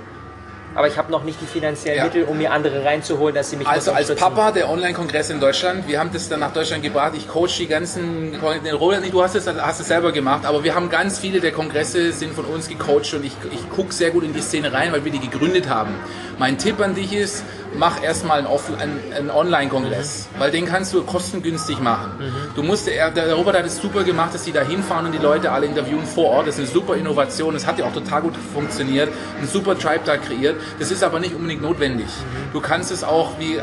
aber 0.76 0.88
ich 0.88 0.98
habe 0.98 1.10
noch 1.10 1.24
nicht 1.24 1.40
die 1.40 1.46
finanziellen 1.46 1.98
ja. 1.98 2.04
Mittel, 2.04 2.24
um 2.24 2.36
mir 2.36 2.52
andere 2.52 2.84
reinzuholen, 2.84 3.34
dass 3.34 3.50
sie 3.50 3.56
mich 3.56 3.66
Also 3.66 3.92
als 3.92 4.14
Papa 4.14 4.52
der 4.52 4.68
Online-Kongress 4.68 5.30
in 5.30 5.40
Deutschland, 5.40 5.88
wir 5.88 5.98
haben 5.98 6.10
das 6.12 6.28
dann 6.28 6.40
nach 6.40 6.52
Deutschland 6.52 6.82
gebracht. 6.82 7.14
Ich 7.16 7.26
coach 7.28 7.56
die 7.56 7.66
ganzen, 7.66 8.38
Roland, 8.72 9.10
du 9.10 9.22
hast 9.22 9.34
es, 9.34 9.46
hast 9.46 9.80
es 9.80 9.88
selber 9.88 10.12
gemacht, 10.12 10.44
aber 10.44 10.62
wir 10.64 10.74
haben 10.74 10.90
ganz 10.90 11.18
viele 11.18 11.40
der 11.40 11.52
Kongresse 11.52 12.12
sind 12.12 12.34
von 12.34 12.44
uns 12.44 12.68
gecoacht 12.68 13.14
und 13.14 13.24
ich, 13.24 13.32
ich 13.52 13.70
gucke 13.70 13.92
sehr 13.92 14.10
gut 14.10 14.22
in 14.22 14.34
die 14.34 14.42
Szene 14.42 14.72
rein, 14.72 14.92
weil 14.92 15.04
wir 15.04 15.12
die 15.12 15.20
gegründet 15.20 15.68
haben. 15.68 15.94
Mein 16.38 16.58
Tipp 16.58 16.78
an 16.80 16.94
dich 16.94 17.14
ist, 17.14 17.44
mach 17.78 18.02
erstmal 18.02 18.38
einen, 18.38 18.48
einen, 18.48 19.00
einen 19.14 19.30
Online-Kongress, 19.30 20.28
mhm. 20.34 20.40
weil 20.40 20.50
den 20.50 20.66
kannst 20.66 20.92
du 20.94 21.02
kostengünstig 21.02 21.80
machen. 21.80 22.12
Mhm. 22.18 22.32
Du 22.54 22.62
musst, 22.62 22.86
der, 22.86 23.10
der 23.10 23.34
Robert 23.34 23.56
hat 23.56 23.66
es 23.66 23.80
super 23.80 24.04
gemacht, 24.04 24.34
dass 24.34 24.44
die 24.44 24.52
da 24.52 24.62
hinfahren 24.62 25.06
und 25.06 25.12
die 25.12 25.18
Leute 25.18 25.52
alle 25.52 25.66
interviewen 25.66 26.06
vor 26.06 26.30
Ort. 26.30 26.48
Das 26.48 26.58
ist 26.58 26.60
eine 26.60 26.68
super 26.68 26.96
Innovation, 26.96 27.54
das 27.54 27.66
hat 27.66 27.78
ja 27.78 27.86
auch 27.86 27.92
total 27.92 28.22
gut 28.22 28.34
funktioniert, 28.52 29.10
ein 29.40 29.48
super 29.48 29.78
Tribe 29.78 30.00
da 30.04 30.16
kreiert. 30.16 30.56
Das 30.78 30.90
ist 30.90 31.02
aber 31.02 31.20
nicht 31.20 31.34
unbedingt 31.34 31.62
notwendig. 31.62 32.06
Mhm. 32.06 32.52
Du 32.52 32.60
kannst 32.60 32.90
es 32.90 33.04
auch 33.04 33.38
wie 33.38 33.60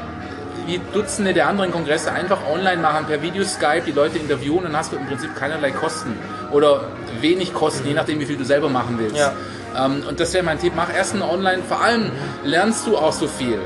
wie 0.65 0.79
Dutzende 0.93 1.33
der 1.33 1.47
anderen 1.47 1.71
Kongresse 1.71 2.11
einfach 2.11 2.39
online 2.49 2.81
machen, 2.81 3.05
per 3.05 3.21
Video 3.21 3.43
Skype, 3.43 3.81
die 3.85 3.91
Leute 3.91 4.17
interviewen, 4.17 4.63
dann 4.63 4.77
hast 4.77 4.93
du 4.93 4.95
im 4.95 5.05
Prinzip 5.05 5.35
keinerlei 5.35 5.71
Kosten 5.71 6.13
oder 6.51 6.85
wenig 7.19 7.53
Kosten, 7.53 7.87
je 7.87 7.93
nachdem, 7.93 8.19
wie 8.19 8.25
viel 8.25 8.37
du 8.37 8.45
selber 8.45 8.69
machen 8.69 8.97
willst. 8.97 9.17
Ja. 9.17 9.33
Ähm, 9.75 10.03
und 10.07 10.19
das 10.19 10.33
wäre 10.33 10.43
mein 10.43 10.59
Tipp, 10.59 10.73
mach 10.75 10.93
erst 10.93 11.13
einen 11.13 11.23
Online, 11.23 11.61
vor 11.67 11.81
allem 11.81 12.11
lernst 12.43 12.87
du 12.87 12.97
auch 12.97 13.13
so 13.13 13.27
viel 13.27 13.59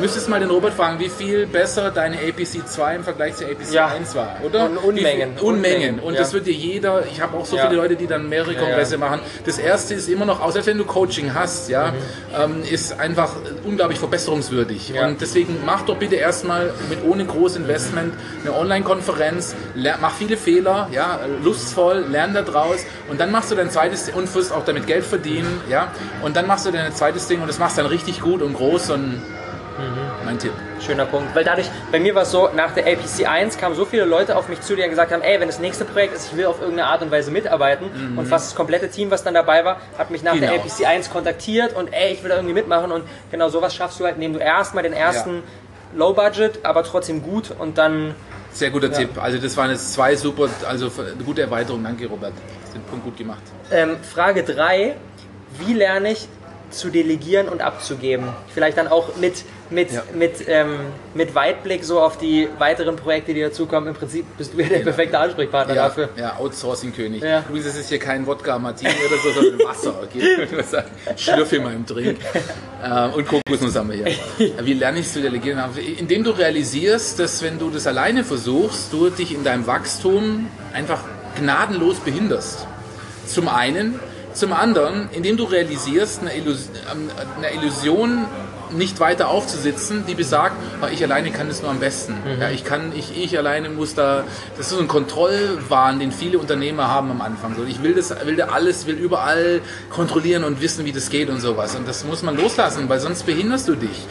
müsstest 0.00 0.28
mal 0.28 0.40
den 0.40 0.50
Robert 0.50 0.74
fragen, 0.74 0.98
wie 1.00 1.08
viel 1.08 1.46
besser 1.46 1.90
deine 1.90 2.16
APC 2.16 2.66
2 2.66 2.96
im 2.96 3.04
Vergleich 3.04 3.34
zur 3.36 3.46
APC 3.48 3.72
Ja. 3.72 3.86
1 3.88 4.14
war, 4.14 4.36
oder? 4.42 4.64
Und 4.70 4.78
Unmengen. 4.78 5.36
Viel, 5.36 5.44
Unmengen. 5.44 5.44
Unmengen, 5.44 5.98
Und 6.00 6.14
ja. 6.14 6.20
das 6.20 6.32
wird 6.32 6.46
dir 6.46 6.52
jeder, 6.52 7.04
ich 7.10 7.20
habe 7.20 7.36
auch 7.36 7.46
so 7.46 7.56
Ja. 7.56 7.66
viele 7.68 7.76
Leute, 7.80 7.96
die 7.96 8.06
dann 8.06 8.28
mehrere 8.28 8.54
Kongresse 8.54 8.98
machen. 8.98 9.20
Das 9.46 9.58
erste 9.58 9.94
ist 9.94 10.08
immer 10.08 10.24
noch, 10.24 10.40
auch 10.40 10.50
selbst 10.52 10.66
wenn 10.66 10.78
du 10.78 10.84
Coaching 10.84 11.34
hast, 11.34 11.68
ja, 11.68 11.92
ähm, 12.38 12.62
ist 12.70 12.98
einfach 12.98 13.32
unglaublich 13.64 13.98
verbesserungswürdig. 13.98 14.92
Und 15.00 15.20
deswegen 15.20 15.58
mach 15.64 15.82
doch 15.82 15.96
bitte 15.96 16.16
erstmal 16.16 16.72
mit 16.88 17.04
ohne 17.04 17.24
großes 17.24 17.56
Investment 17.58 18.14
eine 18.44 18.54
Online-Konferenz, 18.56 19.54
mach 20.00 20.12
viele 20.14 20.36
Fehler, 20.36 20.88
ja, 20.92 21.20
lustvoll, 21.42 22.04
lern 22.10 22.34
da 22.34 22.42
draus 22.42 22.84
und 23.08 23.20
dann 23.20 23.30
machst 23.30 23.50
du 23.50 23.54
dein 23.54 23.70
zweites 23.70 24.08
und 24.10 24.32
wirst 24.34 24.52
auch 24.52 24.64
damit 24.64 24.86
Geld 24.86 25.04
verdienen, 25.04 25.60
ja, 25.70 25.88
und 26.22 26.36
dann 26.36 26.46
machst 26.46 26.66
du 26.66 26.70
dein 26.70 26.94
zweites 26.94 27.26
Ding 27.28 27.40
und 27.40 27.48
das 27.48 27.58
machst 27.58 27.78
dann 27.78 27.86
richtig 27.86 28.20
gut 28.20 28.42
und 28.42 28.54
groß 28.54 28.90
und 28.90 29.22
mein 30.24 30.38
Tipp. 30.38 30.52
Schöner 30.80 31.04
Punkt. 31.06 31.34
Weil 31.34 31.44
dadurch, 31.44 31.68
bei 31.90 31.98
mir 32.00 32.14
war 32.14 32.22
es 32.22 32.30
so, 32.30 32.48
nach 32.54 32.72
der 32.72 32.86
APC 32.86 33.26
1 33.28 33.58
kamen 33.58 33.74
so 33.74 33.84
viele 33.84 34.04
Leute 34.04 34.36
auf 34.36 34.48
mich 34.48 34.60
zu, 34.60 34.74
die 34.76 34.82
dann 34.82 34.90
gesagt 34.90 35.12
haben, 35.12 35.22
ey, 35.22 35.40
wenn 35.40 35.48
das 35.48 35.58
nächste 35.58 35.84
Projekt 35.84 36.14
ist, 36.14 36.30
ich 36.32 36.36
will 36.36 36.46
auf 36.46 36.60
irgendeine 36.60 36.88
Art 36.88 37.02
und 37.02 37.10
Weise 37.10 37.30
mitarbeiten. 37.30 37.86
Und 38.16 38.26
fast 38.26 38.48
das 38.50 38.54
komplette 38.54 38.88
Team, 38.88 39.10
was 39.10 39.24
dann 39.24 39.34
dabei 39.34 39.64
war, 39.64 39.80
hat 39.98 40.10
mich 40.10 40.22
nach 40.22 40.32
der 40.38 40.50
Genau. 40.50 40.62
APC 40.62 40.86
1 40.86 41.10
kontaktiert 41.10 41.74
und 41.74 41.92
ey, 41.92 42.12
ich 42.12 42.22
will 42.22 42.30
da 42.30 42.36
irgendwie 42.36 42.54
mitmachen. 42.54 42.92
Und 42.92 43.04
genau 43.30 43.48
sowas 43.48 43.74
schaffst 43.74 43.98
du 44.00 44.04
halt, 44.04 44.16
indem 44.16 44.32
du 44.34 44.38
erstmal 44.38 44.82
den 44.84 44.92
ersten 44.92 45.42
Low 45.94 46.12
Budget, 46.12 46.64
aber 46.64 46.82
trotzdem 46.82 47.22
gut 47.22 47.52
und 47.58 47.78
dann 47.78 48.14
Sehr 48.52 48.70
guter 48.70 48.92
Tipp. 48.92 49.10
Also 49.20 49.38
das 49.38 49.56
waren 49.56 49.70
jetzt 49.70 49.92
zwei 49.94 50.14
super, 50.16 50.48
also 50.68 50.90
eine 50.98 51.24
gute 51.24 51.42
Erweiterung. 51.42 51.82
Danke, 51.82 52.06
Robert. 52.06 52.32
Den 52.72 52.82
Punkt 52.82 53.04
gut 53.04 53.16
gemacht. 53.16 53.42
Ähm, 53.72 53.96
Frage 54.02 54.42
3. 54.44 54.94
Wie 55.58 55.72
lerne 55.72 56.12
ich 56.12 56.28
zu 56.76 56.90
delegieren 56.90 57.48
und 57.48 57.60
abzugeben? 57.62 58.28
Vielleicht 58.52 58.76
dann 58.78 58.88
auch 58.88 59.16
mit, 59.16 59.44
mit, 59.70 59.92
Ja. 59.92 60.02
mit, 60.14 60.32
ähm, 60.46 60.76
mit 61.14 61.34
Weitblick 61.34 61.84
so 61.84 62.00
auf 62.00 62.18
die 62.18 62.48
weiteren 62.58 62.96
Projekte, 62.96 63.34
die 63.34 63.40
dazukommen. 63.40 63.88
Im 63.90 63.94
Prinzip 63.94 64.26
bist 64.36 64.54
du 64.54 64.60
ja 64.60 64.68
der 64.68 64.80
perfekte 64.80 65.18
Ansprechpartner 65.18 65.74
Ja, 65.74 65.84
dafür. 65.88 66.08
ja 66.16 66.36
Outsourcing-König. 66.38 67.22
Ja. 67.22 67.40
Übrigens, 67.48 67.66
das 67.66 67.76
ist 67.76 67.88
hier 67.88 67.98
kein 67.98 68.26
Wodka 68.26 68.58
Martini 68.58 68.90
oder 69.06 69.16
so, 69.22 69.40
sondern 69.40 69.68
Wasser. 69.68 69.94
Okay? 70.02 70.46
Schlürf 71.16 71.52
in 71.52 71.62
meinem 71.64 71.86
Drink. 71.86 72.18
Ähm, 72.84 73.12
und 73.14 73.26
Kokosnuss 73.26 73.74
haben 73.76 73.90
wir 73.90 74.04
hier. 74.04 74.54
Wie 74.62 74.74
lerne 74.74 74.98
ich 74.98 75.06
es 75.06 75.12
zu 75.14 75.22
delegieren? 75.22 75.58
Indem 75.98 76.24
du 76.24 76.30
realisierst, 76.32 77.18
dass 77.18 77.42
wenn 77.42 77.58
du 77.58 77.70
das 77.70 77.86
alleine 77.86 78.24
versuchst, 78.24 78.92
du 78.92 79.10
dich 79.10 79.32
in 79.34 79.44
deinem 79.44 79.66
Wachstum 79.66 80.48
einfach 80.72 81.00
gnadenlos 81.38 81.96
behinderst. 82.00 82.66
Zum 83.26 83.48
einen. 83.48 83.98
Zum 84.34 84.52
anderen, 84.52 85.08
indem 85.12 85.36
du 85.36 85.44
realisierst, 85.44 86.20
eine, 86.20 86.36
Illus 86.36 86.68
ähm, 86.92 87.08
eine 87.36 87.54
Illusion 87.54 88.26
nicht 88.72 88.98
weiter 88.98 89.28
aufzusitzen, 89.28 90.04
die 90.08 90.14
besagt, 90.14 90.56
"Ah, 90.80 90.88
ich 90.92 91.02
alleine 91.04 91.30
kann 91.30 91.46
das 91.48 91.62
nur 91.62 91.70
am 91.70 91.78
besten. 91.78 92.16
Ja, 92.40 92.50
ich 92.50 92.64
kann, 92.64 92.92
ich, 92.96 93.16
ich 93.16 93.38
alleine 93.38 93.68
muss 93.68 93.94
da, 93.94 94.24
das 94.56 94.66
ist 94.66 94.72
so 94.72 94.80
ein 94.80 94.88
Kontrollwahn, 94.88 96.00
den 96.00 96.10
viele 96.10 96.38
Unternehmer 96.38 96.88
haben 96.88 97.10
am 97.12 97.20
Anfang. 97.20 97.54
So, 97.56 97.62
ich 97.64 97.82
will 97.84 97.94
das, 97.94 98.12
will 98.26 98.34
da 98.34 98.46
alles, 98.46 98.86
will 98.86 98.96
überall 98.96 99.60
kontrollieren 99.90 100.42
und 100.42 100.60
wissen, 100.60 100.84
wie 100.84 100.92
das 100.92 101.10
geht 101.10 101.30
und 101.30 101.40
sowas. 101.40 101.76
Und 101.76 101.86
das 101.86 102.04
muss 102.04 102.22
man 102.22 102.36
loslassen, 102.36 102.88
weil 102.88 102.98
sonst 102.98 103.24
behinderst 103.26 103.68
du 103.68 103.76
dich. 103.76 104.06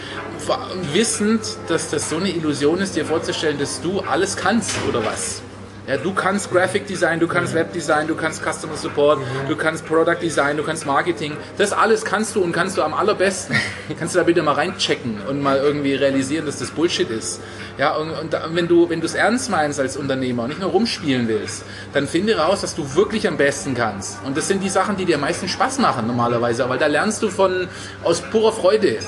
Wissend, 0.94 1.42
dass 1.68 1.90
das 1.90 2.10
so 2.10 2.18
eine 2.18 2.30
Illusion 2.30 2.80
ist, 2.80 2.96
dir 2.96 3.06
vorzustellen, 3.06 3.60
dass 3.60 3.82
du 3.82 4.00
alles 4.02 4.38
kannst 4.38 4.72
oder 4.88 5.04
was. 5.04 5.42
Ja, 5.86 5.98
du 5.98 6.14
kannst 6.14 6.50
Graphic 6.50 6.88
Design, 6.88 7.20
du 7.20 7.28
kannst 7.28 7.54
Web 7.54 7.74
Design, 7.74 8.08
du 8.08 8.16
kannst 8.16 8.42
Customer 8.42 8.78
Support, 8.78 9.20
du 9.50 9.56
kannst 9.58 9.86
Product 9.86 10.16
Design, 10.22 10.56
du 10.56 10.64
kannst 10.64 10.86
Marketing. 10.86 11.36
Das 11.58 11.74
alles 11.74 12.06
kannst 12.06 12.36
du 12.38 12.42
und 12.42 12.54
kannst 12.54 12.78
du 12.78 12.84
am 12.84 12.94
allerbesten. 12.94 13.58
kannst 14.00 14.16
du 14.16 14.20
da 14.20 14.24
bitte 14.24 14.42
mal 14.44 14.54
reinchecken 14.54 15.18
und 15.28 15.42
mal 15.42 15.58
irgendwie 15.58 15.94
realisieren, 15.96 16.46
dass 16.46 16.60
das 16.60 16.72
Bullshit 16.72 17.10
ist. 17.10 17.42
Ja, 17.78 17.96
und, 17.98 18.12
und 18.12 18.32
da- 18.32 18.48
wenn 18.54 18.70
du 18.70 18.90
wenn 18.90 19.02
du 19.02 19.06
es 19.08 19.14
ernst 19.14 19.50
meinst 19.50 19.78
als 19.78 19.98
Unternehmer 19.98 20.44
und 20.44 20.50
nicht 20.50 20.62
nur 20.62 20.70
rumspielen 20.70 21.28
willst, 21.28 21.66
dann 21.92 22.08
finde 22.08 22.38
raus, 22.38 22.62
dass 22.62 22.76
du 22.76 22.96
wirklich 22.96 23.28
am 23.28 23.36
besten 23.36 23.74
kannst. 23.76 24.24
Und 24.24 24.38
das 24.38 24.48
sind 24.48 24.64
die 24.64 24.70
Sachen, 24.70 24.96
die 24.96 25.04
dir 25.04 25.16
am 25.16 25.22
meisten 25.22 25.50
Spaß 25.50 25.80
machen 25.80 26.08
normalerweise, 26.08 26.70
weil 26.70 26.78
da 26.80 26.88
lernst 26.88 27.22
du 27.22 27.30
von 27.30 27.68
aus 28.06 28.22
purer 28.22 28.54
Freude 28.54 29.00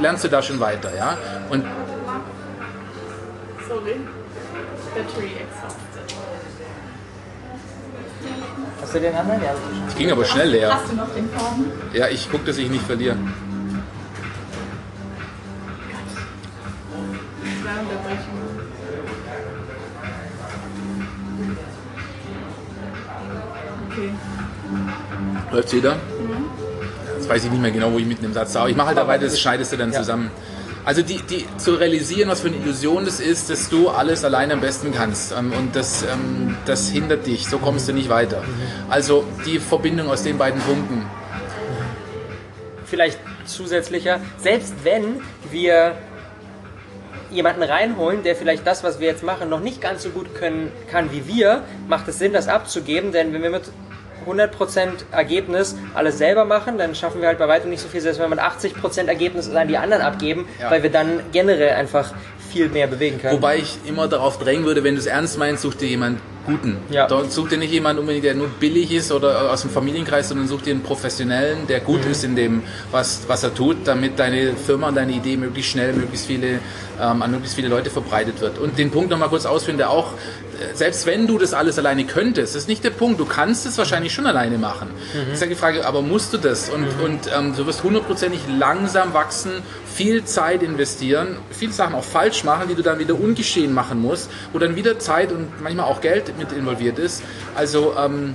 lernst 0.00 0.24
du 0.24 0.28
da 0.28 0.42
schon 0.42 0.58
weiter, 0.58 0.90
ja? 0.96 1.16
Und 1.50 1.64
Sorry. 3.68 4.00
Battery 4.94 5.30
exhausted. 5.38 5.93
Hast 8.84 8.94
du 8.94 9.00
den 9.00 9.14
anderen? 9.14 9.42
Ja. 9.42 9.54
es 9.88 9.94
ging 9.94 10.12
aber 10.12 10.26
schnell 10.26 10.50
leer. 10.50 10.74
Hast 10.74 10.92
du 10.92 10.96
noch 10.96 11.08
den 11.14 11.26
Faden? 11.30 11.72
Ja, 11.94 12.06
ich 12.08 12.30
gucke, 12.30 12.44
dass 12.44 12.58
ich 12.58 12.68
nicht 12.68 12.84
verliere. 12.84 13.16
Okay. 23.90 24.10
Läuft's 25.52 25.72
wieder? 25.72 25.96
Jetzt 27.16 27.28
weiß 27.28 27.44
ich 27.44 27.50
nicht 27.50 27.62
mehr 27.62 27.70
genau, 27.70 27.92
wo 27.92 27.98
ich 27.98 28.06
mitten 28.06 28.24
im 28.24 28.32
Satz 28.32 28.52
sah. 28.52 28.60
Aber 28.60 28.70
ich 28.70 28.76
mache 28.76 28.88
halt 28.88 28.98
dabei, 28.98 29.18
das 29.18 29.38
scheidest 29.38 29.72
du 29.72 29.76
dann 29.76 29.92
Ja. 29.92 29.98
zusammen. 30.00 30.30
Also 30.84 31.02
die, 31.02 31.16
die, 31.22 31.46
zu 31.56 31.74
realisieren, 31.76 32.28
was 32.28 32.40
für 32.40 32.48
eine 32.48 32.58
Illusion 32.58 33.06
das 33.06 33.18
ist, 33.18 33.48
dass 33.48 33.70
du 33.70 33.88
alles 33.88 34.22
alleine 34.24 34.52
am 34.52 34.60
besten 34.60 34.92
kannst. 34.92 35.32
Ähm, 35.32 35.52
Und 35.52 35.74
das, 35.74 36.02
ähm, 36.02 36.56
das 36.66 36.90
hindert 36.90 37.26
dich. 37.26 37.46
So 37.46 37.58
kommst 37.58 37.88
du 37.88 37.92
nicht 37.92 38.10
weiter. 38.10 38.42
Also 38.90 39.24
die 39.46 39.58
Verbindung 39.58 40.10
aus 40.10 40.22
den 40.22 40.36
beiden 40.36 40.60
Punkten. 40.60 41.06
Vielleicht 42.84 43.18
zusätzlicher, 43.46 44.20
selbst 44.38 44.74
wenn 44.84 45.20
wir 45.50 45.96
jemanden 47.30 47.62
reinholen, 47.62 48.22
der 48.22 48.36
vielleicht 48.36 48.66
das, 48.66 48.84
was 48.84 49.00
wir 49.00 49.08
jetzt 49.08 49.22
machen, 49.22 49.48
noch 49.48 49.60
nicht 49.60 49.80
ganz 49.80 50.02
so 50.02 50.10
gut 50.10 50.34
können 50.34 50.70
kann 50.90 51.10
wie 51.12 51.26
wir, 51.26 51.62
macht 51.88 52.06
es 52.08 52.18
Sinn, 52.18 52.32
das 52.32 52.46
abzugeben, 52.46 53.10
denn 53.10 53.32
wenn 53.32 53.42
wir 53.42 53.50
mit 53.50 53.62
100% 54.26 55.04
Ergebnis 55.12 55.76
alles 55.94 56.18
selber 56.18 56.44
machen, 56.44 56.78
dann 56.78 56.94
schaffen 56.94 57.20
wir 57.20 57.28
halt 57.28 57.38
bei 57.38 57.48
weitem 57.48 57.70
nicht 57.70 57.80
so 57.82 57.88
viel, 57.88 58.00
selbst 58.00 58.18
wenn 58.20 58.30
wir 58.30 58.36
mit 58.36 58.44
80% 58.44 59.06
Ergebnis 59.08 59.48
an 59.54 59.68
die 59.68 59.76
anderen 59.78 60.02
abgeben, 60.02 60.46
Ja. 60.60 60.70
weil 60.70 60.82
wir 60.82 60.90
dann 60.90 61.20
generell 61.32 61.74
einfach 61.74 62.12
viel 62.50 62.68
mehr 62.68 62.86
bewegen 62.86 63.20
können. 63.20 63.36
Wobei 63.36 63.56
ich 63.58 63.78
immer 63.84 64.06
darauf 64.06 64.38
drängen 64.38 64.64
würde, 64.64 64.84
wenn 64.84 64.94
du 64.94 65.00
es 65.00 65.06
ernst 65.06 65.38
meinst, 65.38 65.62
such 65.62 65.74
dir 65.74 65.88
jemanden 65.88 66.20
Guten. 66.46 66.76
Ja. 66.90 67.06
Dort 67.06 67.32
such 67.32 67.48
dir 67.48 67.56
nicht 67.56 67.72
jemanden 67.72 68.00
unbedingt, 68.00 68.24
der 68.26 68.34
nur 68.34 68.48
billig 68.48 68.92
ist 68.92 69.10
oder 69.10 69.50
aus 69.50 69.62
dem 69.62 69.70
Familienkreis, 69.70 70.28
sondern 70.28 70.46
such 70.46 70.60
dir 70.60 70.72
einen 70.72 70.82
Professionellen, 70.82 71.66
der 71.68 71.80
gut 71.80 72.04
ist 72.04 72.22
in 72.22 72.36
dem, 72.36 72.62
was, 72.90 73.22
was 73.28 73.42
er 73.44 73.54
tut, 73.54 73.78
damit 73.86 74.18
deine 74.18 74.52
Firma 74.54 74.88
und 74.88 74.94
deine 74.94 75.12
Idee 75.12 75.38
möglichst 75.38 75.72
schnell, 75.72 75.94
möglichst 75.94 76.26
viele, 76.26 76.58
ähm, 77.00 77.22
an 77.22 77.30
möglichst 77.30 77.56
viele 77.56 77.68
Leute 77.68 77.90
verbreitet 77.90 78.40
wird. 78.40 78.58
Und 78.58 78.78
den 78.78 78.90
Punkt 78.90 79.10
nochmal 79.10 79.28
kurz 79.28 79.46
ausführen, 79.46 79.78
der 79.78 79.90
auch, 79.90 80.12
äh, 80.12 80.74
selbst 80.74 81.06
wenn 81.06 81.26
du 81.26 81.38
das 81.38 81.54
alles 81.54 81.78
alleine 81.78 82.04
könntest, 82.04 82.56
ist 82.56 82.68
nicht 82.68 82.84
der 82.84 82.90
Punkt, 82.90 83.20
du 83.20 83.24
kannst 83.24 83.66
es 83.66 83.78
wahrscheinlich 83.78 84.12
schon 84.12 84.26
alleine 84.26 84.58
machen. 84.58 84.88
Das 85.12 85.34
ist 85.34 85.40
ja 85.40 85.46
die 85.46 85.54
Frage, 85.54 85.86
aber 85.86 86.02
musst 86.02 86.32
du 86.32 86.38
das? 86.38 86.70
Und, 86.70 86.86
und 87.02 87.30
ähm, 87.36 87.54
du 87.56 87.66
wirst 87.66 87.82
hundertprozentig 87.82 88.40
langsam 88.58 89.14
wachsen, 89.14 89.62
viel 89.94 90.24
Zeit 90.24 90.62
investieren, 90.62 91.36
viele 91.50 91.72
Sachen 91.72 91.94
auch 91.94 92.04
falsch 92.04 92.44
machen, 92.44 92.68
die 92.68 92.74
du 92.74 92.82
dann 92.82 92.98
wieder 92.98 93.14
ungeschehen 93.14 93.72
machen 93.72 94.00
musst, 94.00 94.30
wo 94.52 94.58
dann 94.58 94.76
wieder 94.76 94.98
Zeit 94.98 95.32
und 95.32 95.62
manchmal 95.62 95.86
auch 95.86 96.00
Geld 96.00 96.36
mit 96.38 96.52
involviert 96.52 96.98
ist. 96.98 97.22
Also 97.54 97.94
ähm, 97.96 98.34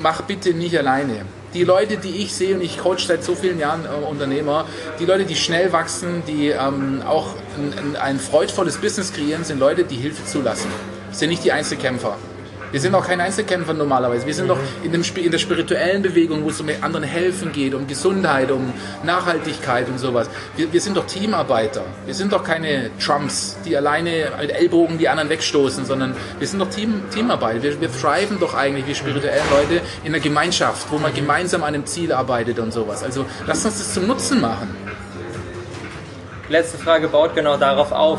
mach 0.00 0.22
bitte 0.22 0.54
nicht 0.54 0.76
alleine. 0.76 1.22
Die 1.54 1.64
Leute, 1.64 1.96
die 1.96 2.22
ich 2.22 2.34
sehe, 2.34 2.54
und 2.54 2.60
ich 2.60 2.78
coach 2.78 3.06
seit 3.06 3.24
so 3.24 3.34
vielen 3.34 3.58
Jahren 3.58 3.84
äh, 3.84 4.06
Unternehmer, 4.06 4.66
die 5.00 5.06
Leute, 5.06 5.24
die 5.24 5.34
schnell 5.36 5.72
wachsen, 5.72 6.22
die 6.26 6.48
ähm, 6.48 7.02
auch 7.06 7.28
ein, 7.56 7.96
ein, 7.96 8.18
freudvolles 8.18 8.76
Business 8.78 9.12
kreieren, 9.12 9.44
sind 9.44 9.58
Leute, 9.58 9.84
die 9.84 9.96
Hilfe 9.96 10.24
zulassen. 10.26 10.70
Sind 11.10 11.30
nicht 11.30 11.44
die 11.44 11.52
Einzelkämpfer. 11.52 12.16
Wir 12.70 12.80
sind 12.80 12.94
auch 12.94 13.06
keine 13.06 13.22
Einzelkämpfer 13.22 13.72
normalerweise. 13.72 14.26
Wir 14.26 14.34
sind 14.34 14.48
doch 14.48 14.58
in, 14.82 14.92
dem, 14.92 15.02
Spi- 15.02 15.22
in 15.24 15.30
der 15.30 15.38
spirituellen 15.38 16.02
Bewegung, 16.02 16.44
wo 16.44 16.50
es 16.50 16.60
um 16.60 16.68
anderen 16.82 17.04
helfen 17.04 17.50
geht, 17.52 17.74
um 17.74 17.86
Gesundheit, 17.86 18.50
um 18.50 18.72
Nachhaltigkeit 19.04 19.88
und 19.88 19.98
sowas. 19.98 20.28
Wir, 20.56 20.70
wir 20.72 20.80
sind 20.80 20.96
doch 20.96 21.06
Teamarbeiter. 21.06 21.82
Wir 22.04 22.14
sind 22.14 22.32
doch 22.32 22.44
keine 22.44 22.90
Trumps, 22.98 23.56
die 23.64 23.76
alleine 23.76 24.32
mit 24.40 24.50
Ellbogen 24.50 24.98
die 24.98 25.08
anderen 25.08 25.30
wegstoßen, 25.30 25.86
sondern 25.86 26.14
wir 26.38 26.46
sind 26.46 26.58
doch 26.58 26.68
Team, 26.68 27.02
Teamarbeit. 27.12 27.62
Wir, 27.62 27.80
wir 27.80 27.90
thriven 27.90 28.38
doch 28.38 28.54
eigentlich, 28.54 28.86
wir 28.86 28.94
spirituellen 28.94 29.44
Leute, 29.50 29.80
in 30.04 30.14
einer 30.14 30.22
Gemeinschaft, 30.22 30.86
wo 30.90 30.98
man 30.98 31.14
gemeinsam 31.14 31.62
an 31.62 31.68
einem 31.74 31.86
Ziel 31.86 32.12
arbeitet 32.12 32.58
und 32.58 32.72
sowas. 32.72 33.02
Also 33.02 33.24
lasst 33.46 33.64
uns 33.64 33.78
das 33.78 33.94
zum 33.94 34.06
Nutzen 34.06 34.40
machen. 34.40 34.74
Letzte 36.48 36.78
Frage 36.78 37.08
baut 37.08 37.34
genau 37.34 37.56
darauf 37.56 37.92
auf. 37.92 38.18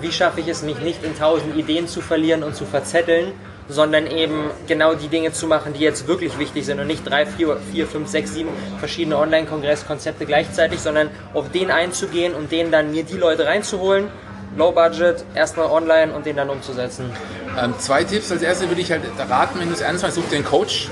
Wie 0.00 0.12
schaffe 0.12 0.40
ich 0.40 0.48
es, 0.48 0.62
mich 0.62 0.78
nicht 0.80 1.04
in 1.04 1.16
tausend 1.18 1.56
Ideen 1.56 1.86
zu 1.86 2.00
verlieren 2.00 2.42
und 2.42 2.54
zu 2.54 2.64
verzetteln, 2.64 3.32
sondern 3.70 4.06
eben 4.06 4.50
genau 4.66 4.94
die 4.94 5.08
Dinge 5.08 5.32
zu 5.32 5.46
machen, 5.46 5.72
die 5.72 5.80
jetzt 5.80 6.06
wirklich 6.06 6.38
wichtig 6.38 6.66
sind 6.66 6.80
und 6.80 6.86
nicht 6.86 7.08
drei, 7.08 7.24
vier, 7.24 7.56
vier 7.72 7.86
fünf, 7.86 8.08
sechs, 8.08 8.34
sieben 8.34 8.50
verschiedene 8.78 9.16
Online-Kongresskonzepte 9.16 10.26
gleichzeitig, 10.26 10.80
sondern 10.80 11.08
auf 11.32 11.50
den 11.50 11.70
einzugehen 11.70 12.34
und 12.34 12.50
denen 12.52 12.70
dann 12.72 12.90
mir 12.90 13.04
die 13.04 13.16
Leute 13.16 13.46
reinzuholen, 13.46 14.08
Low 14.56 14.72
Budget, 14.72 15.24
erstmal 15.34 15.66
online 15.66 16.12
und 16.12 16.26
den 16.26 16.36
dann 16.36 16.50
umzusetzen. 16.50 17.10
Ähm, 17.56 17.72
zwei 17.78 18.02
Tipps. 18.02 18.32
Als 18.32 18.42
erstes 18.42 18.68
würde 18.68 18.80
ich 18.80 18.90
halt 18.90 19.02
raten, 19.28 19.60
wenn 19.60 19.68
du 19.68 19.74
es 19.74 19.80
ernst 19.80 20.02
meinst, 20.02 20.16
such 20.16 20.28
dir 20.28 20.36
einen 20.36 20.44
Coach. 20.44 20.88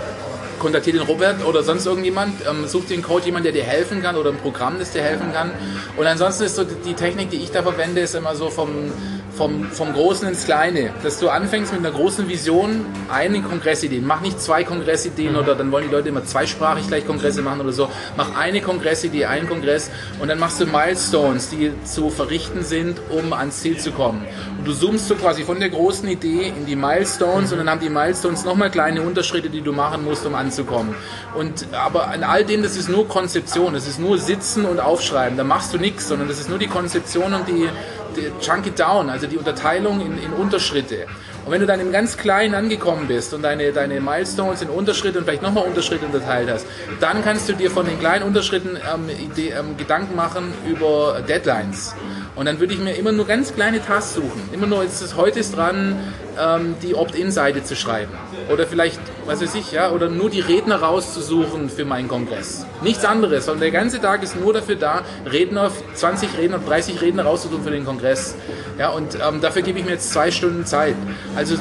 kontaktier 0.58 0.92
den 0.92 1.02
Robert 1.02 1.44
oder 1.44 1.62
sonst 1.62 1.86
irgendjemand, 1.86 2.34
ähm, 2.48 2.66
such 2.66 2.86
dir 2.86 2.94
einen 2.94 3.02
Coach, 3.02 3.26
jemand, 3.26 3.44
der 3.44 3.52
dir 3.52 3.62
helfen 3.62 4.02
kann 4.02 4.16
oder 4.16 4.30
ein 4.30 4.38
Programm, 4.38 4.78
das 4.78 4.90
dir 4.90 5.02
helfen 5.02 5.32
kann. 5.32 5.50
Und 5.96 6.06
ansonsten 6.06 6.44
ist 6.44 6.56
so 6.56 6.64
die 6.64 6.94
Technik, 6.94 7.30
die 7.30 7.36
ich 7.36 7.50
da 7.50 7.62
verwende, 7.62 8.00
ist 8.00 8.14
immer 8.14 8.34
so 8.34 8.50
vom, 8.50 8.92
vom, 9.38 9.70
vom 9.70 9.92
Großen 9.92 10.28
ins 10.28 10.44
Kleine. 10.44 10.90
Dass 11.02 11.20
du 11.20 11.28
anfängst 11.28 11.72
mit 11.72 11.86
einer 11.86 11.96
großen 11.96 12.28
Vision, 12.28 12.84
eine 13.08 13.40
Kongressidee. 13.40 14.00
Mach 14.00 14.20
nicht 14.20 14.40
zwei 14.40 14.64
Kongressideen 14.64 15.36
oder 15.36 15.54
dann 15.54 15.70
wollen 15.70 15.88
die 15.88 15.94
Leute 15.94 16.08
immer 16.08 16.24
zweisprachig 16.24 16.88
gleich 16.88 17.06
Kongresse 17.06 17.40
machen 17.40 17.60
oder 17.60 17.72
so. 17.72 17.88
Mach 18.16 18.36
eine 18.36 18.60
Kongressidee, 18.60 19.26
einen 19.26 19.48
Kongress 19.48 19.90
und 20.20 20.28
dann 20.28 20.40
machst 20.40 20.60
du 20.60 20.66
Milestones, 20.66 21.50
die 21.50 21.72
zu 21.84 22.10
verrichten 22.10 22.64
sind, 22.64 23.00
um 23.10 23.32
ans 23.32 23.60
Ziel 23.60 23.78
zu 23.78 23.92
kommen. 23.92 24.26
Und 24.58 24.66
du 24.66 24.72
zoomst 24.72 25.06
so 25.06 25.14
quasi 25.14 25.44
von 25.44 25.60
der 25.60 25.70
großen 25.70 26.08
Idee 26.08 26.52
in 26.56 26.66
die 26.66 26.74
Milestones 26.74 27.52
und 27.52 27.58
dann 27.58 27.70
haben 27.70 27.80
die 27.80 27.88
Milestones 27.88 28.44
nochmal 28.44 28.70
kleine 28.70 29.02
Unterschritte, 29.02 29.50
die 29.50 29.60
du 29.60 29.72
machen 29.72 30.04
musst, 30.04 30.26
um 30.26 30.34
anzukommen. 30.34 30.96
Und 31.36 31.72
aber 31.72 32.08
an 32.08 32.24
all 32.24 32.44
dem, 32.44 32.62
das 32.64 32.76
ist 32.76 32.88
nur 32.88 33.06
Konzeption, 33.06 33.74
das 33.74 33.86
ist 33.86 34.00
nur 34.00 34.18
Sitzen 34.18 34.64
und 34.64 34.80
Aufschreiben. 34.80 35.38
Da 35.38 35.44
machst 35.44 35.72
du 35.72 35.78
nichts, 35.78 36.08
sondern 36.08 36.26
das 36.26 36.40
ist 36.40 36.48
nur 36.48 36.58
die 36.58 36.66
Konzeption 36.66 37.34
und 37.34 37.46
die, 37.46 37.68
die 37.68 37.97
Chunk 38.40 38.66
it 38.66 38.78
down, 38.78 39.10
also 39.10 39.26
die 39.26 39.36
Unterteilung 39.36 40.00
in, 40.00 40.18
in 40.22 40.32
Unterschritte. 40.32 41.06
Und 41.44 41.52
wenn 41.52 41.60
du 41.60 41.66
dann 41.66 41.80
im 41.80 41.92
ganz 41.92 42.16
Kleinen 42.16 42.54
angekommen 42.54 43.08
bist 43.08 43.32
und 43.32 43.42
deine, 43.42 43.72
deine 43.72 44.00
Milestones 44.00 44.60
in 44.60 44.68
Unterschritte 44.68 45.18
und 45.18 45.24
vielleicht 45.24 45.42
nochmal 45.42 45.64
Unterschritte 45.64 46.04
unterteilt 46.04 46.50
hast, 46.50 46.66
dann 47.00 47.24
kannst 47.24 47.48
du 47.48 47.54
dir 47.54 47.70
von 47.70 47.86
den 47.86 47.98
kleinen 47.98 48.24
Unterschritten 48.24 48.76
ähm, 48.76 49.08
Idee, 49.08 49.54
ähm, 49.58 49.76
Gedanken 49.76 50.14
machen 50.14 50.52
über 50.68 51.22
Deadlines. 51.26 51.94
Und 52.38 52.46
dann 52.46 52.60
würde 52.60 52.72
ich 52.72 52.78
mir 52.78 52.94
immer 52.94 53.10
nur 53.10 53.26
ganz 53.26 53.52
kleine 53.52 53.84
Tasks 53.84 54.14
suchen. 54.14 54.48
Immer 54.52 54.68
nur, 54.68 54.84
ist 54.84 55.16
heute 55.16 55.40
ist 55.40 55.56
dran, 55.56 55.96
ähm, 56.40 56.76
die 56.80 56.94
Opt-in-Seite 56.94 57.64
zu 57.64 57.74
schreiben. 57.74 58.12
Oder 58.48 58.64
vielleicht, 58.64 59.00
was 59.26 59.42
weiß 59.42 59.56
ich, 59.56 59.72
ja, 59.72 59.90
oder 59.90 60.08
nur 60.08 60.30
die 60.30 60.38
Redner 60.38 60.76
rauszusuchen 60.76 61.68
für 61.68 61.84
meinen 61.84 62.06
Kongress. 62.06 62.64
Nichts 62.80 63.04
anderes, 63.04 63.46
sondern 63.46 63.62
der 63.62 63.72
ganze 63.72 64.00
Tag 64.00 64.22
ist 64.22 64.38
nur 64.38 64.52
dafür 64.52 64.76
da, 64.76 65.02
Redner, 65.26 65.72
20 65.94 66.38
Redner, 66.38 66.60
30 66.60 67.00
Redner 67.02 67.24
rauszusuchen 67.24 67.64
für 67.64 67.72
den 67.72 67.84
Kongress. 67.84 68.36
Ja, 68.78 68.90
und 68.90 69.16
ähm, 69.16 69.40
dafür 69.40 69.62
gebe 69.62 69.80
ich 69.80 69.84
mir 69.84 69.92
jetzt 69.92 70.12
zwei 70.12 70.30
Stunden 70.30 70.64
Zeit. 70.64 70.94
Also, 71.34 71.56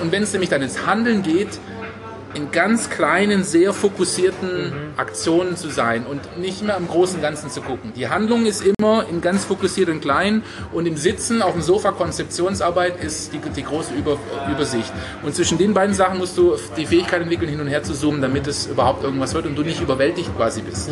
und 0.00 0.12
wenn 0.12 0.22
es 0.22 0.32
nämlich 0.32 0.50
dann 0.50 0.62
ins 0.62 0.86
Handeln 0.86 1.24
geht, 1.24 1.58
in 2.34 2.50
ganz 2.50 2.90
kleinen, 2.90 3.44
sehr 3.44 3.72
fokussierten 3.72 4.72
Aktionen 4.96 5.56
zu 5.56 5.68
sein 5.68 6.06
und 6.06 6.38
nicht 6.38 6.62
mehr 6.62 6.76
am 6.76 6.88
großen 6.88 7.20
Ganzen 7.20 7.50
zu 7.50 7.60
gucken. 7.60 7.92
Die 7.94 8.08
Handlung 8.08 8.46
ist 8.46 8.62
immer 8.62 9.06
in 9.08 9.20
ganz 9.20 9.44
fokussiert 9.44 9.88
und 9.88 10.00
klein 10.00 10.42
und 10.72 10.86
im 10.86 10.96
Sitzen 10.96 11.42
auf 11.42 11.52
dem 11.52 11.62
Sofa 11.62 11.92
Konzeptionsarbeit 11.92 13.02
ist 13.02 13.32
die, 13.32 13.38
die 13.38 13.62
große 13.62 13.92
Über, 13.94 14.18
Übersicht. 14.50 14.92
Und 15.22 15.34
zwischen 15.34 15.58
den 15.58 15.74
beiden 15.74 15.94
Sachen 15.94 16.18
musst 16.18 16.36
du 16.38 16.56
die 16.76 16.86
Fähigkeit 16.86 17.22
entwickeln, 17.22 17.48
hin 17.48 17.60
und 17.60 17.68
her 17.68 17.82
zu 17.82 17.94
zoomen, 17.94 18.22
damit 18.22 18.46
es 18.46 18.66
überhaupt 18.66 19.04
irgendwas 19.04 19.34
wird 19.34 19.46
und 19.46 19.56
du 19.56 19.62
nicht 19.62 19.80
überwältigt 19.80 20.34
quasi 20.36 20.62
bist. 20.62 20.90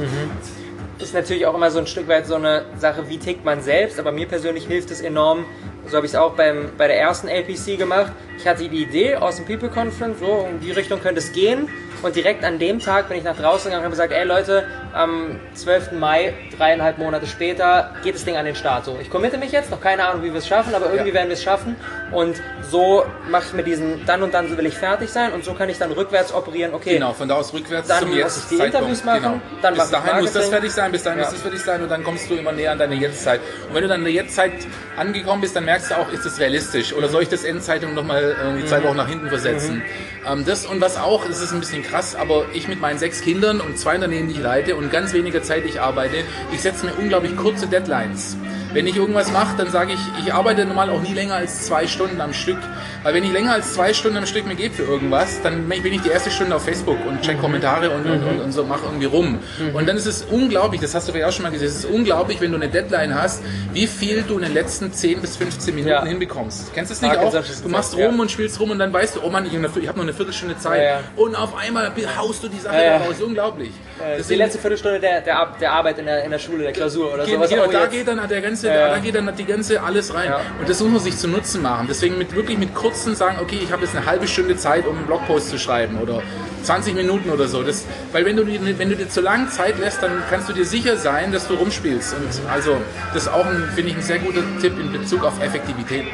ist 1.03 1.15
natürlich 1.15 1.47
auch 1.47 1.55
immer 1.55 1.71
so 1.71 1.79
ein 1.79 1.87
Stück 1.87 2.09
weit 2.09 2.27
so 2.27 2.35
eine 2.35 2.65
Sache, 2.79 3.09
wie 3.09 3.19
tickt 3.19 3.45
man 3.45 3.63
selbst, 3.63 3.99
aber 3.99 4.13
mir 4.13 4.27
persönlich 4.27 4.67
hilft 4.67 4.91
es 4.91 5.01
enorm. 5.01 5.45
So 5.91 5.97
habe 5.97 6.07
ich 6.07 6.13
es 6.13 6.19
auch 6.19 6.35
beim, 6.35 6.71
bei 6.79 6.87
der 6.87 7.01
ersten 7.01 7.27
LPC 7.27 7.77
gemacht. 7.77 8.13
Ich 8.39 8.47
hatte 8.47 8.69
die 8.69 8.83
Idee 8.83 9.17
aus 9.17 9.37
dem 9.37 9.45
People 9.45 9.69
Conference, 9.69 10.21
so 10.21 10.47
in 10.49 10.61
die 10.61 10.71
Richtung 10.71 11.01
könnte 11.01 11.19
es 11.19 11.33
gehen. 11.33 11.69
Und 12.03 12.17
direkt 12.17 12.45
an 12.45 12.59
dem 12.59 12.79
Tag 12.81 13.09
bin 13.09 13.19
ich 13.19 13.25
nach 13.25 13.37
draußen 13.37 13.65
gegangen 13.71 13.81
und 13.81 13.85
habe 13.85 13.91
gesagt, 13.91 14.13
ey 14.13 14.25
Leute, 14.25 14.65
am 14.95 15.39
12. 15.55 15.93
Mai, 15.93 16.33
dreieinhalb 16.57 16.99
Monate 16.99 17.27
später, 17.27 17.91
geht 18.03 18.15
das 18.15 18.25
Ding 18.25 18.37
an 18.37 18.45
den 18.47 18.55
Start. 18.55 18.87
So, 18.87 18.99
ich 19.01 19.11
committe 19.11 19.37
mich 19.39 19.53
jetzt, 19.53 19.71
noch 19.71 19.81
keine 19.81 20.05
Ahnung, 20.07 20.23
wie 20.25 20.31
wir 20.33 20.39
es 20.39 20.49
schaffen, 20.49 20.75
aber 20.75 20.87
irgendwie 20.87 21.09
Ja. 21.11 21.15
werden 21.17 21.29
wir 21.29 21.35
es 21.35 21.43
schaffen. 21.43 21.77
Und 22.11 22.41
so 22.69 23.05
mache 23.29 23.45
ich 23.49 23.53
mir 23.53 23.63
diesen, 23.63 24.05
dann 24.07 24.23
und 24.23 24.33
dann 24.35 24.57
will 24.57 24.67
ich 24.67 24.75
fertig 24.77 25.11
sein 25.11 25.33
und 25.33 25.45
so 25.45 25.53
kann 25.55 25.69
ich 25.69 25.79
dann 25.79 25.93
rückwärts 25.93 26.33
operieren, 26.33 26.75
okay, 26.75 26.95
Genau, 26.95 27.13
von 27.13 27.29
da 27.29 27.37
aus 27.37 27.53
rückwärts 27.53 27.87
Dann 27.89 28.01
zum 28.01 28.09
muss 28.09 28.19
jetzt 28.19 28.51
ich 28.51 28.59
die 28.59 28.65
Interviews 28.65 29.05
machen, 29.05 29.23
Genau. 29.23 29.41
dann 29.63 29.75
bis 29.75 29.91
dahin 29.91 30.21
muss 30.23 30.33
das 30.33 30.49
fertig 30.49 30.73
sein, 30.73 30.91
bis 30.93 31.03
dahin 31.05 31.19
Ja. 31.21 31.25
muss 31.27 31.35
das 31.35 31.43
fertig 31.43 31.61
sein 31.61 31.83
und 31.83 31.89
dann 31.91 32.03
kommst 32.03 32.29
du 32.31 32.35
immer 32.35 32.53
näher 32.53 32.73
an 32.73 32.79
deine 32.79 32.95
Jetztzeit. 32.95 33.41
Und 33.69 33.75
wenn 33.75 33.83
du 33.83 33.89
dann 33.89 33.99
in 34.01 34.05
der 34.07 34.15
Jetztzeit 34.15 34.53
angekommen 34.97 35.43
bist, 35.43 35.55
dann 35.55 35.67
merkst 35.67 35.91
du 35.91 35.95
auch, 35.97 36.11
ist 36.13 36.25
das 36.27 36.41
realistisch 36.41 36.93
oder 36.95 37.09
soll 37.09 37.23
ich 37.23 37.29
das 37.29 37.45
Endzeitung 37.45 37.95
nochmal 37.95 38.35
irgendwie 38.43 38.63
Mhm. 38.65 38.69
zwei 38.69 38.83
Wochen 38.83 38.97
nach 38.97 39.09
hinten 39.09 39.29
versetzen. 39.29 39.83
Ähm, 40.29 40.45
das 40.45 40.67
und 40.67 40.81
was 40.81 40.97
auch, 40.99 41.25
das 41.27 41.41
ist 41.41 41.53
ein 41.53 41.61
bisschen 41.61 41.83
krass, 41.91 42.15
aber 42.15 42.45
ich 42.55 42.69
mit 42.69 42.81
meinen 42.81 42.99
sechs 42.99 43.21
Kindern 43.21 43.61
und 43.61 43.79
zwei 43.79 43.97
Unternehmen, 43.97 44.29
die 44.29 44.35
ich 44.35 44.41
leite 44.41 44.77
und 44.77 44.91
ganz 44.93 45.13
weniger 45.13 45.43
Zeit 45.43 45.65
ich 45.67 45.81
arbeite, 45.81 46.17
ich 46.53 46.61
setze 46.63 46.87
mir 46.87 46.93
unglaublich 46.95 47.37
kurze 47.37 47.67
Deadlines. 47.67 48.37
Wenn 48.73 48.87
ich 48.87 48.97
irgendwas 48.97 49.33
mache, 49.33 49.57
dann 49.57 49.69
sage 49.69 49.93
ich, 49.95 50.25
ich 50.25 50.33
arbeite 50.33 50.65
normal 50.65 50.91
auch 50.91 51.03
nie 51.03 51.13
länger 51.13 51.35
als 51.35 51.67
zwei 51.67 51.89
Stunden 51.89 52.21
am 52.21 52.33
Stück. 52.33 52.59
Weil 53.03 53.15
wenn 53.15 53.25
ich 53.25 53.33
länger 53.33 53.55
als 53.55 53.75
zwei 53.75 53.93
Stunden 53.93 54.19
am 54.19 54.27
Stück 54.27 54.47
mir 54.47 54.55
gebe 54.55 54.73
für 54.73 54.85
irgendwas, 54.85 55.41
dann 55.43 55.69
bin 55.69 55.93
ich 55.93 56.03
die 56.03 56.11
erste 56.11 56.31
Stunde 56.31 56.55
auf 56.55 56.65
Facebook 56.65 56.99
und 57.05 57.21
check 57.23 57.41
Kommentare 57.41 57.91
und, 57.91 58.07
und, 58.07 58.23
und, 58.23 58.41
und 58.41 58.53
so 58.53 58.63
mache 58.65 58.83
irgendwie 58.85 59.07
rum. 59.07 59.41
Und 59.73 59.89
dann 59.89 59.97
ist 59.97 60.07
es 60.07 60.23
unglaublich, 60.23 60.81
das 60.81 60.95
hast 60.95 61.09
du 61.09 61.13
vielleicht 61.13 61.29
auch 61.29 61.33
schon 61.33 61.43
mal 61.43 61.51
gesehen, 61.51 61.67
es 61.67 61.77
ist 61.77 61.87
unglaublich, 61.87 62.41
wenn 62.41 62.53
du 62.53 62.59
eine 62.59 62.69
Deadline 62.69 63.15
hast, 63.15 63.43
wie 63.73 63.89
viel 63.89 64.23
du 64.23 64.37
in 64.37 64.43
den 64.43 64.55
letzten 64.55 64.93
10 64.93 65.21
bis 65.21 65.37
15 65.37 65.75
Minuten 65.75 65.91
Ja. 65.91 66.05
hinbekommst. 66.05 66.73
Kennst 66.73 66.91
du 66.91 66.95
das 66.95 67.03
nicht 67.03 67.11
auch? 67.17 67.33
Parkinson's 67.33 67.63
Du 67.63 67.69
machst 67.71 67.97
ja. 67.97 68.07
rum 68.07 68.21
und 68.21 68.31
spielst 68.31 68.61
rum 68.61 68.71
und 68.71 68.79
dann 68.79 68.93
weißt 68.93 69.17
du, 69.17 69.21
oh 69.25 69.31
Mann, 69.31 69.47
ich, 69.47 69.53
habe 69.55 69.99
noch 69.99 70.05
eine 70.05 70.13
Viertelstunde 70.13 70.59
Zeit. 70.59 70.79
Ja, 70.83 70.85
ja. 70.85 71.01
Und 71.17 71.35
auf 71.35 71.57
einmal 71.57 71.80
haust 72.19 72.43
du 72.43 72.49
die 72.49 72.59
Sache 72.59 72.77
Ja, 72.85 72.97
raus. 72.99 73.21
Unglaublich. 73.25 73.69
Äh, 73.71 74.13
die 74.13 74.17
Deswegen- 74.19 74.39
letzte 74.39 74.59
Viertelstunde 74.59 75.01
der, 75.01 75.21
der, 75.21 75.49
der 75.61 75.73
Arbeit 75.73 75.99
in 75.99 76.07
der, 76.07 76.25
in 76.25 76.31
der 76.31 76.39
Schule, 76.39 76.63
der 76.65 76.73
Klausur 76.73 77.13
oder 77.15 77.25
Genau, 77.25 77.39
sowas. 77.39 77.51
genau, 77.51 77.65
Oh, 77.69 77.73
da 77.73 77.87
geht 77.87 78.09
dann 78.09 78.29
der 78.29 78.41
ganze, 78.41 78.69
da 78.69 78.99
geht 78.99 79.15
dann 79.15 79.31
die 79.37 79.45
ganze 79.45 79.83
alles 79.83 80.15
rein. 80.15 80.33
Und 80.59 80.69
das 80.69 80.81
muss 80.81 80.91
man 80.91 81.01
sich 81.01 81.17
zu 81.17 81.29
Nutzen 81.29 81.63
machen. 81.63 81.87
Deswegen 81.89 82.17
mit 82.19 82.35
wirklich 82.35 82.59
mit 82.59 82.75
kurzen 82.75 83.15
sagen, 83.15 83.39
okay, 83.43 83.59
ich 83.63 83.71
habe 83.73 83.83
jetzt 83.85 83.95
eine 83.97 84.07
halbe 84.07 84.27
Stunde 84.27 84.57
Zeit, 84.57 84.87
um 84.87 84.97
einen 84.97 85.07
Blogpost 85.07 85.51
zu 85.51 85.59
schreiben 85.59 85.99
oder 85.99 86.23
20 86.63 86.95
Minuten 86.95 87.31
oder 87.31 87.49
so. 87.49 87.63
Das, 87.63 87.85
weil 88.13 88.25
wenn 88.25 88.37
du, 88.37 88.45
dir- 88.45 88.79
wenn 88.79 88.89
du 88.91 88.97
dir 88.97 89.09
zu 89.09 89.21
lange 89.21 89.49
Zeit 89.49 89.79
lässt, 89.79 90.03
dann 90.03 90.23
kannst 90.31 90.49
du 90.49 90.53
dir 90.53 90.65
sicher 90.65 90.97
sein, 90.97 91.33
dass 91.33 91.47
du 91.49 91.55
rumspielst. 91.55 92.15
Und 92.15 92.29
also 92.51 92.77
das 93.15 93.25
ist 93.25 93.29
auch, 93.33 93.47
finde 93.75 93.91
ich, 93.91 93.97
ein 93.97 94.03
sehr 94.03 94.19
guter 94.19 94.43
Tipp 94.61 94.79
in 94.79 94.93
Bezug 94.93 95.25
auf 95.25 95.43
Effektivität. 95.43 96.05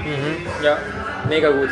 Ja, 0.63 0.79
mega 1.29 1.51
gut. 1.51 1.69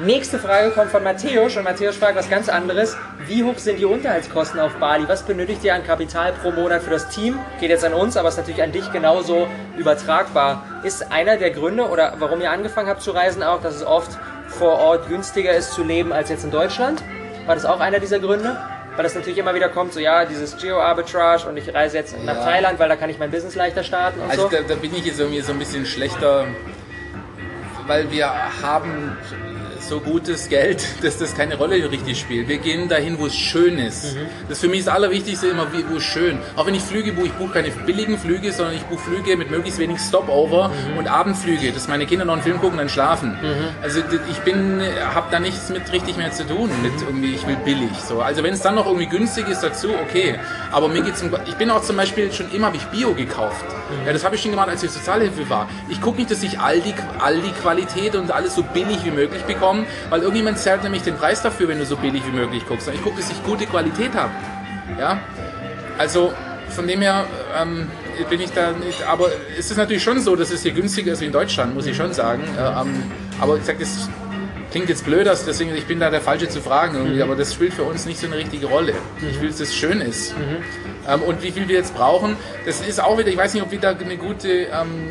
Nächste 0.00 0.38
Frage 0.38 0.70
kommt 0.70 0.92
von 0.92 1.02
Matthäus 1.02 1.56
und 1.56 1.64
Matthäus 1.64 1.96
fragt 1.96 2.16
was 2.16 2.30
ganz 2.30 2.48
anderes. 2.48 2.96
Wie 3.26 3.42
hoch 3.42 3.58
sind 3.58 3.80
die 3.80 3.84
Unterhaltskosten 3.84 4.60
auf 4.60 4.74
Bali? 4.74 5.08
Was 5.08 5.24
benötigt 5.24 5.64
ihr 5.64 5.74
an 5.74 5.84
Kapital 5.84 6.32
pro 6.34 6.52
Monat 6.52 6.82
für 6.82 6.90
das 6.90 7.08
Team? 7.08 7.36
Geht 7.58 7.70
jetzt 7.70 7.84
an 7.84 7.94
uns, 7.94 8.16
aber 8.16 8.28
ist 8.28 8.36
natürlich 8.36 8.62
an 8.62 8.70
dich 8.70 8.92
genauso 8.92 9.48
übertragbar. 9.76 10.64
Ist 10.84 11.10
einer 11.10 11.36
der 11.36 11.50
Gründe 11.50 11.88
oder 11.88 12.14
warum 12.20 12.40
ihr 12.40 12.52
angefangen 12.52 12.88
habt 12.88 13.02
zu 13.02 13.10
reisen 13.10 13.42
auch, 13.42 13.60
dass 13.60 13.74
es 13.74 13.84
oft 13.84 14.10
vor 14.46 14.78
Ort 14.78 15.08
günstiger 15.08 15.52
ist 15.52 15.72
zu 15.72 15.82
leben 15.82 16.12
als 16.12 16.28
jetzt 16.30 16.44
in 16.44 16.52
Deutschland? 16.52 17.02
War 17.46 17.56
das 17.56 17.64
auch 17.64 17.80
einer 17.80 17.98
dieser 17.98 18.20
Gründe? 18.20 18.56
Weil 18.94 19.02
das 19.02 19.16
natürlich 19.16 19.38
immer 19.38 19.54
wieder 19.54 19.68
kommt, 19.68 19.92
so 19.94 19.98
ja, 20.00 20.24
dieses 20.26 20.56
Geo-Arbitrage 20.58 21.48
und 21.48 21.56
ich 21.56 21.74
reise 21.74 21.96
jetzt 21.96 22.16
nach 22.24 22.36
Ja. 22.36 22.44
Thailand, 22.44 22.78
weil 22.78 22.88
da 22.88 22.94
kann 22.94 23.10
ich 23.10 23.18
mein 23.18 23.32
Business 23.32 23.56
leichter 23.56 23.82
starten 23.82 24.20
und 24.20 24.30
Also 24.30 24.42
so. 24.42 24.48
da, 24.48 24.58
da 24.62 24.74
bin 24.76 24.94
ich 24.94 25.04
jetzt 25.06 25.18
irgendwie 25.18 25.40
so 25.40 25.52
ein 25.52 25.58
bisschen 25.58 25.86
schlechter, 25.86 26.46
weil 27.88 28.10
wir 28.12 28.28
haben 28.62 29.16
so 29.88 30.00
gutes 30.00 30.48
Geld, 30.48 30.84
dass 31.02 31.18
das 31.18 31.34
keine 31.34 31.56
Rolle 31.56 31.90
richtig 31.90 32.20
spielt. 32.20 32.48
Wir 32.48 32.58
gehen 32.58 32.88
dahin, 32.88 33.18
wo 33.18 33.26
es 33.26 33.34
schön 33.36 33.78
ist. 33.78 34.16
Das 34.48 34.58
ist 34.58 34.60
für 34.60 34.68
mich 34.68 34.84
das 34.84 34.94
Allerwichtigste 34.94 35.48
immer, 35.48 35.66
wo 35.90 35.96
es 35.96 36.02
schön. 36.02 36.38
Auch 36.56 36.66
wenn 36.66 36.74
ich 36.74 36.82
Flüge 36.82 37.12
buche, 37.12 37.26
ich 37.26 37.32
buche 37.32 37.52
keine 37.54 37.70
billigen 37.70 38.18
Flüge, 38.18 38.52
sondern 38.52 38.74
ich 38.74 38.82
buche 38.82 39.00
Flüge 39.00 39.36
mit 39.36 39.50
möglichst 39.50 39.78
wenig 39.78 39.98
Stopover 40.00 40.70
und 40.98 41.08
Abendflüge, 41.08 41.72
dass 41.72 41.88
meine 41.88 42.06
Kinder 42.06 42.24
noch 42.24 42.34
einen 42.34 42.42
Film 42.42 42.60
gucken, 42.60 42.78
dann 42.78 42.88
schlafen. 42.88 43.36
Also 43.82 44.00
d- 44.00 44.18
ich 44.30 44.38
bin, 44.40 44.80
habe 45.14 45.28
da 45.30 45.40
nichts 45.40 45.68
mit 45.70 45.90
richtig 45.92 46.16
mehr 46.16 46.30
zu 46.32 46.46
tun, 46.46 46.70
mit 46.82 46.92
irgendwie, 47.00 47.34
ich 47.34 47.46
will 47.46 47.56
billig. 47.64 47.90
So. 48.06 48.20
Also 48.20 48.42
wenn 48.42 48.52
es 48.54 48.60
dann 48.62 48.74
noch 48.74 48.86
irgendwie 48.86 49.06
günstig 49.06 49.48
ist 49.48 49.60
dazu, 49.62 49.88
okay. 50.02 50.36
Aber 50.70 50.88
mir 50.88 51.02
geht's 51.02 51.22
um, 51.22 51.30
ich 51.46 51.54
bin 51.54 51.70
auch 51.70 51.82
zum 51.82 51.96
Beispiel 51.96 52.32
schon 52.32 52.50
immer, 52.52 52.66
habe 52.66 52.76
ich 52.76 52.84
Bio 52.86 53.14
gekauft. 53.14 53.64
Ja, 54.06 54.12
das 54.12 54.24
habe 54.24 54.34
ich 54.36 54.42
schon 54.42 54.50
gemacht, 54.50 54.68
als 54.68 54.82
ich 54.82 54.90
Sozialhilfe 54.90 55.48
war. 55.48 55.68
Ich 55.88 56.00
gucke 56.00 56.18
nicht, 56.18 56.30
dass 56.30 56.42
ich 56.42 56.58
all 56.60 56.80
die, 56.80 56.94
all 57.20 57.40
die 57.40 57.52
Qualität 57.52 58.14
und 58.16 58.30
alles 58.30 58.54
so 58.54 58.62
billig 58.62 58.98
wie 59.04 59.10
möglich 59.10 59.42
bekomme, 59.44 59.77
weil 60.10 60.20
irgendjemand 60.20 60.58
zahlt 60.58 60.82
nämlich 60.82 61.02
den 61.02 61.16
Preis 61.16 61.42
dafür, 61.42 61.68
wenn 61.68 61.78
du 61.78 61.86
so 61.86 61.96
billig 61.96 62.22
wie 62.26 62.36
möglich 62.36 62.66
guckst. 62.66 62.88
Ich 62.92 63.02
gucke, 63.02 63.20
dass 63.20 63.30
ich 63.30 63.42
gute 63.44 63.66
Qualität 63.66 64.14
habe. 64.14 64.32
Ja, 64.98 65.20
also 65.98 66.32
von 66.70 66.86
dem 66.86 67.00
her 67.00 67.26
ähm, 67.60 67.88
bin 68.28 68.40
ich 68.40 68.52
da 68.52 68.72
nicht, 68.72 69.02
aber 69.06 69.28
es 69.58 69.70
ist 69.70 69.76
natürlich 69.76 70.02
schon 70.02 70.20
so, 70.20 70.36
dass 70.36 70.50
es 70.50 70.62
hier 70.62 70.72
günstiger 70.72 71.12
ist 71.12 71.20
wie 71.20 71.26
in 71.26 71.32
Deutschland, 71.32 71.74
muss 71.74 71.86
ich 71.86 71.96
schon 71.96 72.12
sagen. 72.12 72.42
Äh, 72.56 72.80
ähm, 72.80 73.02
aber 73.40 73.56
ich 73.56 73.64
sag, 73.64 73.78
das 73.78 74.08
klingt 74.78 74.88
jetzt 74.90 75.04
blöd, 75.04 75.26
dass- 75.26 75.44
deswegen 75.44 75.74
ich 75.74 75.86
bin 75.86 75.98
da 75.98 76.08
der 76.08 76.20
Falsche 76.20 76.48
zu 76.48 76.60
fragen 76.60 76.96
irgendwie, 76.96 77.20
aber 77.22 77.34
das 77.34 77.52
spielt 77.52 77.74
für 77.74 77.82
uns 77.82 78.06
nicht 78.06 78.20
so 78.20 78.26
eine 78.28 78.36
richtige 78.36 78.66
Rolle. 78.66 78.92
Ich 79.28 79.40
will, 79.40 79.48
dass 79.50 79.58
es 79.60 79.74
schön 79.74 80.00
ist. 80.00 80.34
Ähm, 81.08 81.22
und 81.22 81.42
wie 81.42 81.50
viel 81.50 81.66
wir 81.68 81.76
jetzt 81.76 81.94
brauchen, 81.96 82.36
das 82.64 82.80
ist 82.80 83.02
auch 83.02 83.18
wieder, 83.18 83.28
ich 83.28 83.36
weiß 83.36 83.54
nicht, 83.54 83.62
ob 83.62 83.70
wir 83.72 83.80
da 83.80 83.90
eine 83.90 84.16
gute, 84.16 84.48
ähm, 84.48 85.10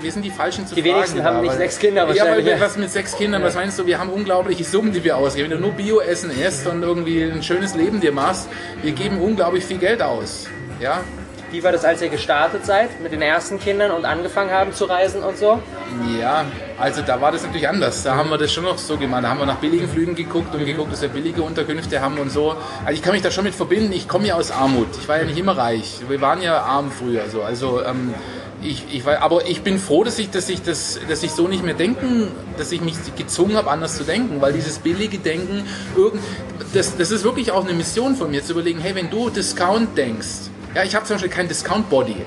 wir 0.00 0.10
sind 0.10 0.24
die 0.24 0.30
Falschen 0.30 0.66
zu 0.66 0.74
Die 0.74 0.82
fragen. 0.82 0.94
wenigsten 0.96 1.22
haben 1.22 1.36
da, 1.36 1.42
nicht 1.42 1.54
sechs 1.56 1.78
Kinder 1.78 2.02
Ja, 2.02 2.08
wahrscheinlich, 2.08 2.46
ja. 2.46 2.60
was 2.60 2.76
mit 2.76 2.90
sechs 2.90 3.16
Kindern, 3.16 3.42
was 3.44 3.54
meinst 3.54 3.78
du, 3.78 3.86
wir 3.86 3.98
haben 4.00 4.10
unglaubliche 4.10 4.64
Summen, 4.64 4.92
die 4.92 5.04
wir 5.04 5.16
ausgeben. 5.16 5.50
Wenn 5.50 5.58
du 5.58 5.62
nur 5.64 5.72
Bio-Essen 5.74 6.30
isst 6.30 6.66
und 6.66 6.82
irgendwie 6.82 7.22
ein 7.22 7.42
schönes 7.42 7.74
Leben 7.76 8.00
dir 8.00 8.10
machst, 8.12 8.48
wir 8.82 8.92
geben 8.92 9.20
unglaublich 9.20 9.64
viel 9.64 9.78
Geld 9.78 10.02
aus. 10.02 10.46
Ja? 10.80 11.02
Wie 11.54 11.62
war 11.62 11.70
das, 11.70 11.84
als 11.84 12.02
ihr 12.02 12.08
gestartet 12.08 12.66
seid 12.66 13.00
mit 13.00 13.12
den 13.12 13.22
ersten 13.22 13.60
Kindern 13.60 13.92
und 13.92 14.04
angefangen 14.04 14.50
haben 14.50 14.72
zu 14.72 14.86
reisen 14.86 15.22
und 15.22 15.38
so? 15.38 15.62
Ja, 16.20 16.44
also 16.80 17.00
da 17.00 17.20
war 17.20 17.30
das 17.30 17.44
natürlich 17.44 17.68
anders. 17.68 18.02
Da 18.02 18.16
haben 18.16 18.28
wir 18.28 18.38
das 18.38 18.52
schon 18.52 18.64
noch 18.64 18.76
so 18.76 18.96
gemacht. 18.96 19.22
Da 19.22 19.28
haben 19.28 19.38
wir 19.38 19.46
nach 19.46 19.58
billigen 19.58 19.88
Flügen 19.88 20.16
geguckt 20.16 20.52
und 20.52 20.66
geguckt, 20.66 20.92
dass 20.92 21.02
wir 21.02 21.10
billige 21.10 21.42
Unterkünfte 21.42 22.00
haben 22.00 22.18
und 22.18 22.32
so. 22.32 22.56
Also 22.84 22.94
ich 22.94 23.02
kann 23.02 23.12
mich 23.12 23.22
da 23.22 23.30
schon 23.30 23.44
mit 23.44 23.54
verbinden. 23.54 23.92
Ich 23.92 24.08
komme 24.08 24.26
ja 24.26 24.34
aus 24.34 24.50
Armut. 24.50 24.88
Ich 25.00 25.06
war 25.06 25.18
ja 25.18 25.22
nicht 25.22 25.38
immer 25.38 25.56
reich. 25.56 26.00
Wir 26.08 26.20
waren 26.20 26.42
ja 26.42 26.60
arm 26.60 26.90
früher. 26.90 27.28
So. 27.28 27.42
Also 27.42 27.84
ähm, 27.84 28.14
ich, 28.60 28.82
ich 28.90 29.06
war, 29.06 29.22
aber 29.22 29.46
ich 29.46 29.62
bin 29.62 29.78
froh, 29.78 30.02
dass 30.02 30.18
ich, 30.18 30.30
dass 30.30 30.48
ich 30.48 30.60
das, 30.60 30.98
dass 31.08 31.22
ich 31.22 31.30
so 31.30 31.46
nicht 31.46 31.62
mehr 31.62 31.74
denken, 31.74 32.32
dass 32.58 32.72
ich 32.72 32.80
mich 32.80 32.96
gezwungen 33.14 33.56
habe, 33.56 33.70
anders 33.70 33.96
zu 33.96 34.02
denken, 34.02 34.40
weil 34.40 34.52
dieses 34.52 34.80
billige 34.80 35.18
Denken, 35.18 35.62
irgend, 35.96 36.20
das, 36.72 36.96
das 36.96 37.12
ist 37.12 37.22
wirklich 37.22 37.52
auch 37.52 37.64
eine 37.64 37.74
Mission 37.74 38.16
von 38.16 38.32
mir, 38.32 38.42
zu 38.42 38.54
überlegen, 38.54 38.80
hey, 38.80 38.96
wenn 38.96 39.08
du 39.08 39.30
Discount 39.30 39.96
denkst, 39.96 40.50
ja, 40.74 40.82
ich 40.82 40.94
habe 40.94 41.04
zum 41.06 41.14
Beispiel 41.14 41.30
kein 41.30 41.48
Discount-Body. 41.48 42.24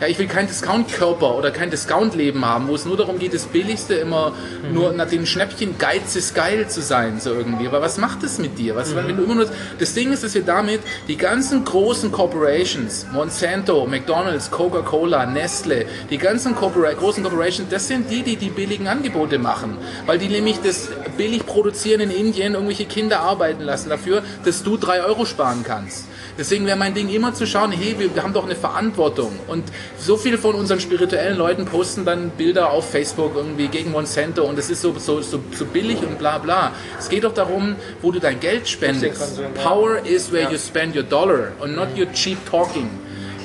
Ja, 0.00 0.08
ich 0.08 0.18
will 0.18 0.26
keinen 0.26 0.48
Discount-Körper 0.48 1.36
oder 1.36 1.52
kein 1.52 1.70
Discount-Leben 1.70 2.44
haben, 2.44 2.66
wo 2.66 2.74
es 2.74 2.84
nur 2.84 2.96
darum 2.96 3.20
geht, 3.20 3.32
das 3.32 3.46
Billigste 3.46 3.94
immer 3.94 4.32
nur 4.72 4.92
nach 4.92 5.08
dem 5.08 5.24
Schnäppchen 5.24 5.78
Geiz 5.78 6.16
ist 6.16 6.34
geil 6.34 6.68
zu 6.68 6.82
sein, 6.82 7.20
so 7.20 7.32
irgendwie. 7.32 7.68
Aber 7.68 7.80
was 7.80 7.96
macht 7.96 8.24
das 8.24 8.38
mit 8.38 8.58
dir? 8.58 8.74
Was, 8.74 8.96
wenn 8.96 9.16
du 9.16 9.22
immer 9.22 9.36
nur, 9.36 9.48
das 9.78 9.94
Ding 9.94 10.12
ist, 10.12 10.24
dass 10.24 10.34
wir 10.34 10.42
damit 10.42 10.80
die 11.06 11.16
ganzen 11.16 11.64
großen 11.64 12.10
Corporations, 12.10 13.06
Monsanto, 13.12 13.86
McDonalds, 13.86 14.50
Coca-Cola, 14.50 15.26
Nestle, 15.26 15.86
die 16.10 16.18
ganzen 16.18 16.56
Corpora 16.56 16.92
großen 16.92 17.22
Corporations, 17.22 17.68
das 17.70 17.86
sind 17.86 18.10
die, 18.10 18.22
die 18.24 18.36
die 18.36 18.50
billigen 18.50 18.88
Angebote 18.88 19.38
machen. 19.38 19.78
Weil 20.06 20.18
die 20.18 20.28
nämlich 20.28 20.58
das 20.60 20.88
billig 21.16 21.46
produzieren 21.46 22.00
in 22.00 22.10
Indien, 22.10 22.54
irgendwelche 22.54 22.86
Kinder 22.86 23.20
arbeiten 23.20 23.62
lassen 23.62 23.90
dafür, 23.90 24.24
dass 24.44 24.64
du 24.64 24.76
drei 24.76 25.04
Euro 25.04 25.24
sparen 25.24 25.62
kannst. 25.64 26.06
Deswegen 26.36 26.66
wäre 26.66 26.76
mein 26.76 26.94
Ding 26.94 27.08
immer 27.08 27.32
zu 27.32 27.46
schauen, 27.46 27.70
hey, 27.70 27.94
wir, 27.98 28.22
haben 28.22 28.32
doch 28.32 28.44
eine 28.44 28.56
Verantwortung. 28.56 29.30
Und 29.46 29.64
so 29.98 30.16
viele 30.16 30.36
von 30.38 30.54
unseren 30.54 30.80
spirituellen 30.80 31.36
Leuten 31.36 31.64
posten 31.64 32.04
dann 32.04 32.30
Bilder 32.30 32.70
auf 32.70 32.90
Facebook 32.90 33.32
irgendwie 33.36 33.68
gegen 33.68 33.92
Monsanto 33.92 34.42
und 34.44 34.58
es 34.58 34.70
ist 34.70 34.82
so, 34.82 34.98
so, 34.98 35.20
so, 35.22 35.40
so 35.52 35.64
billig 35.64 35.98
und 36.02 36.18
bla 36.18 36.38
bla. 36.38 36.72
Es 36.98 37.08
geht 37.08 37.24
doch 37.24 37.34
darum, 37.34 37.76
wo 38.02 38.10
du 38.10 38.18
dein 38.18 38.40
Geld 38.40 38.68
spendest. 38.68 39.38
Ja. 39.38 39.48
Power 39.62 40.04
is 40.04 40.32
where 40.32 40.50
you 40.50 40.58
spend 40.58 40.96
your 40.96 41.04
dollar 41.04 41.52
and 41.60 41.76
not 41.76 41.88
your 41.96 42.10
cheap 42.12 42.38
talking. 42.48 42.90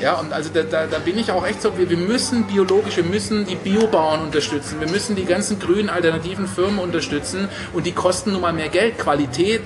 Ja, 0.01 0.13
und 0.13 0.31
also 0.31 0.49
da, 0.53 0.63
da, 0.63 0.87
da 0.87 0.97
bin 0.99 1.17
ich 1.17 1.31
auch 1.31 1.45
echt 1.45 1.61
so, 1.61 1.77
wir, 1.77 1.89
wir 1.89 1.97
müssen 1.97 2.45
biologisch, 2.45 2.95
wir 2.95 3.03
müssen 3.03 3.45
die 3.45 3.55
Biobauern 3.55 4.21
unterstützen, 4.21 4.79
wir 4.79 4.89
müssen 4.89 5.15
die 5.17 5.25
ganzen 5.25 5.59
grünen 5.59 5.89
alternativen 5.89 6.47
Firmen 6.47 6.79
unterstützen 6.79 7.49
und 7.73 7.85
die 7.85 7.91
kosten 7.91 8.31
nun 8.31 8.41
mal 8.41 8.53
mehr 8.53 8.69
Geld. 8.69 8.97
Qualität 8.97 9.61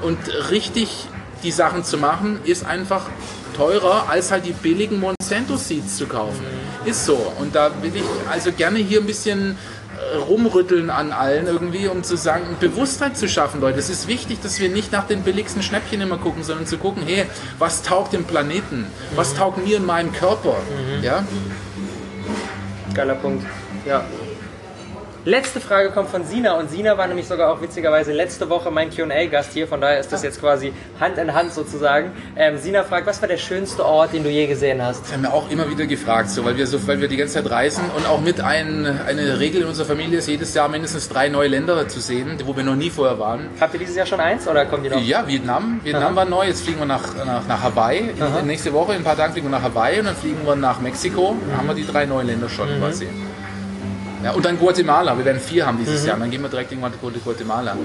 und 0.00 0.18
richtig 0.50 1.08
die 1.42 1.50
Sachen 1.50 1.84
zu 1.84 1.98
machen, 1.98 2.40
ist 2.44 2.64
einfach 2.64 3.06
teurer, 3.56 4.08
als 4.08 4.30
halt 4.30 4.46
die 4.46 4.52
billigen 4.52 5.00
Monsanto-Seeds 5.00 5.96
zu 5.96 6.06
kaufen. 6.06 6.44
Ist 6.84 7.04
so. 7.04 7.32
Und 7.38 7.54
da 7.54 7.70
will 7.82 7.92
ich 7.94 8.02
also 8.30 8.52
gerne 8.52 8.78
hier 8.78 9.00
ein 9.00 9.06
bisschen 9.06 9.56
äh, 10.12 10.16
rumrütteln 10.16 10.90
an 10.90 11.12
allen 11.12 11.46
irgendwie, 11.46 11.88
um 11.88 12.02
zu 12.02 12.16
sagen, 12.16 12.56
Bewusstheit 12.60 13.16
zu 13.16 13.28
schaffen, 13.28 13.60
Leute. 13.60 13.78
Es 13.78 13.90
ist 13.90 14.06
wichtig, 14.06 14.40
dass 14.42 14.60
wir 14.60 14.68
nicht 14.68 14.92
nach 14.92 15.06
den 15.06 15.22
billigsten 15.22 15.62
Schnäppchen 15.62 16.00
immer 16.00 16.18
gucken, 16.18 16.44
sondern 16.44 16.66
zu 16.66 16.78
gucken, 16.78 17.02
hey, 17.04 17.26
was 17.58 17.82
taugt 17.82 18.12
dem 18.12 18.24
Planeten? 18.24 18.86
Was 19.16 19.34
taugt 19.34 19.64
mir 19.64 19.78
in 19.78 19.86
meinem 19.86 20.12
Körper? 20.12 20.56
Ja? 21.02 21.24
Geiler 22.94 23.16
Punkt. 23.16 23.44
Ja. 23.86 24.04
Letzte 25.24 25.60
Frage 25.60 25.90
kommt 25.90 26.08
von 26.08 26.24
Sina 26.24 26.52
und 26.54 26.70
Sina 26.70 26.96
war 26.96 27.06
nämlich 27.06 27.26
sogar 27.26 27.52
auch 27.52 27.60
witzigerweise 27.60 28.12
letzte 28.12 28.48
Woche 28.48 28.70
mein 28.70 28.88
QA-Gast 28.88 29.52
hier, 29.52 29.66
von 29.66 29.80
daher 29.80 29.98
ist 30.00 30.10
das 30.12 30.22
jetzt 30.22 30.40
quasi 30.40 30.72
Hand 31.00 31.18
in 31.18 31.34
Hand 31.34 31.52
sozusagen. 31.52 32.12
Ähm, 32.36 32.56
Sina 32.56 32.82
fragt, 32.84 33.06
was 33.06 33.20
war 33.20 33.28
der 33.28 33.36
schönste 33.36 33.84
Ort, 33.84 34.12
den 34.14 34.22
du 34.22 34.30
je 34.30 34.46
gesehen 34.46 34.82
hast? 34.82 35.02
Das 35.04 35.12
haben 35.12 35.22
wir 35.22 35.34
auch 35.34 35.50
immer 35.50 35.68
wieder 35.70 35.86
gefragt, 35.86 36.30
so, 36.30 36.44
weil, 36.44 36.56
wir 36.56 36.66
so, 36.66 36.86
weil 36.86 37.00
wir 37.00 37.08
die 37.08 37.16
ganze 37.16 37.34
Zeit 37.34 37.50
reisen 37.50 37.84
und 37.96 38.06
auch 38.06 38.20
mit 38.20 38.40
ein, 38.40 38.86
eine 39.06 39.38
Regel 39.38 39.62
in 39.62 39.68
unserer 39.68 39.86
Familie 39.86 40.18
ist, 40.18 40.28
jedes 40.28 40.54
Jahr 40.54 40.68
mindestens 40.68 41.08
drei 41.08 41.28
neue 41.28 41.48
Länder 41.48 41.88
zu 41.88 42.00
sehen, 42.00 42.38
wo 42.46 42.56
wir 42.56 42.62
noch 42.64 42.76
nie 42.76 42.88
vorher 42.88 43.18
waren. 43.18 43.48
Habt 43.60 43.74
ihr 43.74 43.80
dieses 43.80 43.96
Jahr 43.96 44.06
schon 44.06 44.20
eins 44.20 44.48
oder 44.48 44.64
kommt 44.66 44.84
ihr 44.84 44.90
noch? 44.92 45.02
Ja, 45.02 45.26
Vietnam. 45.26 45.80
Vietnam 45.84 46.14
war 46.16 46.24
neu. 46.24 46.46
Jetzt 46.46 46.62
fliegen 46.62 46.78
wir 46.78 46.86
nach, 46.86 47.02
nach, 47.26 47.46
nach 47.46 47.62
Hawaii. 47.62 48.12
Aha. 48.20 48.40
Nächste 48.42 48.72
Woche, 48.72 48.92
in 48.92 48.98
ein 48.98 49.04
paar 49.04 49.16
Tagen, 49.16 49.32
fliegen 49.32 49.48
wir 49.50 49.58
nach 49.58 49.64
Hawaii 49.64 49.98
und 49.98 50.06
dann 50.06 50.16
fliegen 50.16 50.46
wir 50.46 50.56
nach 50.56 50.80
Mexiko. 50.80 51.36
Dann 51.50 51.58
haben 51.58 51.66
wir 51.68 51.74
die 51.74 51.86
drei 51.86 52.06
neuen 52.06 52.28
Länder 52.28 52.48
schon 52.48 52.68
Mhm. 52.68 52.80
quasi. 52.80 53.08
Ja, 54.24 54.32
und 54.32 54.44
dann 54.44 54.58
Guatemala. 54.58 55.16
Wir 55.16 55.24
werden 55.24 55.40
vier 55.40 55.66
haben 55.66 55.78
dieses 55.78 56.04
Jahr. 56.04 56.14
Und 56.16 56.20
dann 56.22 56.30
gehen 56.30 56.42
wir 56.42 56.48
direkt 56.48 56.72
in 56.72 56.80
Guat- 56.80 56.92
Guatemala. 57.24 57.76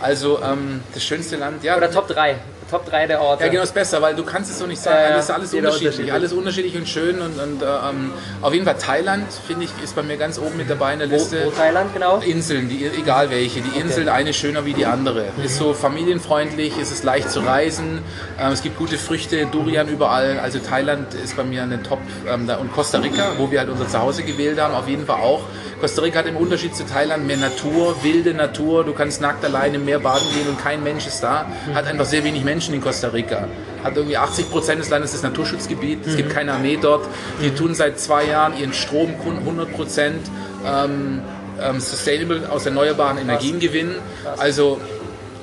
Also 0.00 0.40
ähm, 0.42 0.80
das 0.94 1.02
schönste 1.04 1.36
Land. 1.36 1.64
Ja, 1.64 1.72
Mhm. 1.72 1.78
Oder 1.78 1.90
Top 1.90 2.06
3. 2.08 2.36
Top 2.70 2.86
3 2.88 3.06
der 3.08 3.20
Orte. 3.20 3.44
ja, 3.44 3.50
genau, 3.50 3.62
ist 3.64 3.74
besser, 3.74 4.00
weil 4.00 4.14
du 4.14 4.24
kannst 4.24 4.50
es 4.50 4.58
so 4.58 4.66
nicht 4.66 4.80
sagen. 4.80 4.98
Ja. 5.00 5.14
Alles, 5.14 5.30
alles 5.30 5.54
unterschiedlich, 5.54 5.86
unterschiedlich. 5.86 6.12
alles 6.12 6.32
unterschiedlich 6.32 6.76
und 6.76 6.88
schön 6.88 7.20
und, 7.20 7.38
und 7.38 7.62
äh, 7.62 7.66
ähm, 7.66 8.12
auf 8.42 8.52
jeden 8.52 8.64
Fall 8.64 8.76
Thailand 8.78 9.26
finde 9.46 9.64
ich 9.64 9.70
ist 9.82 9.96
bei 9.96 10.02
mir 10.02 10.16
ganz 10.16 10.38
oben 10.38 10.56
mit 10.56 10.70
dabei 10.70 10.92
in 10.92 11.00
der 11.00 11.10
Wo, 11.10 11.14
Liste. 11.14 11.42
wo 11.44 11.50
Thailand 11.50 11.92
genau? 11.92 12.18
Inseln, 12.18 12.68
die, 12.68 12.86
egal 12.86 13.30
welche. 13.30 13.60
Die 13.60 13.80
Insel, 13.80 14.08
eine 14.08 14.32
schöner 14.32 14.64
wie 14.64 14.74
die 14.74 14.86
andere. 14.86 15.26
Ist 15.44 15.56
so 15.56 15.74
familienfreundlich, 15.74 16.74
es 16.80 16.92
ist 16.92 17.02
leicht 17.02 17.30
zu 17.30 17.40
reisen, 17.40 18.02
ähm, 18.40 18.52
es 18.52 18.62
gibt 18.62 18.78
gute 18.78 18.98
Früchte, 18.98 19.46
Durian 19.46 19.88
überall. 19.88 20.38
Also 20.38 20.58
Thailand 20.60 21.12
ist 21.14 21.36
bei 21.36 21.44
mir 21.44 21.62
eine 21.64 21.82
Top. 21.82 21.98
Ähm, 22.28 22.46
da, 22.46 22.56
und 22.56 22.72
Costa 22.72 22.98
Rica, 22.98 23.32
wo 23.38 23.50
wir 23.50 23.58
halt 23.60 23.68
unser 23.70 23.88
Zuhause 23.88 24.22
gewählt 24.22 24.60
haben, 24.60 24.74
auf 24.74 24.88
jeden 24.88 25.06
Fall 25.06 25.20
auch. 25.20 25.42
Costa 25.80 26.02
Rica 26.02 26.18
hat 26.18 26.26
im 26.26 26.36
Unterschied 26.36 26.76
zu 26.76 26.84
Thailand 26.84 27.26
mehr 27.26 27.38
Natur, 27.38 27.96
wilde 28.02 28.34
Natur. 28.34 28.84
Du 28.84 28.92
kannst 28.92 29.22
nackt 29.22 29.42
allein 29.44 29.72
im 29.74 29.86
Meer 29.86 29.98
baden 29.98 30.28
gehen 30.34 30.46
und 30.46 30.62
kein 30.62 30.82
Mensch 30.82 31.06
ist 31.06 31.20
da. 31.22 31.46
Hat 31.74 31.86
einfach 31.86 32.04
sehr 32.04 32.22
wenig 32.22 32.44
Menschen 32.44 32.59
in 32.68 32.80
Costa 32.80 33.08
Rica. 33.08 33.48
Hat 33.82 33.96
irgendwie 33.96 34.16
80 34.16 34.50
Prozent 34.50 34.80
des 34.80 34.90
Landes 34.90 35.14
ist 35.14 35.22
Naturschutzgebiet. 35.22 36.06
Es 36.06 36.16
gibt 36.16 36.30
keine 36.30 36.52
Armee 36.52 36.78
dort. 36.80 37.06
Die 37.42 37.50
tun 37.50 37.74
seit 37.74 37.98
zwei 37.98 38.26
Jahren 38.26 38.56
ihren 38.58 38.72
Strom 38.72 39.14
100 39.18 39.72
Prozent 39.72 40.30
ähm, 40.66 41.22
ähm, 41.60 41.80
sustainable 41.80 42.48
aus 42.50 42.66
erneuerbaren 42.66 43.18
Energien 43.18 43.58
gewinnen. 43.58 43.96
Also 44.36 44.78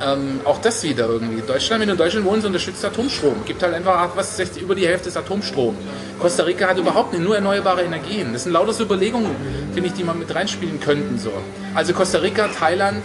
ähm, 0.02 0.42
auch 0.46 0.62
das 0.62 0.84
wieder 0.84 1.08
irgendwie. 1.08 1.42
Deutschland, 1.42 1.82
wenn 1.82 1.88
du 1.88 1.94
in 1.94 1.98
Deutschland 1.98 2.26
wohnst, 2.26 2.46
unterstützt 2.46 2.86
Atomstrom. 2.86 3.44
Gibt 3.46 3.64
halt 3.64 3.74
einfach 3.74 4.16
was 4.16 4.38
60, 4.38 4.62
über 4.62 4.76
die 4.76 4.88
Hälfte 4.88 5.10
ist 5.10 5.18
Atomstrom. 5.18 5.76
Costa 6.20 6.44
Rica 6.44 6.68
hat 6.68 6.78
überhaupt 6.78 7.14
nicht, 7.14 7.24
nur 7.24 7.36
erneuerbare 7.36 7.82
Energien. 7.82 8.34
Das 8.34 8.44
sind 8.44 8.54
lauter 8.54 8.74
so 8.74 8.84
Überlegungen, 8.84 9.36
finde 9.74 9.90
ich, 9.90 9.94
die 9.96 10.04
man 10.04 10.20
mit 10.20 10.34
reinspielen 10.34 10.80
könnten. 10.80 11.18
So. 11.18 11.32
Also 11.74 11.94
Costa 11.94 12.20
Rica, 12.20 12.48
Thailand 12.48 13.04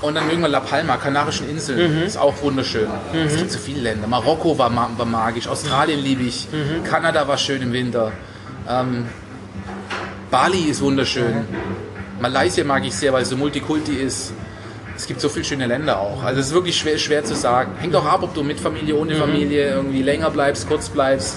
und 0.00 0.14
dann 0.14 0.28
wir 0.30 0.48
La 0.48 0.60
Palma, 0.60 0.96
Kanarischen 0.96 1.48
Inseln. 1.48 2.02
Ist 2.02 2.16
auch 2.16 2.40
wunderschön. 2.42 2.88
Es 3.26 3.36
gibt 3.36 3.50
so 3.50 3.58
viele 3.58 3.80
Länder. 3.80 4.06
Marokko 4.06 4.56
war, 4.58 4.74
war 4.74 5.06
magisch, 5.06 5.48
Australien 5.48 6.00
liebe 6.00 6.22
ich, 6.22 6.46
Kanada 6.84 7.26
war 7.26 7.38
schön 7.38 7.62
im 7.62 7.72
Winter. 7.72 8.12
Ähm, 8.68 9.06
Bali 10.30 10.62
ist 10.70 10.80
wunderschön. 10.82 11.46
Malaysia 12.20 12.64
mag 12.64 12.84
ich 12.84 12.94
sehr, 12.94 13.12
weil 13.12 13.22
es 13.22 13.30
so 13.30 13.36
Multikulti 13.36 13.94
ist. 13.94 14.32
Es 14.96 15.06
gibt 15.06 15.20
so 15.20 15.28
viele 15.28 15.44
schöne 15.44 15.66
Länder 15.66 16.00
auch. 16.00 16.24
Also 16.24 16.40
es 16.40 16.48
ist 16.48 16.54
wirklich 16.54 16.76
schwer, 16.76 16.98
schwer 16.98 17.24
zu 17.24 17.36
sagen. 17.36 17.72
Hängt 17.78 17.94
auch 17.94 18.04
ab, 18.04 18.22
ob 18.22 18.34
du 18.34 18.42
mit 18.42 18.58
Familie, 18.58 18.96
ohne 18.96 19.14
Familie 19.14 19.70
irgendwie 19.70 20.02
länger 20.02 20.28
bleibst, 20.30 20.68
kurz 20.68 20.88
bleibst, 20.88 21.36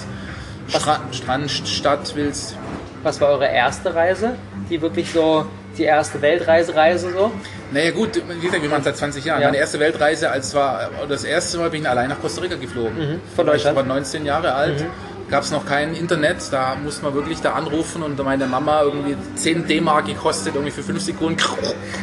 Stra 0.68 1.00
Strand, 1.12 1.50
Stadt 1.50 2.12
willst. 2.16 2.56
Was 3.04 3.20
war 3.20 3.28
eure 3.28 3.46
erste 3.46 3.94
Reise? 3.94 4.34
Die 4.68 4.82
wirklich 4.82 5.12
so, 5.12 5.46
die 5.78 5.84
erste 5.84 6.20
Weltreisereise 6.20 7.10
so? 7.12 7.32
Naja 7.72 7.90
gut, 7.90 8.22
wie 8.28 8.40
gesagt, 8.44 8.62
wir 8.62 8.68
machen 8.68 8.84
seit 8.84 8.96
20 8.96 9.24
Jahren. 9.24 9.40
Ja. 9.40 9.48
Meine 9.48 9.58
erste 9.58 9.80
Weltreise, 9.80 10.30
als 10.30 10.54
war 10.54 10.90
das 11.08 11.24
erste 11.24 11.58
Mal 11.58 11.70
bin 11.70 11.82
ich 11.82 11.88
allein 11.88 12.08
nach 12.08 12.20
Costa 12.20 12.42
Rica 12.42 12.56
geflogen. 12.56 12.98
Mhm. 12.98 13.20
Von 13.34 13.46
Ich 13.46 13.52
Deutschland? 13.52 13.76
war 13.76 13.82
19 13.84 14.26
Jahre 14.26 14.54
alt. 14.54 14.84
Gab 15.30 15.44
es 15.44 15.50
noch 15.50 15.64
kein 15.64 15.94
Internet, 15.94 16.36
da 16.50 16.74
musste 16.74 17.04
man 17.04 17.14
wirklich 17.14 17.40
da 17.40 17.52
anrufen 17.54 18.02
und 18.02 18.22
meine 18.22 18.44
Mama 18.44 18.82
irgendwie 18.82 19.16
10 19.34 19.66
D-Mark 19.66 20.04
gekostet, 20.04 20.54
irgendwie 20.54 20.72
für 20.72 20.82
5 20.82 21.00
Sekunden. 21.00 21.40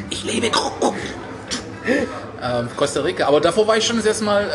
Ich 0.09 0.23
lebe. 0.23 0.49
Ähm, 2.41 2.69
Costa 2.75 3.01
Rica. 3.01 3.27
Aber 3.27 3.41
davor 3.41 3.67
war 3.67 3.77
ich 3.77 3.85
schon 3.85 3.97
das 3.97 4.05
erste 4.05 4.23
Mal 4.23 4.45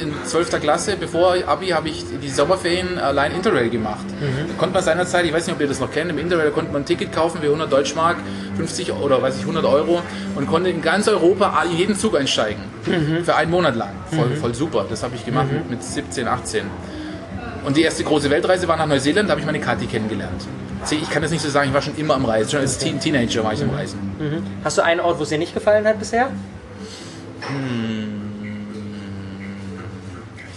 ähm, 0.00 0.08
in 0.08 0.26
12. 0.26 0.60
Klasse. 0.60 0.96
Bevor 0.98 1.34
Abi 1.46 1.68
habe 1.68 1.88
ich 1.88 2.04
die 2.22 2.28
Sommerferien 2.28 2.98
allein 2.98 3.32
Interrail 3.32 3.68
gemacht. 3.70 4.04
Da 4.20 4.54
konnte 4.58 4.74
man 4.74 4.82
seinerzeit, 4.84 5.24
ich 5.24 5.32
weiß 5.32 5.46
nicht, 5.46 5.54
ob 5.56 5.60
ihr 5.60 5.66
das 5.68 5.80
noch 5.80 5.90
kennt, 5.90 6.10
im 6.10 6.18
Interrail 6.18 6.50
konnte 6.50 6.72
man 6.72 6.82
ein 6.82 6.84
Ticket 6.84 7.12
kaufen 7.12 7.40
für 7.40 7.46
100 7.46 7.72
Deutschmark, 7.72 8.16
50 8.56 8.92
oder 8.92 9.20
weiß 9.20 9.36
ich 9.36 9.42
100 9.42 9.64
Euro 9.64 10.02
und 10.36 10.46
konnte 10.46 10.70
in 10.70 10.82
ganz 10.82 11.08
Europa 11.08 11.62
in 11.64 11.76
jeden 11.76 11.96
Zug 11.96 12.16
einsteigen. 12.16 12.62
Für 13.24 13.34
einen 13.34 13.50
Monat 13.50 13.74
lang. 13.76 13.94
Voll, 14.10 14.36
voll 14.36 14.54
super. 14.54 14.86
Das 14.88 15.02
habe 15.02 15.16
ich 15.16 15.24
gemacht 15.24 15.50
mit, 15.52 15.70
mit 15.70 15.82
17, 15.82 16.28
18. 16.28 16.64
Und 17.64 17.76
die 17.76 17.82
erste 17.82 18.04
große 18.04 18.28
Weltreise 18.30 18.66
war 18.68 18.76
nach 18.76 18.86
Neuseeland, 18.86 19.28
da 19.28 19.32
habe 19.32 19.40
ich 19.40 19.46
meine 19.46 19.60
Kathi 19.60 19.86
kennengelernt. 19.86 20.42
Ich 20.90 21.10
kann 21.10 21.22
das 21.22 21.30
nicht 21.30 21.42
so 21.42 21.48
sagen, 21.48 21.68
ich 21.68 21.74
war 21.74 21.82
schon 21.82 21.96
immer 21.96 22.14
am 22.14 22.24
Reisen. 22.24 22.50
Schon 22.50 22.60
als 22.60 22.76
Teen 22.78 22.98
Teenager 22.98 23.44
war 23.44 23.52
ich 23.52 23.62
am 23.62 23.70
Reisen. 23.70 23.98
Hast 24.64 24.78
du 24.78 24.82
einen 24.82 25.00
Ort, 25.00 25.18
wo 25.18 25.22
es 25.22 25.28
dir 25.28 25.38
nicht 25.38 25.54
gefallen 25.54 25.86
hat 25.86 25.98
bisher? 25.98 26.28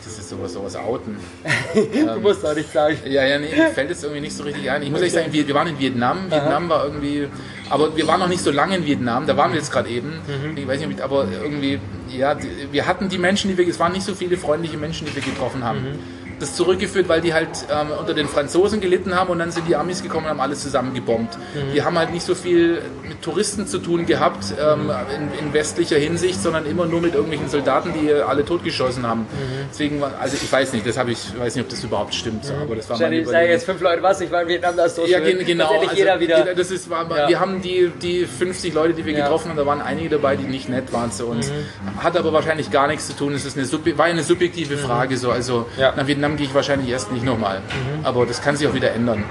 Das 0.03 0.17
ist 0.19 0.29
sowas, 0.29 0.53
sowas 0.53 0.75
outen. 0.75 1.17
Du 1.75 2.19
musst 2.21 2.45
auch 2.45 2.55
nicht 2.55 2.71
sagen. 2.71 2.97
Ja, 3.05 3.25
ja, 3.25 3.37
nee, 3.37 3.53
mir 3.53 3.69
fällt 3.69 3.91
es 3.91 4.01
irgendwie 4.03 4.21
nicht 4.21 4.35
so 4.35 4.43
richtig 4.43 4.69
ein. 4.71 4.81
Ich 4.81 4.89
muss 4.89 4.99
ehrlich 4.99 5.13
sagen, 5.13 5.33
wir, 5.33 5.45
wir 5.47 5.55
waren 5.55 5.67
in 5.67 5.77
Vietnam. 5.79 6.31
Vietnam 6.31 6.69
war 6.69 6.85
irgendwie, 6.85 7.27
aber 7.69 7.95
wir 7.97 8.07
waren 8.07 8.19
noch 8.21 8.29
nicht 8.29 8.41
so 8.41 8.51
lange 8.51 8.77
in 8.77 8.85
Vietnam. 8.85 9.27
Da 9.27 9.35
waren 9.35 9.51
wir 9.51 9.59
jetzt 9.59 9.71
gerade 9.71 9.89
eben. 9.89 10.13
Ich 10.55 10.67
weiß 10.67 10.85
nicht, 10.85 11.01
aber 11.01 11.27
irgendwie, 11.43 11.79
ja, 12.09 12.37
wir 12.71 12.85
hatten 12.87 13.09
die 13.09 13.17
Menschen, 13.17 13.49
die 13.51 13.57
wir, 13.57 13.67
es 13.67 13.79
waren 13.79 13.91
nicht 13.91 14.05
so 14.05 14.15
viele 14.15 14.37
freundliche 14.37 14.77
Menschen, 14.77 15.05
die 15.05 15.15
wir 15.15 15.21
getroffen 15.21 15.63
haben. 15.65 15.99
Das 16.39 16.55
zurückgeführt, 16.55 17.07
weil 17.09 17.21
die 17.21 17.33
halt 17.33 17.49
ähm, 17.71 17.87
unter 17.99 18.13
den 18.13 18.27
Franzosen 18.27 18.81
gelitten 18.81 19.15
haben 19.15 19.29
und 19.29 19.39
dann 19.39 19.51
sind 19.51 19.67
die 19.67 19.75
Amis 19.75 20.03
gekommen 20.03 20.25
und 20.25 20.31
haben 20.31 20.39
alles 20.39 20.61
zusammen 20.61 20.93
gebombt. 20.93 21.37
Die 21.73 21.81
haben 21.83 21.97
halt 21.97 22.11
nicht 22.11 22.25
so 22.25 22.35
viel 22.35 22.81
mit 23.07 23.21
Touristen 23.21 23.67
zu 23.67 23.79
tun 23.79 24.05
gehabt 24.05 24.45
ähm, 24.61 24.91
in, 25.39 25.47
in 25.47 25.53
westlicher 25.53 25.97
Hinsicht, 25.97 26.41
sondern 26.41 26.65
immer 26.65 26.85
nur 26.85 27.01
mit 27.01 27.13
irgendwelchen 27.13 27.49
Soldaten, 27.49 27.93
die 27.93 28.11
alle 28.13 28.43
totgeschossen 28.45 29.07
haben. 29.07 29.25
Deswegen, 29.71 30.01
war- 30.01 30.13
also 30.19 30.37
ich 30.41 30.51
weiß 30.51 30.73
nicht, 30.73 30.85
das 30.87 30.97
habe 30.97 31.11
ich, 31.11 31.19
weiß 31.37 31.55
nicht, 31.55 31.63
ob 31.65 31.69
das 31.69 31.83
überhaupt 31.83 32.13
stimmt, 32.15 32.45
so, 32.45 32.53
aber 32.53 32.75
das 32.75 32.89
war 32.89 32.99
meine 32.99 33.19
Ich 33.19 33.27
sage 33.27 33.47
jetzt 33.47 33.65
fünf 33.65 33.81
Leute 33.81 34.01
was, 34.03 34.21
ich 34.21 34.31
war 34.31 34.41
in 34.41 34.47
Vietnam, 34.47 34.75
das 34.75 34.87
ist 34.87 34.95
so 34.97 35.05
Ja, 35.05 35.19
schön. 35.19 35.37
gen- 35.37 35.45
genau. 35.45 35.71
Letztendlich 35.71 35.99
jeder 35.99 36.19
wieder. 36.19 36.53
Das 36.55 36.71
ist, 36.71 36.89
war, 36.89 37.09
Ja. 37.17 37.27
Wir 37.29 37.39
haben 37.39 37.61
die, 37.61 37.91
die 38.01 38.25
50 38.25 38.73
Leute, 38.73 38.93
die 38.93 39.05
wir 39.05 39.13
Ja. 39.13 39.23
getroffen 39.25 39.49
haben, 39.49 39.57
da 39.57 39.65
waren 39.65 39.81
einige 39.81 40.09
dabei, 40.09 40.35
die 40.35 40.43
nicht 40.43 40.69
nett 40.69 40.91
waren 40.91 41.11
zu 41.11 41.25
uns. 41.27 41.51
Hat 41.99 42.17
aber 42.17 42.33
wahrscheinlich 42.33 42.71
gar 42.71 42.87
nichts 42.87 43.07
zu 43.07 43.13
tun. 43.13 43.33
Es 43.33 43.45
ist 43.45 43.57
eine, 43.57 43.97
war 43.97 44.05
eine 44.05 44.23
subjektive 44.23 44.77
Frage. 44.77 45.17
So. 45.17 45.31
Also 45.31 45.67
nach 45.77 46.07
Vietnam 46.07 46.24
gehe 46.37 46.45
ich 46.47 46.53
wahrscheinlich 46.53 46.89
erst 46.89 47.11
nicht 47.11 47.23
nochmal. 47.23 47.61
Aber 48.03 48.25
das 48.25 48.41
kann 48.41 48.55
sich 48.55 48.67
auch 48.67 48.73
wieder 48.73 48.91
ändern. 48.93 49.23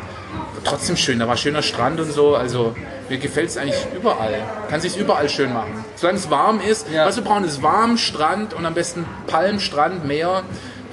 Trotzdem 0.64 0.96
schön, 0.96 1.18
da 1.18 1.28
war 1.28 1.36
schöner 1.36 1.62
Strand 1.62 2.00
und 2.00 2.10
so. 2.12 2.36
Also 2.36 2.74
mir 3.08 3.18
gefällt 3.18 3.50
es 3.50 3.56
eigentlich 3.56 3.86
überall. 3.94 4.34
Kann 4.70 4.80
sich 4.80 4.96
überall 4.96 5.28
schön 5.28 5.52
machen. 5.52 5.84
Solange 5.96 6.18
es 6.18 6.30
warm 6.30 6.60
ist. 6.60 6.86
Ja. 6.90 7.06
Was 7.06 7.16
wir 7.16 7.24
brauchen, 7.24 7.44
ist 7.44 7.62
warm, 7.62 7.98
Strand 7.98 8.54
und 8.54 8.64
am 8.64 8.74
besten 8.74 9.04
Palmstrand, 9.26 10.06
Meer. 10.06 10.42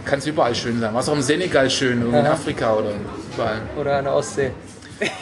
Kann 0.04 0.20
es 0.20 0.28
überall 0.28 0.56
schön 0.56 0.80
sein. 0.80 0.93
Was 0.93 1.08
auch 1.08 1.14
im 1.14 1.22
Senegal 1.22 1.70
schön, 1.70 2.02
in. 2.02 2.16
Afrika 2.26 2.74
oder 2.74 2.89
überall. 3.34 3.62
Oder 3.80 3.97
an 3.97 4.06
der 4.06 4.16
Ostsee. 4.16 4.52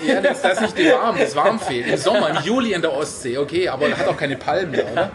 Ja, 0.06 0.22
das, 0.22 0.42
das 0.42 0.54
ist 0.54 0.62
nicht 0.62 0.78
die 0.78 0.92
warm, 0.92 1.18
das 1.18 1.36
warm 1.36 1.60
fehlt. 1.60 1.88
Im 1.88 1.98
Sommer, 1.98 2.30
im 2.30 2.44
Juli 2.44 2.74
in 2.74 2.82
der 2.82 2.94
Ostsee, 2.94 3.38
okay, 3.38 3.70
aber 3.70 3.90
hat 3.90 4.08
auch 4.08 4.18
keine 4.18 4.36
Palmen 4.36 4.74
da, 4.74 4.92
oder? 4.92 5.12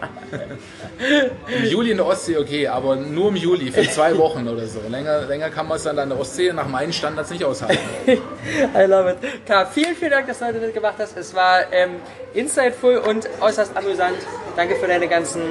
Im 1.47 1.65
Juli 1.65 1.91
in 1.91 1.97
der 1.97 2.05
Ostsee, 2.05 2.37
okay, 2.37 2.67
aber 2.67 2.95
nur 2.95 3.29
im 3.29 3.35
Juli, 3.35 3.71
für 3.71 3.87
zwei 3.89 4.17
Wochen 4.17 4.47
oder 4.47 4.65
so. 4.65 4.79
Länger, 4.87 5.21
länger 5.25 5.49
kann 5.49 5.67
man 5.67 5.77
es 5.77 5.83
dann 5.83 5.99
an 5.99 6.09
der 6.09 6.19
Ostsee 6.19 6.51
nach 6.53 6.67
meinen 6.67 6.93
Standards 6.93 7.29
nicht 7.29 7.43
aushalten. 7.43 7.77
I 8.07 8.83
love 8.87 9.11
it. 9.11 9.17
Karl, 9.45 9.67
vielen, 9.71 9.95
vielen 9.95 10.11
Dank, 10.11 10.27
dass 10.27 10.39
du 10.39 10.45
heute 10.45 10.59
mitgemacht 10.59 10.95
hast. 10.99 11.17
Es 11.17 11.35
war 11.35 11.71
ähm, 11.71 11.91
insightful 12.33 12.97
und 12.97 13.27
äußerst 13.41 13.75
amüsant. 13.75 14.17
Danke 14.55 14.75
für 14.75 14.87
deine 14.87 15.07
ganzen, 15.07 15.41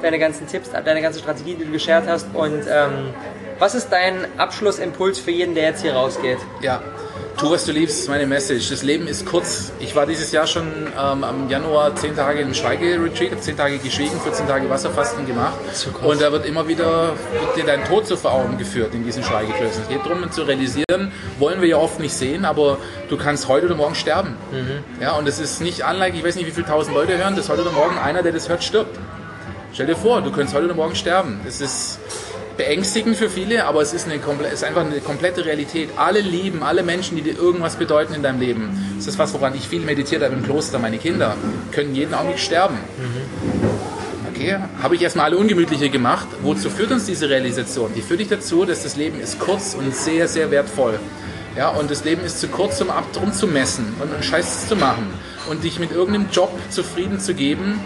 deine 0.00 0.18
ganzen 0.18 0.46
Tipps, 0.46 0.70
deine 0.70 1.02
ganze 1.02 1.18
Strategie, 1.18 1.54
die 1.54 1.64
du 1.64 1.72
geshared 1.72 2.06
hast. 2.06 2.26
Und 2.34 2.62
ähm, 2.68 3.12
was 3.58 3.74
ist 3.74 3.90
dein 3.90 4.26
Abschlussimpuls 4.38 5.18
für 5.18 5.30
jeden, 5.30 5.54
der 5.54 5.64
jetzt 5.64 5.82
hier 5.82 5.94
rausgeht? 5.94 6.38
Ja, 6.62 6.82
tu 7.36 7.50
was 7.50 7.64
du 7.64 7.72
liebst, 7.72 8.00
ist 8.00 8.08
meine 8.08 8.26
Message. 8.26 8.70
Das 8.70 8.82
Leben 8.82 9.06
ist 9.06 9.26
kurz. 9.26 9.72
Ich 9.80 9.94
war 9.94 10.06
dieses 10.06 10.32
Jahr 10.32 10.46
schon 10.46 10.66
ähm, 10.66 11.24
am 11.24 11.48
Januar 11.48 11.94
10 11.94 12.16
Tage 12.16 12.40
im 12.40 12.54
Schweigeretreat, 12.54 13.32
habe 13.32 13.40
10 13.40 13.56
Tage 13.56 13.78
geschwiegen, 13.78 14.20
14 14.20 14.46
Tage 14.46 14.68
Wasserfasten 14.70 15.26
gemacht. 15.26 15.54
Und 16.02 16.20
da 16.20 16.32
wird 16.32 16.46
immer 16.46 16.68
wieder 16.68 17.14
wird 17.32 17.56
dir 17.56 17.64
dein 17.64 17.84
Tod 17.84 18.06
zu 18.06 18.16
vor 18.16 18.32
Augen 18.32 18.58
geführt 18.58 18.94
in 18.94 19.04
diesen 19.04 19.22
Schweigeklößen. 19.22 19.82
Es 19.82 19.88
geht 19.88 20.04
darum, 20.04 20.30
zu 20.30 20.42
realisieren, 20.42 21.12
wollen 21.38 21.60
wir 21.60 21.68
ja 21.68 21.76
oft 21.76 21.98
nicht 22.00 22.14
sehen, 22.14 22.44
aber 22.44 22.78
du 23.08 23.16
kannst 23.16 23.48
heute 23.48 23.66
oder 23.66 23.74
morgen 23.74 23.94
sterben. 23.94 24.36
Ja, 25.00 25.12
und 25.12 25.26
es 25.26 25.38
ist 25.38 25.60
nicht 25.60 25.82
unlike, 25.88 26.16
ich 26.16 26.24
weiß 26.24 26.36
nicht, 26.36 26.46
wie 26.46 26.52
viele 26.52 26.66
tausend 26.66 26.94
Leute 26.94 27.16
hören, 27.18 27.36
dass 27.36 27.48
heute 27.48 27.62
oder 27.62 27.72
morgen 27.72 27.98
einer, 27.98 28.22
der 28.22 28.32
das 28.32 28.48
hört, 28.48 28.62
stirbt. 28.62 28.98
Stell 29.72 29.86
dir 29.86 29.96
vor, 29.96 30.20
du 30.20 30.30
könntest 30.30 30.54
heute 30.54 30.66
oder 30.66 30.74
morgen 30.74 30.94
sterben. 30.94 31.40
Das 31.44 31.60
ist 31.60 31.98
beängstigend 32.56 33.16
für 33.16 33.28
viele, 33.28 33.64
aber 33.66 33.82
es 33.82 33.92
ist, 33.92 34.06
eine, 34.06 34.20
es 34.46 34.52
ist 34.54 34.64
einfach 34.64 34.84
eine 34.84 35.00
komplette 35.00 35.44
Realität. 35.44 35.90
Alle 35.96 36.20
lieben, 36.20 36.62
alle 36.62 36.82
Menschen, 36.82 37.16
die 37.16 37.22
dir 37.22 37.36
irgendwas 37.36 37.76
bedeuten 37.76 38.14
in 38.14 38.22
deinem 38.22 38.40
Leben. 38.40 38.94
Das 38.96 39.06
ist 39.06 39.18
was, 39.18 39.32
woran 39.34 39.54
ich 39.54 39.68
viel 39.68 39.80
meditiert 39.80 40.22
habe 40.22 40.34
im 40.34 40.42
Kloster. 40.42 40.78
Meine 40.78 40.98
Kinder 40.98 41.36
können 41.70 41.94
jeden 41.94 42.14
Augenblick 42.14 42.38
sterben. 42.38 42.78
Okay, 44.34 44.56
habe 44.82 44.94
ich 44.94 45.02
erstmal 45.02 45.26
alle 45.26 45.36
ungemütliche 45.36 45.90
gemacht. 45.90 46.26
Wozu 46.42 46.70
führt 46.70 46.90
uns 46.90 47.06
diese 47.06 47.28
Realisation? 47.28 47.90
Die 47.94 48.02
führt 48.02 48.20
dich 48.20 48.28
dazu, 48.28 48.64
dass 48.64 48.82
das 48.82 48.96
Leben 48.96 49.20
ist 49.20 49.38
kurz 49.38 49.74
und 49.74 49.94
sehr, 49.94 50.28
sehr 50.28 50.50
wertvoll. 50.50 50.98
Ja, 51.56 51.68
und 51.68 51.90
das 51.90 52.04
Leben 52.04 52.24
ist 52.24 52.40
zu 52.40 52.48
kurz, 52.48 52.80
um 52.80 52.90
ab 52.90 53.04
drum 53.12 53.32
zu 53.32 53.46
messen 53.46 53.94
und 54.00 54.12
einen 54.12 54.22
Scheiß 54.22 54.68
zu 54.68 54.76
machen 54.76 55.06
und 55.50 55.64
dich 55.64 55.78
mit 55.78 55.92
irgendeinem 55.92 56.28
Job 56.32 56.50
zufrieden 56.70 57.20
zu 57.20 57.34
geben, 57.34 57.78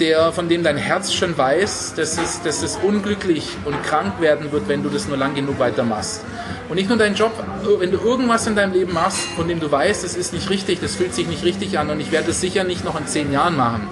der, 0.00 0.32
von 0.32 0.48
dem 0.48 0.62
dein 0.62 0.76
Herz 0.76 1.12
schon 1.12 1.36
weiß, 1.36 1.94
dass 1.94 2.18
es, 2.18 2.42
dass 2.42 2.62
es 2.62 2.76
unglücklich 2.76 3.48
und 3.64 3.80
krank 3.84 4.20
werden 4.20 4.50
wird, 4.50 4.68
wenn 4.68 4.82
du 4.82 4.88
das 4.88 5.06
nur 5.06 5.16
lang 5.16 5.34
genug 5.34 5.58
weitermachst. 5.58 6.22
Und 6.68 6.76
nicht 6.76 6.88
nur 6.88 6.98
dein 6.98 7.14
Job, 7.14 7.32
wenn 7.78 7.90
du 7.90 7.98
irgendwas 7.98 8.46
in 8.46 8.56
deinem 8.56 8.72
Leben 8.72 8.92
machst, 8.92 9.20
von 9.36 9.46
dem 9.46 9.60
du 9.60 9.70
weißt, 9.70 10.02
das 10.02 10.16
ist 10.16 10.32
nicht 10.32 10.50
richtig, 10.50 10.80
das 10.80 10.96
fühlt 10.96 11.14
sich 11.14 11.26
nicht 11.28 11.44
richtig 11.44 11.78
an 11.78 11.90
und 11.90 12.00
ich 12.00 12.10
werde 12.10 12.30
es 12.30 12.40
sicher 12.40 12.64
nicht 12.64 12.84
noch 12.84 12.98
in 12.98 13.06
zehn 13.06 13.32
Jahren 13.32 13.56
machen, 13.56 13.88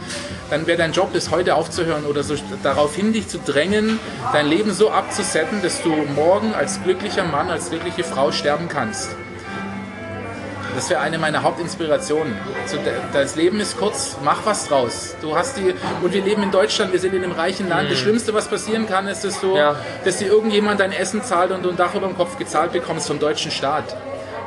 dann 0.50 0.66
wäre 0.66 0.78
dein 0.78 0.92
Job, 0.92 1.10
das 1.12 1.30
heute 1.30 1.54
aufzuhören 1.54 2.06
oder 2.06 2.22
so 2.22 2.34
darauf 2.62 2.94
hin, 2.94 3.12
dich 3.12 3.28
zu 3.28 3.38
drängen, 3.38 4.00
dein 4.32 4.46
Leben 4.48 4.72
so 4.72 4.90
abzusetzen, 4.90 5.60
dass 5.62 5.82
du 5.82 5.90
morgen 6.16 6.54
als 6.54 6.82
glücklicher 6.82 7.24
Mann, 7.24 7.50
als 7.50 7.70
glückliche 7.70 8.04
Frau 8.04 8.32
sterben 8.32 8.68
kannst. 8.68 9.10
Das 10.78 10.88
wäre 10.90 11.00
eine 11.00 11.18
meiner 11.18 11.42
Hauptinspirationen. 11.42 12.34
So, 12.66 12.76
de- 12.76 12.92
das 13.12 13.34
Leben 13.34 13.58
ist 13.58 13.76
kurz, 13.78 14.16
mach 14.24 14.46
was 14.46 14.68
draus. 14.68 15.16
Du 15.20 15.34
hast 15.36 15.56
die, 15.56 15.74
und 16.02 16.12
wir 16.14 16.22
leben 16.22 16.44
in 16.44 16.52
Deutschland, 16.52 16.92
wir 16.92 17.00
sind 17.00 17.14
in 17.14 17.24
einem 17.24 17.32
reichen 17.32 17.68
Land. 17.68 17.90
Das 17.90 17.98
Schlimmste, 17.98 18.32
was 18.32 18.46
passieren 18.46 18.86
kann, 18.86 19.08
ist, 19.08 19.24
dass, 19.24 19.40
du, 19.40 19.56
Ja. 19.56 19.74
dass 20.04 20.18
dir 20.18 20.28
irgendjemand 20.28 20.78
dein 20.78 20.92
Essen 20.92 21.20
zahlt 21.24 21.50
und 21.50 21.64
du 21.64 21.70
ein 21.70 21.76
Dach 21.76 21.96
über 21.96 22.06
dem 22.06 22.16
Kopf 22.16 22.38
gezahlt 22.38 22.70
bekommst 22.70 23.08
vom 23.08 23.18
deutschen 23.18 23.50
Staat. 23.50 23.96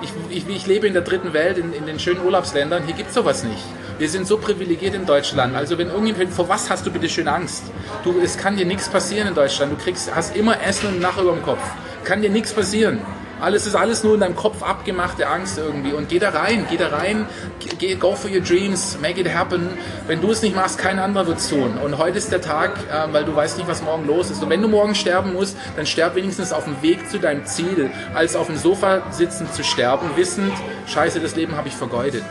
Ich, 0.01 0.13
ich, 0.29 0.47
ich 0.47 0.67
lebe 0.67 0.87
in 0.87 0.93
der 0.93 1.01
dritten 1.01 1.33
Welt, 1.33 1.57
in, 1.57 1.73
in 1.73 1.85
den 1.85 1.99
schönen 1.99 2.23
Urlaubsländern, 2.23 2.83
hier 2.85 2.95
gibt 2.95 3.09
es 3.09 3.15
sowas 3.15 3.43
nicht. 3.43 3.61
Wir 3.99 4.07
sind 4.07 4.25
so 4.25 4.37
privilegiert 4.37 4.95
in 4.95 5.05
Deutschland. 5.05 5.53
Also 5.53 5.77
wenn 5.77 5.89
irgendjemand, 5.89 6.31
vor 6.33 6.47
was 6.47 6.69
hast 6.69 6.85
du 6.85 6.91
bitte 6.91 7.09
schön 7.09 7.27
Angst? 7.27 7.63
Du, 8.05 8.21
es 8.23 8.37
kann 8.37 8.55
dir 8.55 8.65
nichts 8.65 8.87
passieren 8.87 9.27
in 9.27 9.35
Deutschland. 9.35 9.73
Du 9.73 9.75
kriegst, 9.83 10.15
hast 10.15 10.33
immer 10.37 10.55
Essen 10.65 10.87
und 10.87 10.95
ein 10.95 11.01
Dach 11.01 11.17
über 11.17 11.33
dem 11.33 11.43
Kopf. 11.43 11.59
Kann 12.05 12.21
dir 12.21 12.29
nichts 12.29 12.53
passieren. 12.53 13.01
Alles 13.41 13.65
ist 13.65 13.75
alles 13.75 14.03
nur 14.03 14.13
in 14.13 14.19
deinem 14.19 14.35
Kopf 14.35 14.61
abgemachte 14.61 15.27
Angst 15.27 15.57
irgendwie. 15.57 15.93
Und 15.93 16.09
geh 16.09 16.19
da 16.19 16.29
rein, 16.29 16.67
geh 16.69 16.77
da 16.77 16.89
rein, 16.89 17.25
geh, 17.79 17.95
go 17.95 18.15
for 18.15 18.29
your 18.29 18.41
dreams, 18.41 18.97
make 19.01 19.19
it 19.19 19.33
happen. 19.33 19.69
Wenn 20.05 20.21
du 20.21 20.29
es 20.29 20.43
nicht 20.43 20.55
machst, 20.55 20.77
kein 20.77 20.99
anderer 20.99 21.25
wird 21.25 21.39
es 21.39 21.49
tun. 21.49 21.77
Und 21.83 21.97
heute 21.97 22.19
ist 22.19 22.31
der 22.31 22.41
Tag, 22.41 22.77
äh, 22.91 23.11
weil 23.11 23.25
du 23.25 23.35
weißt 23.35 23.57
nicht, 23.57 23.67
was 23.67 23.81
morgen 23.81 24.05
los 24.05 24.29
ist. 24.29 24.43
Und 24.43 24.49
wenn 24.51 24.61
du 24.61 24.67
morgen 24.67 24.93
sterben 24.93 25.33
musst, 25.33 25.57
dann 25.75 25.87
sterb 25.87 26.15
wenigstens 26.15 26.53
auf 26.53 26.65
dem 26.65 26.79
Weg 26.83 27.09
zu 27.09 27.17
deinem 27.17 27.45
Ziel, 27.45 27.89
als 28.13 28.35
auf 28.35 28.45
dem 28.45 28.57
Sofa 28.57 29.01
sitzend 29.09 29.51
zu 29.55 29.63
sterben, 29.63 30.11
wissend, 30.15 30.53
scheiße, 30.85 31.19
das 31.19 31.35
Leben 31.35 31.55
habe 31.55 31.67
ich 31.67 31.75
vergeudet. 31.75 32.23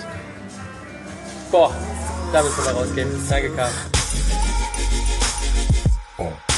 Boah, 1.51 1.75
da 2.33 2.41
müssen 2.41 2.65
wir 2.65 2.71
rausgehen. 2.71 3.09
Danke, 3.29 3.51
Karl. 3.51 3.71
Oh. 6.19 6.50